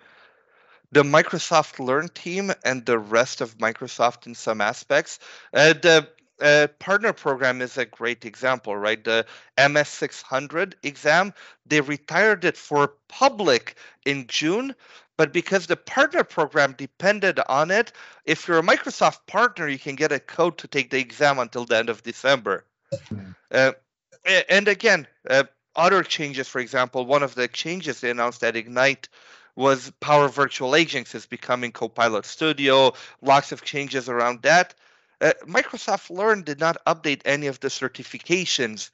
the 0.94 1.04
Microsoft 1.04 1.84
Learn 1.84 2.08
team 2.10 2.52
and 2.64 2.86
the 2.86 3.00
rest 3.00 3.42
of 3.42 3.58
Microsoft 3.58 4.28
in 4.28 4.36
some 4.36 4.62
aspects. 4.62 5.20
Uh, 5.52 5.74
the 5.74 6.08
uh, 6.40 6.68
partner 6.78 7.14
program 7.14 7.62
is 7.62 7.78
a 7.78 7.86
great 7.86 8.26
example, 8.26 8.78
right? 8.78 9.04
The 9.04 9.26
MS600 9.58 10.76
exam, 10.84 11.34
they 11.66 11.82
retired 11.82 12.46
it 12.46 12.58
for 12.58 12.94
public 13.08 13.76
in 14.06 14.28
June, 14.28 14.76
but 15.18 15.34
because 15.34 15.66
the 15.66 15.78
partner 15.78 16.24
program 16.24 16.76
depended 16.78 17.40
on 17.48 17.72
it, 17.72 17.92
if 18.26 18.48
you're 18.48 18.60
a 18.60 18.64
Microsoft 18.64 19.26
partner, 19.26 19.68
you 19.68 19.80
can 19.80 19.96
get 19.96 20.12
a 20.12 20.20
code 20.20 20.60
to 20.60 20.68
take 20.68 20.92
the 20.92 21.00
exam 21.00 21.40
until 21.40 21.66
the 21.66 21.78
end 21.78 21.90
of 21.90 22.04
December. 22.04 22.66
Mhm. 22.92 23.36
Uh, 23.52 23.72
and 24.48 24.68
again, 24.68 25.08
uh, 25.30 25.44
other 25.76 26.04
changes, 26.04 26.48
for 26.48 26.60
example, 26.60 27.06
one 27.06 27.24
of 27.24 27.34
the 27.34 27.48
changes 27.48 28.00
they 28.02 28.12
announced 28.12 28.44
at 28.44 28.56
Ignite 28.56 29.08
was 29.56 29.92
Power 30.00 30.28
Virtual 30.30 30.76
Agents 30.76 31.16
is 31.16 31.26
becoming 31.26 31.72
Copilot 31.72 32.26
Studio, 32.26 32.94
lots 33.22 33.52
of 33.52 33.64
changes 33.64 34.10
around 34.10 34.42
that. 34.44 34.74
Uh, 35.22 35.34
Microsoft 35.46 36.10
Learn 36.10 36.44
did 36.44 36.60
not 36.60 36.84
update 36.86 37.22
any 37.26 37.48
of 37.48 37.60
the 37.60 37.68
certifications 37.68 38.90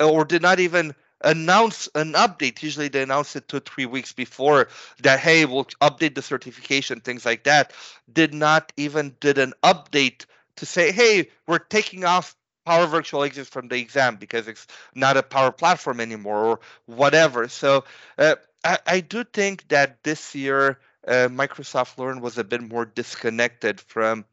or 0.00 0.24
did 0.24 0.42
not 0.42 0.60
even 0.60 0.94
announce 1.22 1.88
an 1.94 2.12
update. 2.12 2.62
Usually 2.62 2.88
they 2.88 3.02
announce 3.02 3.36
it 3.36 3.48
two, 3.48 3.60
three 3.60 3.86
weeks 3.86 4.12
before 4.12 4.68
that, 5.02 5.18
hey, 5.18 5.44
we'll 5.44 5.64
update 5.80 6.14
the 6.14 6.22
certification, 6.22 7.00
things 7.00 7.24
like 7.24 7.44
that. 7.44 7.72
Did 8.12 8.34
not 8.34 8.72
even 8.76 9.16
did 9.20 9.38
an 9.38 9.54
update 9.62 10.26
to 10.56 10.66
say, 10.66 10.92
hey, 10.92 11.30
we're 11.46 11.58
taking 11.58 12.04
off 12.04 12.36
Power 12.66 12.86
Virtual 12.86 13.24
Agents 13.24 13.48
from 13.48 13.68
the 13.68 13.76
exam 13.76 14.16
because 14.16 14.48
it's 14.48 14.66
not 14.94 15.16
a 15.16 15.22
Power 15.22 15.52
Platform 15.52 16.00
anymore 16.00 16.44
or 16.44 16.60
whatever. 16.86 17.48
So 17.48 17.84
uh, 18.18 18.34
I, 18.64 18.78
I 18.86 19.00
do 19.00 19.24
think 19.24 19.68
that 19.68 20.02
this 20.02 20.34
year 20.34 20.80
uh, 21.06 21.28
Microsoft 21.30 21.96
Learn 21.96 22.20
was 22.20 22.36
a 22.36 22.44
bit 22.44 22.60
more 22.60 22.84
disconnected 22.84 23.80
from 23.80 24.24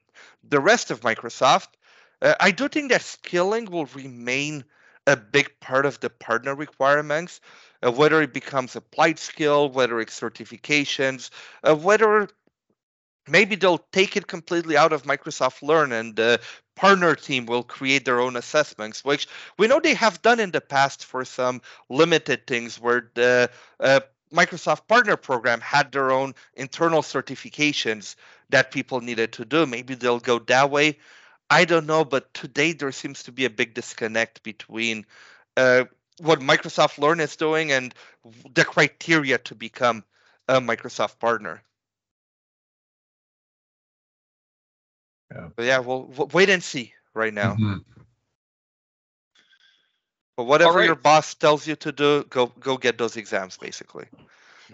the 0.49 0.59
rest 0.59 0.89
of 0.89 1.01
Microsoft. 1.01 1.67
Uh, 2.21 2.33
I 2.39 2.51
do 2.51 2.67
think 2.67 2.91
that 2.91 3.03
skilling 3.03 3.65
will 3.65 3.85
remain 3.85 4.63
a 5.05 5.15
big 5.15 5.51
part 5.59 5.85
of 5.85 5.99
the 5.99 6.09
partner 6.09 6.55
requirements, 6.55 7.39
uh, 7.85 7.91
whether 7.91 8.21
it 8.21 8.33
becomes 8.33 8.75
applied 8.75 9.19
skill, 9.19 9.69
whether 9.69 9.99
it's 9.99 10.19
certifications, 10.19 11.29
uh, 11.63 11.75
whether 11.75 12.29
maybe 13.27 13.55
they'll 13.55 13.85
take 13.91 14.17
it 14.17 14.27
completely 14.27 14.77
out 14.77 14.93
of 14.93 15.03
Microsoft 15.03 15.61
Learn 15.61 15.91
and 15.91 16.15
the 16.15 16.39
partner 16.75 17.15
team 17.15 17.45
will 17.45 17.63
create 17.63 18.05
their 18.05 18.19
own 18.19 18.35
assessments, 18.35 19.03
which 19.05 19.27
we 19.57 19.67
know 19.67 19.79
they 19.79 19.93
have 19.93 20.21
done 20.21 20.39
in 20.39 20.51
the 20.51 20.61
past 20.61 21.05
for 21.05 21.25
some 21.25 21.61
limited 21.89 22.47
things 22.47 22.79
where 22.79 23.09
the 23.13 23.49
uh, 23.79 23.99
Microsoft 24.33 24.87
Partner 24.87 25.15
Program 25.15 25.61
had 25.61 25.91
their 25.91 26.11
own 26.11 26.33
internal 26.55 27.01
certifications 27.01 28.15
that 28.49 28.71
people 28.71 29.01
needed 29.01 29.31
to 29.33 29.45
do. 29.45 29.65
Maybe 29.65 29.95
they'll 29.95 30.19
go 30.19 30.39
that 30.39 30.71
way. 30.71 30.97
I 31.49 31.65
don't 31.65 31.85
know, 31.85 32.03
but 32.03 32.33
today 32.33 32.73
there 32.73 32.91
seems 32.91 33.23
to 33.23 33.31
be 33.31 33.45
a 33.45 33.49
big 33.49 33.75
disconnect 33.75 34.41
between 34.41 35.05
uh, 35.55 35.85
what 36.19 36.39
Microsoft 36.39 36.97
Learn 36.97 37.19
is 37.19 37.35
doing 37.35 37.71
and 37.71 37.93
the 38.53 38.65
criteria 38.65 39.37
to 39.39 39.55
become 39.55 40.03
a 40.47 40.59
Microsoft 40.59 41.19
partner. 41.19 41.61
Yeah. 45.33 45.49
But 45.55 45.65
yeah, 45.65 45.79
we'll, 45.79 46.03
we'll 46.03 46.27
wait 46.27 46.49
and 46.49 46.63
see 46.63 46.93
right 47.13 47.33
now. 47.33 47.55
Mhm. 47.55 47.83
But 50.35 50.45
whatever 50.45 50.79
right. 50.79 50.85
your 50.85 50.95
boss 50.95 51.35
tells 51.35 51.67
you 51.67 51.75
to 51.77 51.91
do, 51.91 52.23
go 52.23 52.47
go 52.47 52.77
get 52.77 52.97
those 52.97 53.17
exams, 53.17 53.57
basically. 53.57 54.05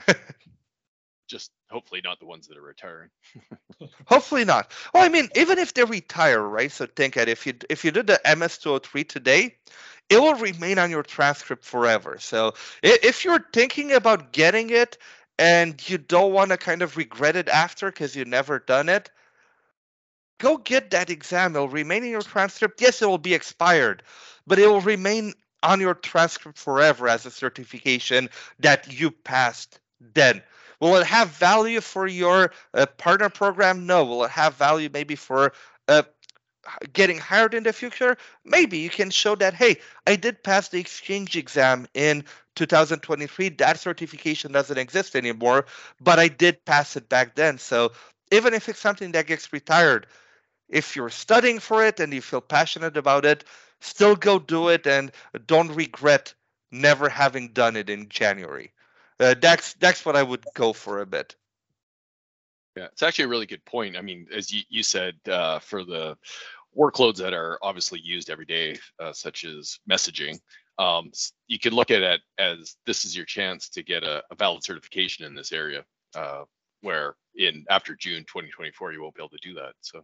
Just 1.28 1.52
hopefully 1.70 2.02
not 2.04 2.20
the 2.20 2.26
ones 2.26 2.48
that 2.48 2.58
are 2.58 2.62
retiring. 2.62 3.10
Hopefully 4.06 4.46
not. 4.46 4.72
Well, 4.94 5.04
I 5.04 5.10
mean, 5.10 5.30
even 5.36 5.60
if 5.60 5.74
they 5.74 5.84
retire, 5.84 6.42
right? 6.42 6.72
So 6.72 6.88
think 6.88 7.14
that 7.16 7.30
if 7.30 7.46
you 7.46 7.54
if 7.70 7.86
you 7.86 7.92
did 7.92 8.08
the 8.08 8.20
MS203 8.26 9.08
today, 9.08 9.56
it 10.10 10.18
will 10.18 10.34
remain 10.36 10.80
on 10.80 10.90
your 10.90 11.04
transcript 11.04 11.64
forever. 11.64 12.18
So 12.20 12.54
if 12.82 13.24
you're 13.24 13.46
thinking 13.54 13.92
about 13.92 14.32
getting 14.32 14.72
it 14.72 14.98
and 15.38 15.88
you 15.88 16.00
don't 16.00 16.34
want 16.34 16.50
to 16.50 16.58
kind 16.58 16.82
of 16.82 16.98
regret 16.98 17.36
it 17.36 17.48
after 17.48 17.92
because 17.92 18.16
you 18.16 18.26
never 18.26 18.58
done 18.60 18.90
it, 18.90 19.12
go 20.40 20.58
get 20.58 20.92
that 20.92 21.10
exam. 21.10 21.56
It'll 21.56 21.70
remain 21.70 22.04
in 22.04 22.10
your 22.10 22.22
transcript. 22.22 22.82
Yes, 22.82 23.02
it 23.02 23.06
will 23.08 23.18
be 23.18 23.34
expired, 23.34 24.02
but 24.48 24.58
it 24.58 24.68
will 24.68 24.82
remain 24.82 25.34
on 25.62 25.80
your 25.80 25.94
transcript 25.94 26.58
forever 26.58 27.08
as 27.08 27.26
a 27.26 27.32
certification 27.32 28.30
that 28.60 28.92
you 28.92 29.12
passed 29.12 29.80
then. 30.00 30.42
Will 30.80 30.96
it 30.96 31.06
have 31.06 31.30
value 31.30 31.82
for 31.82 32.08
your 32.08 32.54
uh, 32.74 32.86
partner 32.86 33.30
program? 33.30 33.86
No. 33.86 34.06
Will 34.06 34.24
it 34.24 34.32
have 34.32 34.56
value 34.56 34.90
maybe 34.92 35.16
for 35.16 35.52
uh, 35.90 36.04
getting 36.94 37.18
hired 37.18 37.54
in 37.54 37.64
the 37.64 37.74
future? 37.74 38.16
Maybe 38.46 38.78
you 38.78 38.90
can 38.90 39.10
show 39.10 39.36
that, 39.36 39.54
hey, 39.54 39.78
I 40.08 40.16
did 40.16 40.42
pass 40.42 40.70
the 40.70 40.80
exchange 40.80 41.36
exam 41.36 41.86
in 41.94 42.24
2023. 42.56 43.50
That 43.50 43.78
certification 43.80 44.54
doesn't 44.54 44.78
exist 44.78 45.18
anymore, 45.18 45.66
but 46.00 46.18
I 46.18 46.30
did 46.30 46.64
pass 46.64 46.96
it 46.96 47.10
back 47.10 47.36
then. 47.36 47.58
So 47.58 47.92
even 48.32 48.54
if 48.54 48.70
it's 48.70 48.80
something 48.80 49.12
that 49.12 49.28
gets 49.28 49.52
retired, 49.52 50.08
if 50.70 50.96
you're 50.96 51.10
studying 51.10 51.60
for 51.60 51.84
it 51.86 52.00
and 52.00 52.14
you 52.14 52.22
feel 52.22 52.42
passionate 52.42 52.96
about 52.96 53.26
it, 53.26 53.44
still 53.82 54.16
go 54.16 54.40
do 54.40 54.70
it 54.70 54.86
and 54.88 55.12
don't 55.48 55.74
regret 55.74 56.34
never 56.72 57.10
having 57.10 57.50
done 57.50 57.76
it 57.76 57.90
in 57.90 58.08
January. 58.10 58.72
Uh, 59.20 59.36
that's 59.42 59.74
that's 59.74 60.06
what 60.06 60.16
I 60.16 60.24
would 60.24 60.46
go 60.54 60.72
for 60.72 61.02
a 61.02 61.06
bit. 61.06 61.36
Yeah, 62.78 62.86
it's 62.86 63.04
actually 63.04 63.26
a 63.26 63.30
really 63.30 63.46
good 63.46 63.66
point. 63.66 63.98
I 63.98 64.02
mean, 64.02 64.28
as 64.34 64.54
you, 64.54 64.62
you 64.70 64.84
said, 64.84 65.16
uh, 65.28 65.60
for 65.60 65.84
the 65.84 66.18
workloads 66.78 67.18
that 67.18 67.34
are 67.34 67.58
obviously 67.62 68.00
used 68.00 68.30
every 68.30 68.46
day, 68.46 68.78
uh, 69.00 69.12
such 69.12 69.44
as 69.44 69.80
messaging, 69.90 70.40
um, 70.78 71.12
you 71.48 71.60
can 71.60 71.74
look 71.74 71.92
at 71.92 72.04
it 72.04 72.22
as 72.38 72.78
this 72.86 73.04
is 73.04 73.16
your 73.16 73.26
chance 73.26 73.68
to 73.70 73.84
get 73.84 74.04
a, 74.04 74.24
a 74.32 74.36
valid 74.36 74.64
certification 74.64 75.26
in 75.26 75.36
this 75.36 75.52
area, 75.52 75.84
uh, 76.16 76.44
where 76.82 77.16
in 77.36 77.66
after 77.70 77.96
June 77.96 78.22
2024 78.22 78.94
you 78.94 79.02
won't 79.02 79.16
be 79.16 79.22
able 79.22 79.30
to 79.30 79.38
do 79.42 79.56
that. 79.56 79.74
So 79.82 80.04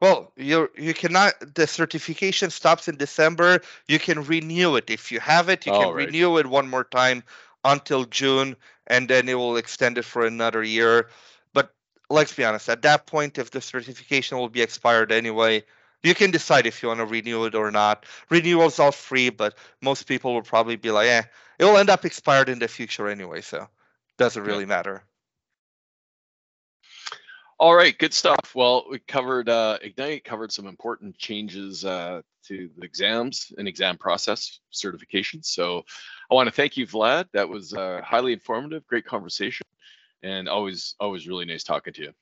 Well, 0.00 0.32
you 0.36 0.70
you 0.76 0.94
cannot. 0.94 1.54
The 1.54 1.66
certification 1.66 2.50
stops 2.50 2.88
in 2.88 2.96
December. 2.96 3.60
You 3.86 3.98
can 3.98 4.24
renew 4.24 4.76
it 4.76 4.90
if 4.90 5.10
you 5.12 5.20
have 5.20 5.48
it. 5.48 5.66
You 5.66 5.72
can 5.72 5.90
right. 5.90 6.06
renew 6.06 6.38
it 6.38 6.46
one 6.46 6.68
more 6.68 6.84
time 6.84 7.24
until 7.64 8.04
June, 8.04 8.56
and 8.86 9.08
then 9.08 9.28
it 9.28 9.34
will 9.34 9.56
extend 9.56 9.98
it 9.98 10.04
for 10.04 10.24
another 10.26 10.62
year. 10.62 11.08
But 11.52 11.74
let's 12.10 12.32
be 12.32 12.44
honest. 12.44 12.68
At 12.68 12.82
that 12.82 13.06
point, 13.06 13.38
if 13.38 13.50
the 13.50 13.60
certification 13.60 14.38
will 14.38 14.48
be 14.48 14.62
expired 14.62 15.10
anyway, 15.12 15.64
you 16.02 16.14
can 16.14 16.30
decide 16.30 16.66
if 16.66 16.82
you 16.82 16.88
want 16.88 17.00
to 17.00 17.06
renew 17.06 17.44
it 17.44 17.54
or 17.54 17.70
not. 17.70 18.06
Renewals 18.30 18.78
are 18.78 18.92
free, 18.92 19.30
but 19.30 19.56
most 19.82 20.04
people 20.06 20.34
will 20.34 20.42
probably 20.42 20.76
be 20.76 20.90
like, 20.92 21.08
"Eh, 21.08 21.22
it 21.58 21.64
will 21.64 21.76
end 21.78 21.90
up 21.90 22.04
expired 22.04 22.48
in 22.48 22.58
the 22.60 22.68
future 22.68 23.08
anyway, 23.08 23.40
so 23.40 23.68
doesn't 24.16 24.44
Yeah. 24.44 24.52
really 24.52 24.66
matter." 24.66 25.02
All 27.60 27.74
right, 27.74 27.98
good 27.98 28.14
stuff. 28.14 28.54
Well, 28.54 28.84
we 28.88 29.00
covered 29.00 29.48
uh, 29.48 29.78
Ignite, 29.82 30.22
covered 30.22 30.52
some 30.52 30.68
important 30.68 31.18
changes 31.18 31.84
uh, 31.84 32.22
to 32.46 32.70
the 32.76 32.84
exams 32.84 33.52
and 33.58 33.66
exam 33.66 33.98
process 33.98 34.60
certifications. 34.72 35.46
So 35.46 35.82
I 36.30 36.34
want 36.34 36.46
to 36.46 36.54
thank 36.54 36.76
you, 36.76 36.86
Vlad. 36.86 37.26
That 37.32 37.48
was 37.48 37.74
uh, 37.74 38.00
highly 38.04 38.32
informative, 38.32 38.86
great 38.86 39.04
conversation, 39.04 39.66
and 40.22 40.48
always, 40.48 40.94
always 41.00 41.26
really 41.26 41.46
nice 41.46 41.64
talking 41.64 41.92
to 41.94 42.02
you. 42.02 42.12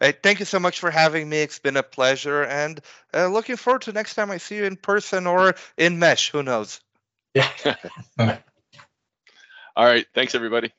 Hey, 0.00 0.12
thank 0.12 0.38
you 0.38 0.44
so 0.44 0.60
much 0.60 0.80
for 0.80 0.90
having 0.90 1.30
me. 1.30 1.38
It's 1.38 1.58
been 1.58 1.78
a 1.78 1.82
pleasure, 1.82 2.44
and 2.44 2.78
uh, 3.14 3.28
looking 3.28 3.56
forward 3.56 3.82
to 3.82 3.92
next 3.92 4.16
time 4.16 4.30
I 4.30 4.36
see 4.36 4.56
you 4.56 4.64
in 4.64 4.76
person 4.76 5.26
or 5.26 5.54
in 5.78 5.98
Mesh. 5.98 6.30
Who 6.30 6.42
knows? 6.42 6.80
Yeah. 7.32 7.48
All 9.76 9.86
right, 9.86 10.06
thanks 10.14 10.34
everybody. 10.34 10.72